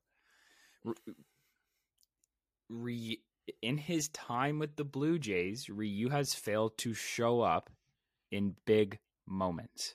Re, 2.68 3.20
in 3.62 3.78
his 3.78 4.08
time 4.08 4.58
with 4.58 4.76
the 4.76 4.84
Blue 4.84 5.18
Jays, 5.18 5.68
Ryu 5.68 6.08
has 6.10 6.34
failed 6.34 6.76
to 6.78 6.94
show 6.94 7.40
up 7.40 7.70
in 8.30 8.54
big 8.66 8.98
moments. 9.26 9.94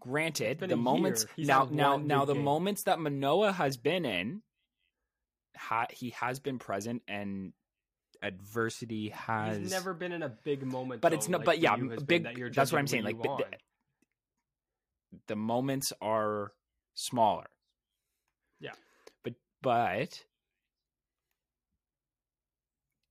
Granted, 0.00 0.58
the 0.58 0.76
moments 0.76 1.26
now 1.38 1.68
now 1.70 1.96
now 1.96 2.24
the 2.24 2.34
game. 2.34 2.42
moments 2.42 2.84
that 2.84 2.98
Manoah 2.98 3.52
has 3.52 3.76
been 3.76 4.04
in, 4.04 4.42
ha, 5.56 5.86
he 5.90 6.10
has 6.10 6.40
been 6.40 6.58
present 6.58 7.02
and 7.06 7.52
adversity 8.20 9.10
has 9.10 9.58
He's 9.58 9.70
never 9.70 9.94
been 9.94 10.10
in 10.12 10.22
a 10.22 10.28
big 10.28 10.64
moment, 10.64 11.00
but 11.00 11.10
though, 11.10 11.16
it's 11.16 11.28
not 11.28 11.38
like 11.38 11.46
but 11.46 11.58
yeah 11.60 11.74
Ryu 11.74 11.90
has 11.90 12.02
been 12.02 12.22
big 12.22 12.36
that 12.36 12.54
that's 12.54 12.72
what 12.72 12.78
i'm 12.78 12.86
saying 12.86 13.04
like 13.04 13.20
the, 15.26 15.36
moments 15.36 15.92
are 16.00 16.52
smaller 16.94 17.46
Yeah. 18.60 18.72
but 19.24 19.34
but 19.62 20.24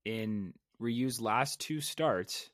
in 0.06 0.54
ryu's 0.80 1.20
last 1.22 1.60
two 1.60 1.82
starts 1.82 2.50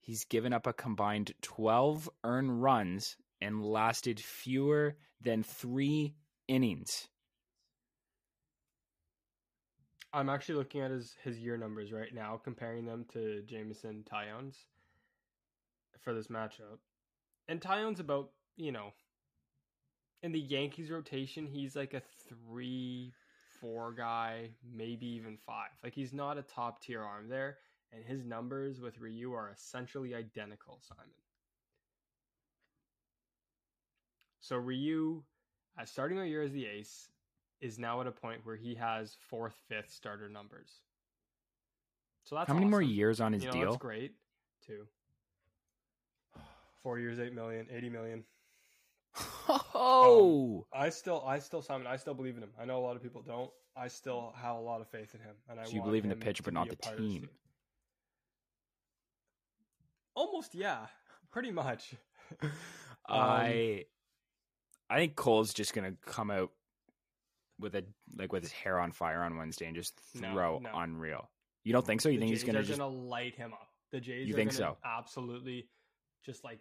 he's 0.00 0.24
given 0.24 0.52
up 0.52 0.66
a 0.66 0.72
combined 0.72 1.32
12 1.42 2.08
earned 2.24 2.62
runs 2.62 3.16
and 3.40 3.64
lasted 3.64 4.20
fewer 4.20 4.96
than 5.20 5.42
three 5.42 6.14
innings 6.48 7.08
I'm 10.12 10.28
actually 10.28 10.56
looking 10.56 10.82
at 10.82 10.90
his 10.90 11.14
his 11.24 11.38
year 11.38 11.56
numbers 11.56 11.90
right 11.90 12.12
now, 12.14 12.38
comparing 12.42 12.84
them 12.84 13.06
to 13.14 13.42
Jameson 13.46 14.04
Taillon 14.10 14.52
for 16.02 16.12
this 16.12 16.26
matchup. 16.26 16.78
And 17.48 17.60
Taillon 17.60 17.98
about 18.00 18.30
you 18.56 18.72
know, 18.72 18.92
in 20.22 20.32
the 20.32 20.40
Yankees 20.40 20.90
rotation, 20.90 21.46
he's 21.46 21.74
like 21.74 21.94
a 21.94 22.02
three, 22.28 23.12
four 23.60 23.92
guy, 23.92 24.50
maybe 24.74 25.06
even 25.06 25.36
five. 25.36 25.70
Like 25.82 25.94
he's 25.94 26.12
not 26.12 26.38
a 26.38 26.42
top 26.42 26.82
tier 26.82 27.02
arm 27.02 27.28
there, 27.28 27.58
and 27.92 28.04
his 28.04 28.24
numbers 28.24 28.80
with 28.80 28.98
Ryu 28.98 29.32
are 29.32 29.50
essentially 29.50 30.14
identical. 30.14 30.80
Simon. 30.80 31.12
So 34.40 34.56
Ryu, 34.56 35.22
uh, 35.80 35.84
starting 35.84 36.18
a 36.18 36.24
year 36.24 36.42
as 36.42 36.52
the 36.52 36.66
ace, 36.66 37.08
is 37.60 37.78
now 37.78 38.00
at 38.00 38.08
a 38.08 38.12
point 38.12 38.40
where 38.44 38.56
he 38.56 38.74
has 38.74 39.16
fourth, 39.28 39.54
fifth 39.68 39.90
starter 39.90 40.28
numbers. 40.28 40.80
So 42.24 42.34
that's 42.34 42.48
how 42.48 42.54
many 42.54 42.66
more 42.66 42.82
years 42.82 43.20
on 43.20 43.32
his 43.32 43.44
you 43.44 43.48
know, 43.48 43.54
deal 43.54 43.70
That's 43.70 43.76
great 43.76 44.12
too. 44.66 44.86
Four 46.82 46.98
years, 46.98 47.18
eight 47.20 47.32
million, 47.34 47.66
80 47.70 47.88
million. 47.90 48.24
oh 49.74 50.66
I 50.72 50.88
still, 50.90 51.22
I 51.26 51.38
still, 51.38 51.62
Simon, 51.62 51.86
I 51.86 51.96
still 51.96 52.14
believe 52.14 52.36
in 52.36 52.42
him. 52.42 52.50
I 52.60 52.64
know 52.64 52.78
a 52.78 52.84
lot 52.84 52.96
of 52.96 53.02
people 53.02 53.22
don't. 53.22 53.50
I 53.76 53.88
still 53.88 54.32
have 54.36 54.56
a 54.56 54.60
lot 54.60 54.80
of 54.80 54.88
faith 54.88 55.14
in 55.14 55.20
him, 55.20 55.34
and 55.48 55.60
I 55.60 55.64
So 55.64 55.72
you 55.72 55.82
believe 55.82 56.04
in 56.04 56.10
the 56.10 56.16
pitcher, 56.16 56.42
but 56.42 56.54
not 56.54 56.68
the 56.68 56.76
this 56.76 56.92
team. 56.96 57.28
Almost, 60.14 60.54
yeah, 60.54 60.86
pretty 61.30 61.50
much. 61.50 61.94
Um, 63.08 63.18
I 63.18 63.84
I 64.88 64.96
think 64.96 65.16
Cole's 65.16 65.52
just 65.52 65.74
gonna 65.74 65.94
come 66.06 66.30
out 66.30 66.52
with 67.58 67.74
a 67.74 67.84
like 68.16 68.32
with 68.32 68.44
his 68.44 68.52
hair 68.52 68.78
on 68.78 68.92
fire 68.92 69.22
on 69.22 69.36
Wednesday 69.36 69.66
and 69.66 69.74
just 69.74 69.98
throw 70.16 70.60
no. 70.60 70.70
unreal. 70.72 71.28
You 71.64 71.72
don't 71.72 71.84
think 71.84 72.00
so? 72.00 72.08
You 72.08 72.18
the 72.18 72.20
think 72.20 72.30
Jays 72.30 72.42
he's 72.42 72.46
gonna 72.46 72.60
are 72.60 72.62
just 72.62 72.78
gonna 72.78 72.94
light 72.94 73.34
him 73.34 73.54
up. 73.54 73.66
The 73.90 74.00
Jays 74.00 74.28
You 74.28 74.34
are 74.34 74.36
think 74.36 74.50
gonna 74.50 74.58
so? 74.58 74.76
absolutely 74.84 75.66
just 76.24 76.44
like 76.44 76.60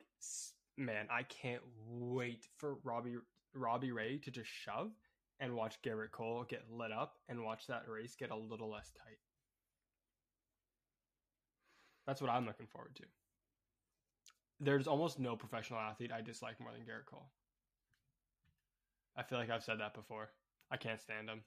man, 0.77 1.07
I 1.11 1.23
can't 1.23 1.61
wait 1.87 2.47
for 2.57 2.77
Robbie 2.83 3.17
Robbie 3.53 3.91
Ray 3.91 4.17
to 4.19 4.31
just 4.31 4.49
shove 4.49 4.91
and 5.39 5.55
watch 5.55 5.81
Gerrit 5.83 6.11
Cole 6.11 6.45
get 6.47 6.63
lit 6.71 6.91
up 6.91 7.17
and 7.27 7.43
watch 7.43 7.67
that 7.67 7.83
race 7.87 8.15
get 8.17 8.31
a 8.31 8.35
little 8.35 8.69
less 8.69 8.91
tight. 8.91 9.17
That's 12.07 12.21
what 12.21 12.31
I'm 12.31 12.45
looking 12.45 12.67
forward 12.67 12.95
to. 12.95 13.03
There's 14.59 14.87
almost 14.87 15.19
no 15.19 15.35
professional 15.35 15.79
athlete 15.79 16.11
I 16.11 16.21
dislike 16.21 16.59
more 16.59 16.71
than 16.71 16.81
Gerrit 16.81 17.05
Cole. 17.05 17.29
I 19.17 19.23
feel 19.23 19.37
like 19.37 19.49
I've 19.49 19.63
said 19.63 19.79
that 19.79 19.93
before. 19.93 20.29
I 20.69 20.77
can't 20.77 21.01
stand 21.01 21.29
him. 21.29 21.41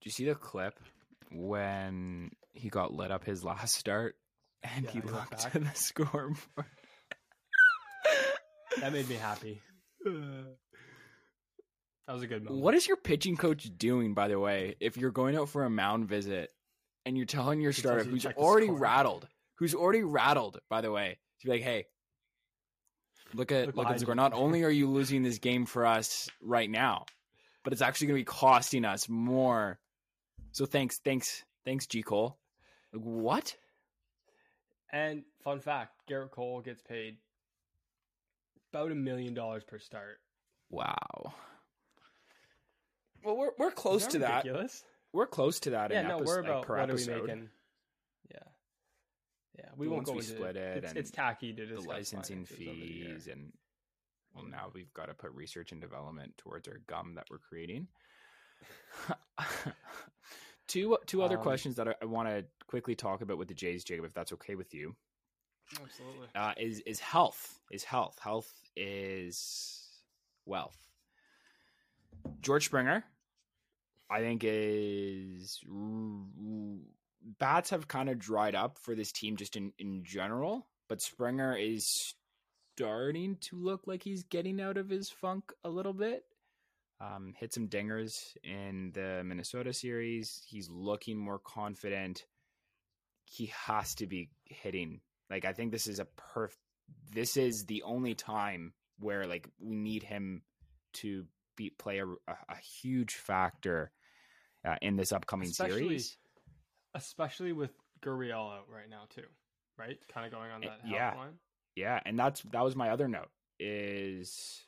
Do 0.00 0.08
you 0.08 0.10
see 0.10 0.26
the 0.26 0.34
clip 0.34 0.78
when 1.30 2.30
he 2.54 2.68
got 2.70 2.94
lit 2.94 3.10
up 3.10 3.24
his 3.24 3.44
last 3.44 3.74
start 3.74 4.16
and 4.62 4.84
Yeah, 4.84 4.90
he 4.90 5.00
he 5.00 5.08
looked 5.08 5.52
to 5.52 5.58
the 5.58 5.70
scoreboard? 5.74 6.38
That 8.80 8.92
made 8.92 9.08
me 9.08 9.14
happy. 9.14 9.60
That 10.04 10.54
was 12.08 12.22
a 12.22 12.26
good 12.26 12.42
moment. 12.44 12.60
what 12.62 12.74
is 12.74 12.86
your 12.86 12.96
pitching 12.96 13.36
coach 13.36 13.70
doing, 13.78 14.14
by 14.14 14.28
the 14.28 14.38
way, 14.38 14.74
if 14.80 14.96
you're 14.96 15.12
going 15.12 15.36
out 15.36 15.48
for 15.48 15.64
a 15.64 15.70
mound 15.70 16.08
visit 16.08 16.50
and 17.06 17.16
you're 17.16 17.24
telling 17.24 17.60
your 17.60 17.72
starter 17.72 18.02
tells 18.02 18.12
you 18.12 18.20
to 18.20 18.28
who's 18.28 18.36
already 18.36 18.70
rattled, 18.70 19.28
who's 19.58 19.74
already 19.74 20.02
rattled, 20.02 20.58
by 20.68 20.80
the 20.80 20.90
way, 20.90 21.18
to 21.40 21.46
be 21.46 21.52
like, 21.52 21.62
hey, 21.62 21.86
look 23.32 23.52
at 23.52 23.66
Look 23.66 23.76
look, 23.76 23.86
at 23.86 23.94
the 23.94 24.00
score. 24.00 24.14
Not 24.14 24.32
only 24.34 24.64
are 24.64 24.70
you 24.70 24.90
losing 24.90 25.22
this 25.22 25.38
game 25.38 25.66
for 25.66 25.86
us 25.86 26.28
right 26.42 26.68
now, 26.68 27.06
but 27.62 27.72
it's 27.72 27.82
actually 27.82 28.08
going 28.08 28.16
to 28.16 28.22
be 28.22 28.36
costing 28.36 28.84
us 28.84 29.08
more. 29.08 29.78
So 30.52 30.66
thanks, 30.66 30.98
thanks, 30.98 31.42
thanks, 31.64 31.86
G 31.86 32.02
Cole. 32.02 32.38
Like, 32.94 33.02
what? 33.02 33.56
And 34.92 35.24
fun 35.42 35.60
fact, 35.60 35.92
Gerrit 36.08 36.30
Cole 36.30 36.60
gets 36.60 36.80
paid 36.80 37.16
about 38.72 38.92
a 38.92 38.94
million 38.94 39.34
dollars 39.34 39.64
per 39.64 39.78
start. 39.78 40.18
Wow. 40.70 41.34
Well, 43.24 43.36
we're 43.36 43.50
we're 43.58 43.70
close 43.70 44.06
Isn't 44.06 44.20
to 44.20 44.26
that. 44.26 44.46
We're 45.12 45.26
close 45.26 45.60
to 45.60 45.70
that. 45.70 45.90
Yeah, 45.90 46.00
in 46.02 46.08
no, 46.08 46.16
epi- 46.16 46.24
we're 46.24 46.36
like, 46.42 46.44
about 46.50 46.66
per 46.66 46.76
what 46.78 46.90
episode. 46.90 47.10
are 47.12 47.20
we 47.22 47.26
making? 47.28 47.48
Yeah, 48.32 48.38
yeah. 49.58 49.68
We 49.76 49.88
won't 49.88 50.04
go 50.06 50.12
we 50.12 50.18
into 50.18 50.30
split 50.30 50.56
it 50.56 50.78
It's, 50.78 50.88
and 50.90 50.98
it's 50.98 51.10
tacky 51.10 51.52
to 51.52 51.62
the 51.66 51.76
discuss 51.76 51.86
licensing 51.86 52.44
finances 52.44 52.68
over 52.68 52.76
the 52.80 52.86
year. 52.86 53.08
fees 53.14 53.28
and 53.30 53.52
well 54.34 54.44
now 54.44 54.70
we've 54.74 54.92
got 54.92 55.06
to 55.06 55.14
put 55.14 55.32
research 55.32 55.70
and 55.72 55.80
development 55.80 56.36
towards 56.36 56.66
our 56.68 56.80
gum 56.88 57.14
that 57.14 57.26
we're 57.30 57.38
creating 57.38 57.86
two 60.66 60.96
two 61.06 61.22
other 61.22 61.36
Um, 61.36 61.42
questions 61.42 61.76
that 61.76 61.88
I, 61.88 61.94
I 62.02 62.04
want 62.04 62.28
to 62.28 62.44
quickly 62.66 62.94
talk 62.94 63.20
about 63.22 63.38
with 63.38 63.48
the 63.48 63.54
jays 63.54 63.84
jacob 63.84 64.04
if 64.06 64.14
that's 64.14 64.32
okay 64.32 64.54
with 64.54 64.72
you 64.74 64.94
Absolutely. 65.82 66.28
uh, 66.34 66.52
is 66.58 66.80
is 66.80 67.00
health. 67.00 67.58
Is 67.70 67.84
health. 67.84 68.18
Health 68.20 68.52
is 68.76 69.88
wealth. 70.44 70.76
George 72.40 72.66
Springer, 72.66 73.02
I 74.10 74.20
think 74.20 74.42
is 74.44 75.60
bats 77.38 77.70
have 77.70 77.88
kind 77.88 78.10
of 78.10 78.18
dried 78.18 78.54
up 78.54 78.78
for 78.78 78.94
this 78.94 79.10
team 79.12 79.36
just 79.36 79.56
in 79.56 79.72
in 79.78 80.04
general, 80.04 80.66
but 80.88 81.00
Springer 81.00 81.56
is 81.56 82.14
starting 82.76 83.36
to 83.40 83.56
look 83.56 83.86
like 83.86 84.02
he's 84.02 84.24
getting 84.24 84.60
out 84.60 84.76
of 84.76 84.90
his 84.90 85.08
funk 85.08 85.52
a 85.64 85.70
little 85.70 85.94
bit. 85.94 86.24
Um, 87.00 87.34
hit 87.38 87.52
some 87.52 87.68
dingers 87.68 88.12
in 88.42 88.92
the 88.94 89.22
Minnesota 89.24 89.72
series. 89.72 90.42
He's 90.46 90.68
looking 90.70 91.18
more 91.18 91.38
confident. 91.40 92.24
He 93.24 93.52
has 93.66 93.94
to 93.96 94.06
be 94.06 94.30
hitting. 94.44 95.00
Like 95.30 95.44
I 95.44 95.52
think 95.52 95.72
this 95.72 95.86
is 95.86 95.98
a 95.98 96.06
perf. 96.36 96.50
This 97.12 97.36
is 97.36 97.64
the 97.66 97.82
only 97.82 98.14
time 98.14 98.72
where 99.00 99.26
like 99.26 99.48
we 99.58 99.74
need 99.76 100.02
him 100.02 100.42
to 100.94 101.24
be 101.56 101.70
play 101.70 101.98
a, 101.98 102.06
a, 102.06 102.56
huge 102.82 103.14
factor 103.14 103.90
uh, 104.64 104.76
in 104.80 104.96
this 104.96 105.12
upcoming 105.12 105.48
Especially- 105.48 105.80
series. 105.80 106.16
Especially 106.94 107.52
with 107.52 107.70
Gurriel 108.04 108.56
out 108.56 108.66
right 108.72 108.88
now 108.88 109.02
too, 109.10 109.26
right? 109.76 109.98
Kind 110.12 110.26
of 110.26 110.32
going 110.32 110.50
on 110.52 110.62
Eh, 110.62 110.68
that 110.68 110.88
yeah. 110.88 111.14
line. 111.16 111.38
Yeah, 111.74 111.98
and 112.06 112.16
that's 112.16 112.40
that 112.52 112.62
was 112.62 112.76
my 112.76 112.90
other 112.90 113.08
note 113.08 113.30
is 113.58 114.62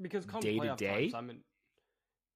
Because 0.00 0.26
come 0.26 0.40
Day 0.40 0.58
to 0.58 0.74
day? 0.76 1.02
time, 1.04 1.10
Simon. 1.10 1.40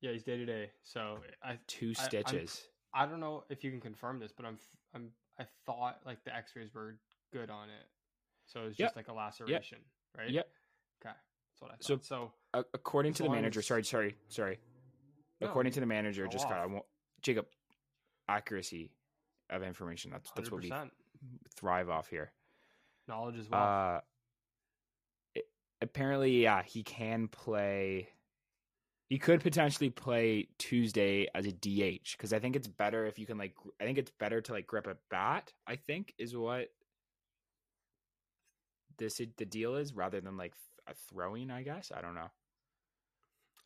Yeah, 0.00 0.12
he's 0.12 0.22
day 0.22 0.36
to 0.36 0.46
day. 0.46 0.70
So 0.82 1.18
I 1.42 1.58
two 1.66 1.92
I- 1.98 2.00
I'm- 2.00 2.08
stitches. 2.08 2.68
I 2.94 3.04
don't 3.06 3.20
know 3.20 3.44
if 3.50 3.62
you 3.62 3.70
can 3.70 3.80
confirm 3.80 4.18
this, 4.18 4.32
but 4.32 4.46
I'm 4.46 4.58
I'm 4.94 5.10
I 5.38 5.44
thought 5.66 6.00
like 6.06 6.24
the 6.24 6.34
X-rays 6.34 6.72
were 6.74 6.98
good 7.32 7.50
on 7.50 7.68
it, 7.68 7.86
so 8.46 8.64
it's 8.66 8.78
Yep. 8.78 8.86
just 8.88 8.96
like 8.96 9.08
a 9.08 9.12
laceration, 9.12 9.78
right? 10.16 10.30
Yep. 10.30 10.48
Okay, 11.04 11.14
that's 11.50 11.60
what 11.62 11.70
I 11.72 11.76
So- 11.80 11.96
thought. 11.96 12.04
So, 12.04 12.32
A- 12.54 12.64
according 12.74 13.12
to 13.14 13.22
the 13.24 13.28
manager, 13.30 13.60
sorry, 13.62 13.84
sorry, 13.84 14.16
sorry. 14.28 14.58
No, 15.40 15.48
according 15.48 15.72
to 15.72 15.80
the 15.80 15.86
manager, 15.86 16.26
just 16.26 16.46
off. 16.46 16.50
kind 16.52 16.74
of 16.76 16.82
Jacob 17.20 17.46
accuracy 18.28 18.90
of 19.50 19.62
information. 19.62 20.10
That's 20.10 20.30
that's 20.32 20.48
hundred 20.48 20.70
what 20.70 20.84
we 20.84 20.90
thrive 21.56 21.88
off 21.90 22.08
here. 22.08 22.32
knowledge 23.06 23.36
as 23.38 23.48
well. 23.48 23.62
Uh, 23.96 24.00
apparently, 25.80 26.42
yeah, 26.42 26.62
he 26.62 26.82
can 26.82 27.28
play. 27.28 28.08
He 29.08 29.18
could 29.18 29.40
potentially 29.40 29.88
play 29.88 30.48
Tuesday 30.58 31.28
as 31.34 31.46
a 31.46 31.52
DH 31.52 32.12
because 32.12 32.32
I 32.32 32.38
think 32.40 32.56
it's 32.56 32.68
better 32.68 33.06
if 33.06 33.18
you 33.18 33.26
can 33.26 33.38
like. 33.38 33.54
I 33.80 33.84
think 33.84 33.98
it's 33.98 34.12
better 34.18 34.40
to 34.42 34.52
like 34.52 34.66
grip 34.66 34.86
a 34.86 34.96
bat. 35.10 35.52
I 35.66 35.76
think 35.76 36.14
is 36.18 36.36
what 36.36 36.68
this 38.98 39.20
the 39.36 39.46
deal 39.46 39.76
is 39.76 39.94
rather 39.94 40.20
than 40.20 40.36
like 40.36 40.52
a 40.86 40.94
throwing. 41.08 41.50
I 41.50 41.62
guess 41.62 41.90
I 41.94 42.02
don't 42.02 42.14
know. 42.14 42.28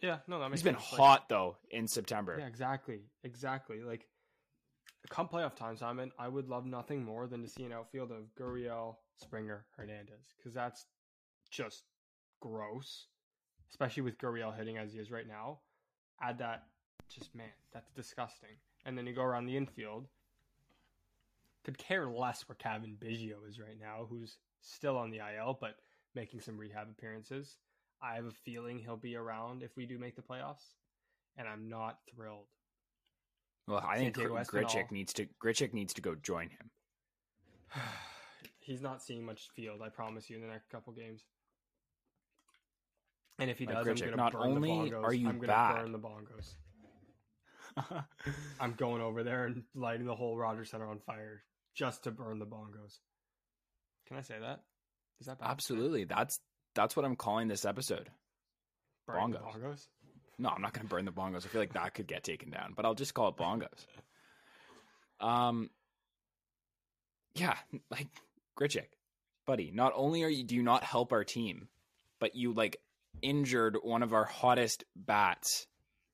yeah, 0.01 0.19
no, 0.29 0.39
that 0.39 0.51
makes 0.51 0.61
He's 0.61 0.65
been 0.65 0.77
sense. 0.77 0.93
Like, 0.93 1.01
hot 1.01 1.29
though 1.29 1.57
in 1.71 1.89
September. 1.89 2.37
Yeah, 2.39 2.47
exactly, 2.47 3.01
exactly. 3.25 3.81
Like, 3.83 4.07
come 5.11 5.29
playoff 5.29 5.57
time, 5.57 5.77
Simon, 5.77 6.13
I 6.19 6.29
would 6.29 6.49
love 6.49 6.67
nothing 6.67 7.05
more 7.05 7.27
than 7.27 7.43
to 7.43 7.49
see 7.49 7.65
an 7.65 7.73
outfield 7.73 8.13
of 8.13 8.33
Gurriel, 8.39 8.97
Springer, 9.17 9.65
Hernandez, 9.77 10.35
because 10.37 10.55
that's 10.55 10.87
just 11.51 11.83
gross, 12.43 13.07
especially 13.71 14.03
with 14.03 14.19
Gurriel 14.19 14.55
hitting 14.55 14.77
as 14.77 14.93
he 14.93 14.99
is 14.99 15.11
right 15.11 15.27
now. 15.27 15.61
Add 16.21 16.39
that, 16.39 16.65
just 17.09 17.35
man, 17.35 17.47
that's 17.73 17.91
disgusting. 17.93 18.51
And 18.85 18.99
then 18.99 19.07
you 19.07 19.15
go 19.15 19.23
around 19.23 19.47
the 19.47 19.57
infield. 19.57 20.09
Could 21.65 21.79
care 21.79 22.09
less 22.09 22.47
where 22.49 22.57
Cavan 22.57 22.99
Biggio 23.01 23.49
is 23.49 23.59
right 23.61 23.79
now, 23.81 24.07
who's 24.11 24.39
still 24.61 24.99
on 24.99 25.11
the 25.11 25.19
IL 25.19 25.57
but 25.61 25.77
making 26.15 26.41
some 26.41 26.59
rehab 26.59 26.89
appearances. 26.91 27.57
I 28.03 28.17
have 28.17 28.27
a 28.27 28.33
feeling 28.33 28.79
he'll 28.79 28.97
be 28.97 29.15
around 29.17 29.63
if 29.63 29.77
we 29.77 29.87
do 29.87 29.97
make 29.99 30.17
the 30.17 30.23
playoffs, 30.23 30.75
and 31.37 31.47
I'm 31.47 31.69
not 31.69 31.99
thrilled. 32.13 32.49
Well, 33.69 33.79
I 33.87 33.97
think 33.99 34.17
Santiago 34.17 34.35
Gr- 34.45 34.59
Espinal. 34.59 34.65
Grichuk 34.65 34.91
needs 34.91 35.13
to 35.15 35.27
Grichuk 35.43 35.73
needs 35.73 35.95
to 35.95 36.03
go 36.03 36.17
join 36.17 36.49
him. 36.49 36.71
He's 38.59 38.83
not 38.83 39.03
seeing 39.03 39.25
much 39.25 39.51
field, 39.55 39.83
I 39.85 39.89
promise 39.89 40.29
you, 40.29 40.37
in 40.37 40.43
the 40.43 40.49
next 40.49 40.69
couple 40.69 40.93
games. 40.93 41.23
And 43.39 43.51
if 43.51 43.59
he 43.59 43.67
Like 43.67 43.77
does, 43.77 43.87
Grichuk, 43.87 44.03
I'm 44.05 44.11
gonna 44.11 44.17
not 44.17 44.33
burn 44.33 44.43
only 44.43 44.91
the 44.91 44.97
bongos. 44.97 45.05
are 45.05 45.13
you 45.15 45.29
I'm 45.29 45.37
gonna 45.37 45.47
bad- 45.49 45.83
burn 45.83 45.93
the 45.93 45.99
bongos. 45.99 46.55
I'm 48.61 48.75
going 48.75 49.01
over 49.01 49.23
there 49.23 49.47
and 49.47 49.65
lighting 49.75 50.07
the 50.07 50.15
whole 50.15 50.37
Rogers 50.37 50.71
Center 50.71 50.87
on 50.89 50.99
fire 51.01 51.43
just 51.75 52.05
to 52.05 52.11
burn 52.11 52.39
the 52.39 52.47
bongos. 52.47 52.99
Can 54.07 54.17
I 54.19 54.21
say 54.21 54.39
that? 54.39 54.61
Is 55.21 55.27
that 55.27 55.39
bad? 55.39 55.49
Absolutely, 55.49 56.05
that's 56.05 56.39
that's 56.75 56.95
what 56.97 57.05
I'm 57.05 57.17
calling 57.17 57.49
this 57.49 57.65
episode. 57.65 58.11
Burning 59.07 59.31
the 59.31 59.39
bongos. 59.39 59.63
bongos. 59.63 59.87
No, 60.39 60.49
I'm 60.51 60.63
not 60.63 60.73
going 60.73 60.87
to 60.87 60.89
burn 60.91 61.05
the 61.05 61.13
bongos. 61.13 61.45
I 61.45 61.49
feel 61.49 61.61
like 61.61 61.75
that 61.75 61.95
could 61.95 62.07
get 62.07 62.25
taken 62.25 62.51
down, 62.51 62.73
but 62.75 62.85
I'll 62.85 62.95
just 62.95 63.15
call 63.15 63.29
it 63.29 63.37
bongos. 63.37 63.87
Um, 65.21 65.71
yeah, 67.35 67.57
like 67.91 68.09
Grichuk, 68.59 68.87
buddy. 69.47 69.71
Not 69.73 69.93
only 69.95 70.25
are 70.25 70.29
you 70.29 70.45
do 70.45 70.55
you 70.55 70.63
not 70.63 70.85
help 70.85 71.13
our 71.13 71.25
team, 71.25 71.69
but 72.21 72.35
you 72.35 72.53
like 72.53 72.79
injured 73.21 73.77
one 73.83 74.03
of 74.03 74.13
our 74.13 74.25
hottest 74.25 74.85
bats 74.97 75.67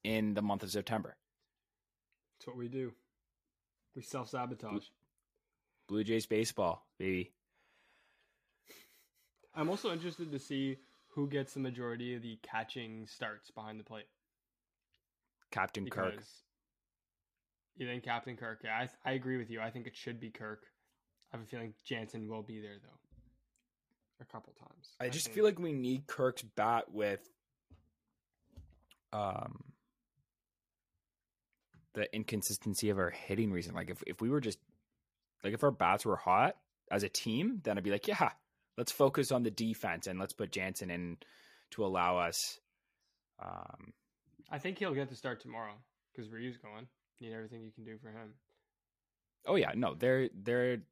in 0.05 0.35
the 0.35 0.43
month 0.43 0.63
of 0.63 0.71
September. 0.71 1.17
That's 2.39 2.49
what 2.49 2.57
we 2.57 2.69
do. 2.69 2.93
We 3.95 4.03
self 4.03 4.29
sabotage. 4.31 4.85
Blue 5.89 6.05
Jays 6.05 6.27
baseball, 6.27 6.87
baby. 6.99 7.33
I'm 9.55 9.71
also 9.71 9.93
interested 9.93 10.31
to 10.33 10.39
see 10.39 10.77
who 11.15 11.29
gets 11.29 11.55
the 11.55 11.61
majority 11.61 12.15
of 12.15 12.23
the 12.23 12.39
catching 12.43 13.07
starts 13.07 13.51
behind 13.51 13.81
the 13.81 13.85
plate. 13.85 14.07
Captain 15.51 15.83
Because 15.85 16.13
Kirk. 16.15 16.25
you 17.77 17.87
think 17.87 18.05
Captain 18.05 18.37
Kirk? 18.37 18.61
Yeah, 18.63 18.87
I, 19.05 19.11
I 19.11 19.15
agree 19.15 19.39
with 19.39 19.51
you. 19.51 19.61
I 19.61 19.71
think 19.71 19.87
it 19.87 19.97
should 19.97 20.21
be 20.21 20.31
Kirk. 20.31 20.63
I 21.33 21.37
have 21.37 21.45
a 21.45 21.49
feeling 21.49 21.75
Jansen 21.85 22.29
will 22.29 22.43
be 22.43 22.61
there 22.61 22.77
though. 22.83 22.99
A 24.21 24.25
couple 24.25 24.53
times. 24.55 24.89
I 25.01 25.09
just 25.09 25.27
think- 25.27 25.35
feel 25.37 25.45
like 25.45 25.59
we 25.59 25.73
need 25.73 26.07
Kirk's 26.07 26.43
bat 26.43 26.91
with 26.93 27.21
um 29.13 29.65
the 31.95 32.13
inconsistency 32.15 32.91
of 32.91 32.99
our 32.99 33.11
hitting 33.11 33.51
reason. 33.51 33.75
Like 33.75 33.91
if 33.91 34.03
if 34.07 34.21
we 34.21 34.29
were 34.31 34.41
just 34.41 34.59
like 35.43 35.55
if 35.55 35.63
our 35.65 35.71
bats 35.71 36.05
were 36.05 36.17
hot 36.17 36.57
as 36.91 37.03
a 37.03 37.09
team, 37.09 37.61
then 37.65 37.79
I'd 37.79 37.85
be 37.85 37.91
like, 37.91 38.07
yeah, 38.09 38.31
let's 38.77 38.93
focus 38.93 39.33
on 39.33 39.43
the 39.43 39.51
defense 39.51 40.07
and 40.07 40.19
let's 40.19 40.33
put 40.33 40.51
Jansen 40.53 40.91
in 40.91 41.17
to 41.73 41.85
allow 41.85 42.19
us 42.19 42.59
um 43.43 43.93
I 44.51 44.59
think 44.59 44.79
he'll 44.79 44.95
get 44.95 45.09
to 45.11 45.15
start 45.15 45.41
tomorrow 45.41 45.75
because 46.13 46.31
Ryu's 46.31 46.57
going. 46.57 46.87
Need 47.21 47.33
everything 47.35 47.63
you 47.63 47.71
can 47.73 47.85
do 47.85 47.99
for 47.99 48.09
him. 48.09 48.35
oh 49.47 49.57
yeah, 49.57 49.73
no, 49.75 49.95
they're 49.95 50.29
they're 50.35 50.77
J- 50.77 50.83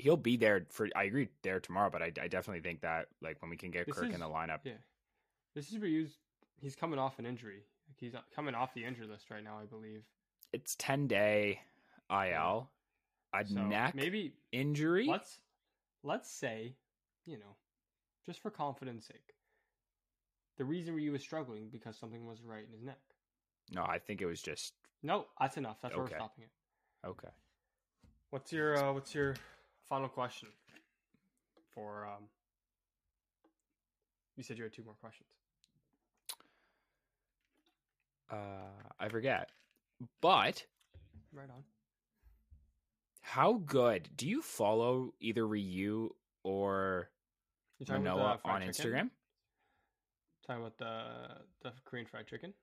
he'll 0.00 0.16
be 0.16 0.36
there 0.36 0.66
for 0.70 0.88
I 0.96 1.04
agree 1.04 1.28
there 1.42 1.60
tomorrow, 1.60 1.90
but 1.90 2.02
I, 2.02 2.06
I 2.20 2.28
definitely 2.28 2.60
think 2.60 2.80
that 2.82 3.06
like 3.22 3.40
when 3.42 3.50
we 3.50 3.56
can 3.56 3.70
get 3.70 3.86
This 3.86 3.96
Kirk 3.96 4.08
is- 4.08 4.14
in 4.14 4.20
the 4.20 4.26
lineup, 4.28 4.60
Yeah, 4.64 4.72
this 5.54 5.70
is 5.72 5.78
Ryu's. 5.78 6.18
He's 6.60 6.76
coming 6.76 6.98
off 6.98 7.18
an 7.18 7.26
injury. 7.26 7.62
Like 7.88 7.96
he's 7.98 8.14
coming 8.34 8.54
off 8.54 8.72
the 8.74 8.84
injury 8.84 9.06
list 9.06 9.30
right 9.30 9.42
now, 9.44 9.58
I 9.60 9.66
believe. 9.66 10.02
it's 10.52 10.74
10 10.76 11.06
day 11.06 11.60
IL, 12.10 12.70
a 13.34 13.44
So 13.46 13.54
neck 13.66 13.94
maybe 13.94 14.34
injury. 14.52 15.06
let's 15.06 15.38
let's 16.02 16.30
say, 16.30 16.76
you 17.26 17.38
know, 17.38 17.56
just 18.26 18.40
for 18.40 18.50
confidence 18.50 19.06
sake, 19.06 19.34
the 20.56 20.64
reason 20.64 20.94
Ryu 20.94 21.12
was 21.12 21.22
struggling 21.22 21.68
because 21.70 21.96
something 21.96 22.26
was 22.26 22.42
right 22.42 22.64
in 22.66 22.72
his 22.72 22.82
neck. 22.82 23.00
No, 23.72 23.82
I 23.84 23.98
think 23.98 24.20
it 24.22 24.26
was 24.26 24.40
just 24.42 24.74
No, 25.02 25.26
that's 25.40 25.56
enough. 25.56 25.78
That's 25.82 25.94
where 25.94 26.04
we're 26.04 26.10
stopping 26.10 26.44
it. 26.44 27.06
okay. 27.06 27.28
What's 28.30 28.52
your 28.52 28.76
uh, 28.76 28.92
what's 28.92 29.14
your 29.14 29.34
final 29.88 30.08
question 30.08 30.48
for 31.74 32.06
um 32.06 32.24
you 34.36 34.42
said 34.42 34.56
you 34.58 34.64
had 34.64 34.72
two 34.72 34.82
more 34.84 34.94
questions. 35.00 35.28
Uh, 38.30 38.36
I 38.98 39.08
forget. 39.08 39.50
But 40.20 40.64
Right 41.32 41.48
on. 41.50 41.62
how 43.20 43.54
good 43.54 44.08
do 44.16 44.26
you 44.28 44.42
follow 44.42 45.12
either 45.20 45.46
Ryu 45.46 46.10
or 46.42 47.10
Manoah 47.88 48.40
on 48.44 48.60
chicken? 48.62 48.70
Instagram? 48.72 49.10
Talking 50.46 50.62
about 50.62 50.78
the 50.78 51.04
the 51.62 51.72
Korean 51.84 52.06
fried 52.06 52.26
chicken. 52.26 52.54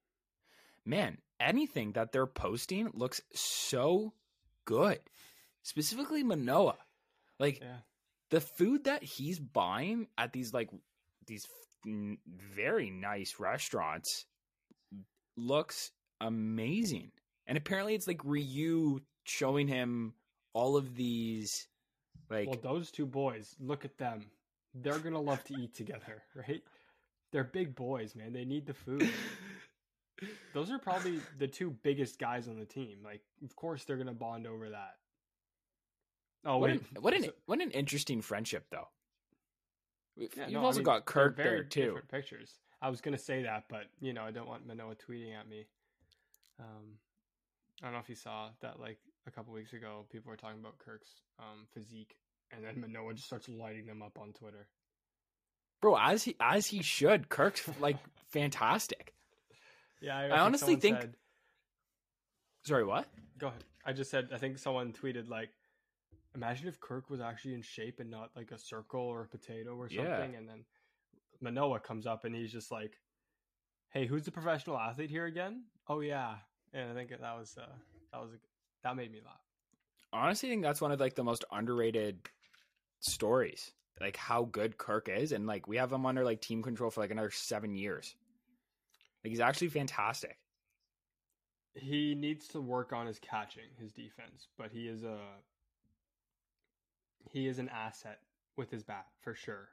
Man, 0.86 1.18
anything 1.40 1.94
that 1.94 2.12
they're 2.12 2.26
posting 2.28 2.90
looks 2.94 3.22
so 3.34 4.14
good. 4.66 5.00
Specifically 5.64 6.24
Manoah. 6.24 6.78
Like 7.42 7.60
Yeah. 7.60 7.78
the 8.30 8.40
food 8.40 8.86
that 8.86 9.04
he's 9.04 9.40
buying 9.40 10.08
at 10.18 10.32
these 10.32 10.54
like 10.54 10.70
these 11.28 11.46
very 11.84 12.90
nice 12.90 13.36
restaurants 13.40 14.26
looks 15.36 15.92
amazing 16.20 17.12
and 17.48 17.58
apparently 17.58 17.96
it's 17.96 18.08
like 18.08 18.24
ryu 18.24 19.00
showing 19.24 19.68
him 19.68 20.14
all 20.54 20.78
of 20.78 20.96
these 20.96 21.68
like 22.30 22.48
well, 22.48 22.60
those 22.62 22.92
two 22.92 23.06
boys, 23.06 23.56
look 23.60 23.84
at 23.84 23.98
them. 23.98 24.26
They're 24.74 25.00
gonna 25.00 25.20
love 25.22 25.44
to 25.46 25.54
eat 25.56 25.76
together, 25.76 26.24
right? 26.36 26.64
They're 27.32 27.44
big 27.44 27.76
boys, 27.76 28.16
man. 28.16 28.32
They 28.32 28.46
need 28.46 28.66
the 28.66 28.74
food. 28.74 29.10
Those 30.54 30.72
are 30.72 30.78
probably 30.78 31.20
the 31.40 31.48
two 31.48 31.72
biggest 31.84 32.20
guys 32.20 32.48
on 32.48 32.60
the 32.60 32.66
team. 32.66 33.00
Like, 33.04 33.22
of 33.44 33.56
course, 33.56 33.84
they're 33.84 33.98
gonna 33.98 34.14
bond 34.14 34.48
over 34.48 34.70
that. 34.70 34.96
Oh 36.46 36.58
what 36.58 36.70
wait, 36.72 36.82
an, 36.96 37.02
what 37.02 37.14
an 37.14 37.26
what 37.46 37.62
an 37.62 37.72
interesting 37.72 38.22
friendship 38.22 38.66
though. 38.72 38.88
Yeah, 40.18 40.28
you've 40.46 40.52
no, 40.54 40.62
I 40.62 40.64
also 40.66 40.80
mean, 40.80 40.86
got 40.86 41.06
Kirk 41.06 41.38
there 41.38 41.64
too. 41.64 41.86
different 41.86 42.10
Pictures. 42.10 42.54
I 42.82 42.90
was 42.90 43.00
gonna 43.02 43.18
say 43.18 43.44
that, 43.44 43.66
but 43.70 43.84
you 44.00 44.14
know, 44.14 44.24
I 44.24 44.32
don't 44.32 44.48
want 44.48 44.66
Manoah 44.68 44.96
tweeting 44.96 45.38
at 45.40 45.48
me. 45.48 45.68
Um, 46.60 46.98
I 47.82 47.86
don't 47.86 47.94
know 47.94 48.00
if 48.00 48.10
you 48.10 48.16
saw 48.16 48.50
that. 48.62 48.80
Like 48.80 48.98
a 49.28 49.32
couple 49.32 49.54
weeks 49.54 49.74
ago, 49.74 50.06
people 50.12 50.30
were 50.32 50.38
talking 50.38 50.60
about 50.60 50.78
Kirk's 50.80 51.12
um 51.40 51.68
physique, 51.74 52.16
and 52.52 52.64
then 52.66 52.80
Manoah 52.82 53.14
just 53.14 53.28
starts 53.28 53.48
lighting 53.48 53.86
them 53.86 54.02
up 54.02 54.18
on 54.20 54.34
Twitter. 54.34 54.68
Bro, 55.82 55.98
as 55.98 56.24
he 56.24 56.36
as 56.40 56.68
he 56.68 56.82
should. 56.82 57.30
Kirk's 57.30 57.68
like 57.80 57.98
fantastic. 58.32 59.14
Yeah, 60.02 60.18
I 60.18 60.40
honestly 60.40 60.74
someone 60.74 60.82
think- 60.82 61.02
said- 61.02 61.16
Sorry, 62.64 62.84
what? 62.84 63.08
Go 63.40 63.48
ahead. 63.48 63.64
I 63.86 63.94
just 63.94 64.12
said 64.12 64.30
I 64.34 64.38
think 64.38 64.58
someone 64.60 64.94
tweeted 64.94 65.28
like, 65.30 65.50
imagine 66.36 66.68
if 66.68 66.80
Kirk 66.80 67.10
was 67.10 67.22
actually 67.22 67.54
in 67.54 67.62
shape 67.62 68.00
and 68.00 68.10
not 68.10 68.32
like 68.36 68.52
a 68.52 68.58
circle 68.58 69.02
or 69.02 69.22
a 69.24 69.28
potato 69.28 69.76
or 69.76 69.90
something, 69.90 70.34
Yeah. 70.34 70.38
and 70.38 70.48
then 70.48 70.66
Manoah 71.42 71.80
comes 71.80 72.06
up 72.06 72.24
and 72.26 72.36
he's 72.36 72.52
just 72.52 72.72
like, 72.72 73.00
"Hey, 73.90 74.06
who's 74.06 74.24
the 74.24 74.32
professional 74.32 74.78
athlete 74.78 75.10
here 75.10 75.26
again?" 75.26 75.66
Oh 75.88 76.00
yeah, 76.02 76.36
and 76.74 76.90
I 76.92 76.94
think 76.94 77.10
that 77.10 77.22
was 77.22 77.58
uh, 77.58 77.66
that 78.12 78.22
was 78.22 78.34
a, 78.34 78.38
that 78.84 78.96
made 78.96 79.12
me 79.12 79.22
laugh. 79.26 79.42
honestly 80.14 80.50
I 80.50 80.52
think 80.54 80.64
that's 80.64 80.82
one 80.82 80.92
of 80.92 81.00
like 81.00 81.16
the 81.16 81.24
most 81.24 81.46
underrated 81.52 82.20
stories. 83.00 83.72
Like 84.00 84.16
how 84.18 84.46
good 84.46 84.78
Kirk 84.78 85.10
is, 85.10 85.32
and 85.32 85.46
like 85.46 85.68
we 85.68 85.78
have 85.78 85.92
him 85.92 86.06
under 86.06 86.24
like 86.24 86.42
team 86.42 86.64
control 86.64 86.90
for 86.90 87.02
like 87.02 87.12
another 87.12 87.32
seven 87.32 87.76
years. 87.76 88.16
Like 89.24 89.30
he's 89.30 89.40
actually 89.40 89.70
fantastic. 89.70 90.38
He 91.76 92.16
needs 92.16 92.48
to 92.50 92.62
work 92.62 92.92
on 92.94 93.06
his 93.08 93.20
catching, 93.20 93.70
his 93.80 93.92
defense, 93.94 94.48
but 94.58 94.72
he 94.72 94.88
is 94.88 95.04
a 95.04 95.18
he 97.30 97.48
is 97.48 97.60
an 97.60 97.70
asset 97.70 98.20
with 98.58 98.72
his 98.72 98.84
bat 98.84 99.06
for 99.22 99.34
sure, 99.34 99.70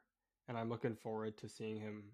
and 0.49 0.57
I'm 0.57 0.69
looking 0.69 0.95
forward 0.95 1.37
to 1.39 1.49
seeing 1.49 1.79
him 1.79 2.05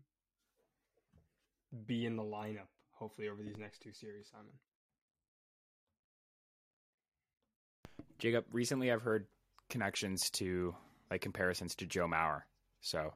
be 1.86 2.06
in 2.06 2.16
the 2.16 2.22
lineup. 2.22 2.68
Hopefully, 2.92 3.28
over 3.28 3.42
these 3.42 3.58
next 3.58 3.82
two 3.82 3.92
series, 3.92 4.28
Simon. 4.30 4.52
Jacob, 8.18 8.44
recently 8.52 8.92
I've 8.92 9.02
heard 9.02 9.26
connections 9.68 10.30
to 10.30 10.74
like 11.10 11.20
comparisons 11.20 11.74
to 11.76 11.86
Joe 11.86 12.06
Mauer. 12.06 12.42
So 12.80 13.12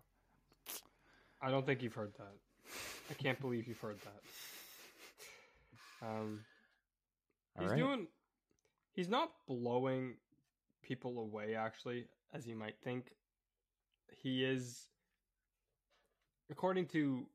I 1.41 1.51
don't 1.51 1.65
think 1.65 1.83
you've 1.83 1.95
heard 1.95 2.13
that. 2.19 2.35
I 3.11 3.15
can't 3.15 3.41
believe 3.41 3.67
you've 3.67 3.81
heard 3.81 3.99
that. 4.01 6.07
Um, 6.07 6.41
all 7.57 7.63
he's 7.63 7.71
right. 7.71 7.79
doing. 7.79 8.07
He's 8.93 9.09
not 9.09 9.31
blowing 9.47 10.17
people 10.89 11.19
away, 11.19 11.55
actually, 11.55 12.07
as 12.35 12.47
you 12.47 12.57
might 12.57 12.77
think. 12.83 13.13
He 14.11 14.45
is, 14.45 14.89
according 16.51 16.87
to, 16.89 17.27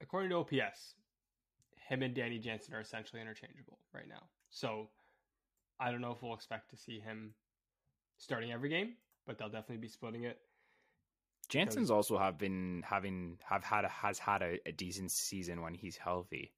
according 0.00 0.30
to 0.30 0.36
OPS, 0.36 0.94
him 1.88 2.02
and 2.02 2.14
Danny 2.14 2.38
Jansen 2.38 2.72
are 2.74 2.80
essentially 2.80 3.20
interchangeable 3.20 3.78
right 3.92 4.08
now. 4.08 4.22
So, 4.50 4.88
I 5.80 5.90
don't 5.90 6.00
know 6.00 6.12
if 6.12 6.22
we'll 6.22 6.34
expect 6.34 6.70
to 6.70 6.76
see 6.76 7.00
him 7.00 7.34
starting 8.18 8.52
every 8.52 8.68
game, 8.68 8.94
but 9.26 9.38
they'll 9.38 9.48
definitely 9.48 9.78
be 9.78 9.88
splitting 9.88 10.24
it. 10.24 10.38
Jansen's 11.48 11.90
also 11.90 12.16
have 12.16 12.38
been 12.38 12.84
having 12.86 13.38
have 13.44 13.64
had 13.64 13.84
a, 13.84 13.88
has 13.88 14.20
had 14.20 14.40
a, 14.42 14.58
a 14.66 14.72
decent 14.72 15.10
season 15.10 15.62
when 15.62 15.74
he's 15.74 15.96
healthy. 15.96 16.52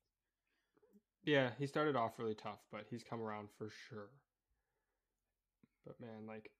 Yeah, 1.24 1.50
he 1.58 1.66
started 1.66 1.96
off 1.96 2.18
really 2.18 2.34
tough, 2.34 2.58
but 2.70 2.84
he's 2.90 3.02
come 3.02 3.22
around 3.22 3.48
for 3.56 3.70
sure. 3.88 4.10
But 5.86 6.00
man, 6.00 6.26
like 6.26 6.50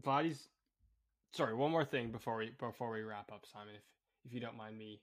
Vladdy's 0.00 0.48
sorry, 1.32 1.54
one 1.54 1.70
more 1.70 1.84
thing 1.84 2.10
before 2.10 2.36
we 2.36 2.50
before 2.58 2.90
we 2.90 3.02
wrap 3.02 3.30
up, 3.32 3.44
Simon, 3.52 3.74
if 3.74 3.82
if 4.24 4.32
you 4.32 4.40
don't 4.40 4.56
mind 4.56 4.76
me 4.76 5.00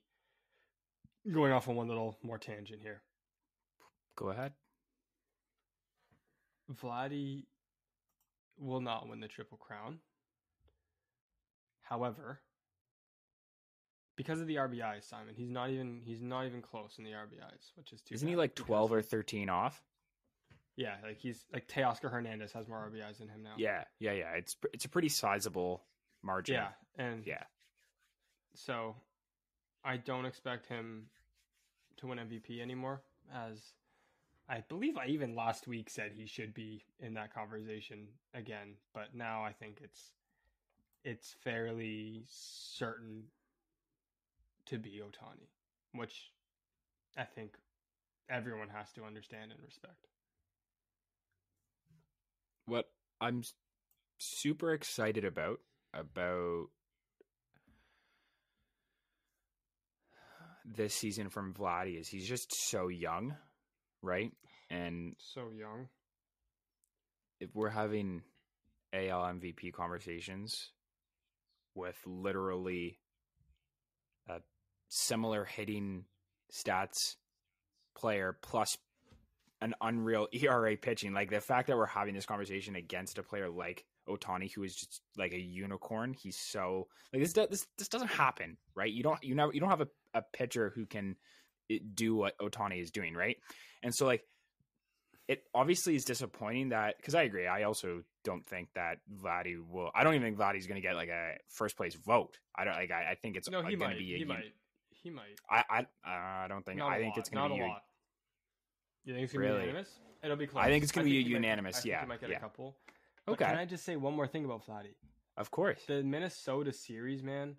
going 1.32 1.52
off 1.52 1.68
on 1.68 1.76
one 1.76 1.88
little 1.88 2.18
more 2.22 2.38
tangent 2.38 2.80
here. 2.80 3.02
Go 4.16 4.30
ahead. 4.30 4.52
Vladdy 6.72 7.44
will 8.58 8.80
not 8.80 9.08
win 9.08 9.20
the 9.20 9.28
triple 9.28 9.58
crown. 9.58 9.98
However, 11.82 12.40
because 14.16 14.40
of 14.40 14.46
the 14.46 14.56
RBIs, 14.56 15.04
Simon, 15.08 15.34
he's 15.36 15.50
not 15.50 15.70
even 15.70 16.00
he's 16.04 16.22
not 16.22 16.46
even 16.46 16.62
close 16.62 16.96
in 16.98 17.04
the 17.04 17.10
RBIs, 17.10 17.72
which 17.76 17.92
is 17.92 18.00
too. 18.02 18.14
Isn't 18.14 18.28
he 18.28 18.36
like 18.36 18.54
twelve 18.54 18.92
or 18.92 19.02
thirteen 19.02 19.48
off? 19.48 19.82
Yeah, 20.76 20.96
like 21.02 21.18
he's 21.18 21.46
like 21.52 21.68
Teoscar 21.68 22.10
Hernandez 22.10 22.52
has 22.52 22.68
more 22.68 22.90
RBIs 22.90 23.18
than 23.18 23.28
him 23.28 23.42
now. 23.42 23.54
Yeah, 23.56 23.84
yeah, 23.98 24.12
yeah. 24.12 24.32
It's 24.36 24.56
it's 24.74 24.84
a 24.84 24.88
pretty 24.88 25.08
sizable 25.08 25.82
margin. 26.22 26.56
Yeah, 26.56 26.68
and 27.02 27.26
yeah. 27.26 27.44
so 28.54 28.94
I 29.84 29.96
don't 29.96 30.26
expect 30.26 30.66
him 30.66 31.06
to 31.96 32.06
win 32.08 32.18
MVP 32.18 32.60
anymore. 32.60 33.00
As 33.34 33.58
I 34.48 34.62
believe 34.68 34.98
I 34.98 35.06
even 35.06 35.34
last 35.34 35.66
week 35.66 35.88
said 35.88 36.12
he 36.14 36.26
should 36.26 36.52
be 36.52 36.84
in 37.00 37.14
that 37.14 37.34
conversation 37.34 38.08
again, 38.34 38.74
but 38.92 39.14
now 39.14 39.42
I 39.42 39.52
think 39.52 39.78
it's 39.82 40.12
it's 41.04 41.34
fairly 41.42 42.24
certain 42.28 43.24
to 44.66 44.78
be 44.78 45.00
Ohtani, 45.02 45.48
which 45.92 46.32
I 47.16 47.24
think 47.24 47.56
everyone 48.28 48.68
has 48.68 48.92
to 48.92 49.04
understand 49.04 49.52
and 49.52 49.60
respect. 49.64 50.08
What 52.66 52.86
I'm 53.20 53.42
super 54.18 54.72
excited 54.72 55.24
about 55.24 55.58
about 55.94 56.66
this 60.64 60.94
season 60.94 61.28
from 61.28 61.54
Vladdy 61.54 61.98
is 61.98 62.08
he's 62.08 62.28
just 62.28 62.52
so 62.54 62.88
young, 62.88 63.36
right? 64.02 64.32
And 64.68 65.14
So 65.18 65.50
young. 65.56 65.88
if 67.38 67.54
we're 67.54 67.68
having 67.70 68.22
AL 68.92 69.22
MVP 69.22 69.72
conversations 69.72 70.70
with 71.74 71.96
literally 72.04 72.98
a 74.28 74.40
similar 74.88 75.44
hitting 75.44 76.04
stats 76.52 77.14
player 77.96 78.36
plus 78.42 78.76
an 79.60 79.74
unreal 79.80 80.28
ERA 80.32 80.76
pitching, 80.76 81.12
like 81.12 81.30
the 81.30 81.40
fact 81.40 81.68
that 81.68 81.76
we're 81.76 81.86
having 81.86 82.14
this 82.14 82.26
conversation 82.26 82.76
against 82.76 83.18
a 83.18 83.22
player 83.22 83.48
like 83.48 83.84
Ohtani, 84.08 84.52
who 84.52 84.62
is 84.62 84.74
just 84.74 85.00
like 85.16 85.32
a 85.32 85.38
unicorn, 85.40 86.12
he's 86.14 86.36
so 86.38 86.88
like 87.12 87.22
this. 87.22 87.32
This 87.32 87.66
this 87.78 87.88
doesn't 87.88 88.08
happen, 88.08 88.56
right? 88.74 88.92
You 88.92 89.02
don't 89.02 89.22
you 89.24 89.34
never 89.34 89.52
you 89.52 89.60
don't 89.60 89.70
have 89.70 89.80
a, 89.80 89.88
a 90.14 90.22
pitcher 90.22 90.72
who 90.74 90.86
can 90.86 91.16
eh, 91.70 91.78
do 91.94 92.14
what 92.14 92.38
Ohtani 92.38 92.80
is 92.80 92.90
doing, 92.90 93.14
right? 93.14 93.36
And 93.82 93.94
so 93.94 94.06
like 94.06 94.22
it 95.28 95.42
obviously 95.52 95.96
is 95.96 96.04
disappointing 96.04 96.68
that 96.68 96.96
because 96.98 97.16
I 97.16 97.22
agree. 97.22 97.48
I 97.48 97.64
also 97.64 98.02
don't 98.22 98.46
think 98.46 98.68
that 98.74 98.98
Vladdy 99.12 99.56
will. 99.58 99.90
I 99.92 100.04
don't 100.04 100.14
even 100.14 100.24
think 100.24 100.38
Vladdy's 100.38 100.68
going 100.68 100.80
to 100.80 100.86
get 100.86 100.94
like 100.94 101.08
a 101.08 101.32
first 101.48 101.76
place 101.76 101.96
vote. 101.96 102.38
I 102.54 102.64
don't 102.64 102.74
like. 102.74 102.92
I, 102.92 103.10
I 103.12 103.14
think 103.20 103.36
it's 103.36 103.50
No, 103.50 103.62
he 103.64 103.74
going 103.74 103.78
to 103.80 103.86
might. 103.86 103.98
be. 103.98 104.14
A, 104.14 104.18
He 104.18 104.24
might. 104.24 104.52
He 105.02 105.10
might. 105.10 105.24
I 105.50 105.64
I 106.04 106.44
I 106.44 106.46
don't 106.48 106.64
think. 106.64 106.78
Not 106.78 106.92
I 106.92 106.98
think 106.98 107.16
lot, 107.16 107.18
it's 107.18 107.28
going 107.30 107.48
to 107.50 107.54
be. 107.56 107.60
a 107.60 107.64
a- 107.64 107.68
lot. 107.68 107.82
You 109.06 109.14
think 109.14 109.24
it's 109.24 109.32
gonna 109.32 109.44
Really? 109.46 109.58
be 109.60 109.66
unanimous? 109.68 109.98
It'll 110.22 110.36
be 110.36 110.46
close. 110.46 110.64
I 110.64 110.68
think 110.68 110.82
it's 110.82 110.92
gonna 110.92 111.04
be 111.04 111.12
he 111.12 111.22
might- 111.24 111.30
unanimous, 111.30 111.76
I 111.76 111.80
think 111.80 111.90
yeah, 111.92 112.00
he 112.02 112.06
might 112.06 112.20
get 112.20 112.30
yeah. 112.30 112.36
a 112.36 112.40
couple. 112.40 112.76
But 113.24 113.32
Okay, 113.32 113.44
Can 113.46 113.56
I 113.56 113.64
just 113.64 113.84
say 113.84 113.96
one 113.96 114.14
more 114.14 114.26
thing 114.26 114.44
about 114.44 114.66
Vladdy? 114.66 114.94
of 115.36 115.50
course. 115.50 115.84
The 115.86 116.02
Minnesota 116.02 116.72
series, 116.72 117.22
man, 117.22 117.56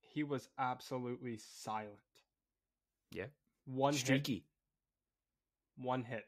he 0.00 0.22
was 0.22 0.48
absolutely 0.58 1.38
silent. 1.38 1.98
Yeah. 3.10 3.26
One 3.64 3.94
hit, 3.94 4.00
Streaky, 4.00 4.44
one 5.76 6.04
hit, 6.04 6.26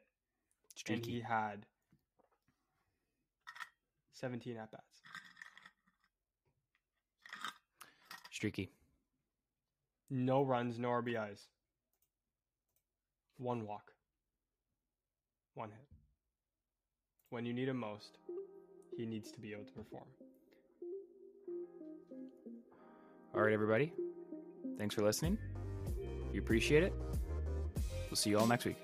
Streaky. 0.75 1.03
and 1.03 1.07
he 1.07 1.21
had 1.21 1.67
seventeen 4.13 4.57
at 4.57 4.71
bats. 4.73 5.03
Streaky. 8.31 8.71
No 10.09 10.43
runs, 10.43 10.79
no 10.79 10.89
RBIs. 10.91 11.49
One 13.39 13.67
walk. 13.67 13.93
One 15.57 15.71
hit. 15.71 15.87
When 17.31 17.47
you 17.47 17.55
need 17.55 17.69
him 17.69 17.79
most, 17.79 18.19
he 18.95 19.07
needs 19.07 19.33
to 19.33 19.41
be 19.41 19.53
able 19.53 19.65
to 19.65 19.73
perform. 19.73 20.05
All 23.35 23.41
right, 23.41 23.55
everybody. 23.55 23.95
Thanks 24.77 24.95
for 24.95 25.03
listening. 25.03 25.39
We 26.31 26.41
appreciate 26.41 26.83
it. 26.83 26.93
We'll 28.11 28.17
see 28.17 28.29
you 28.31 28.39
all 28.39 28.47
next 28.47 28.67
week. 28.67 28.77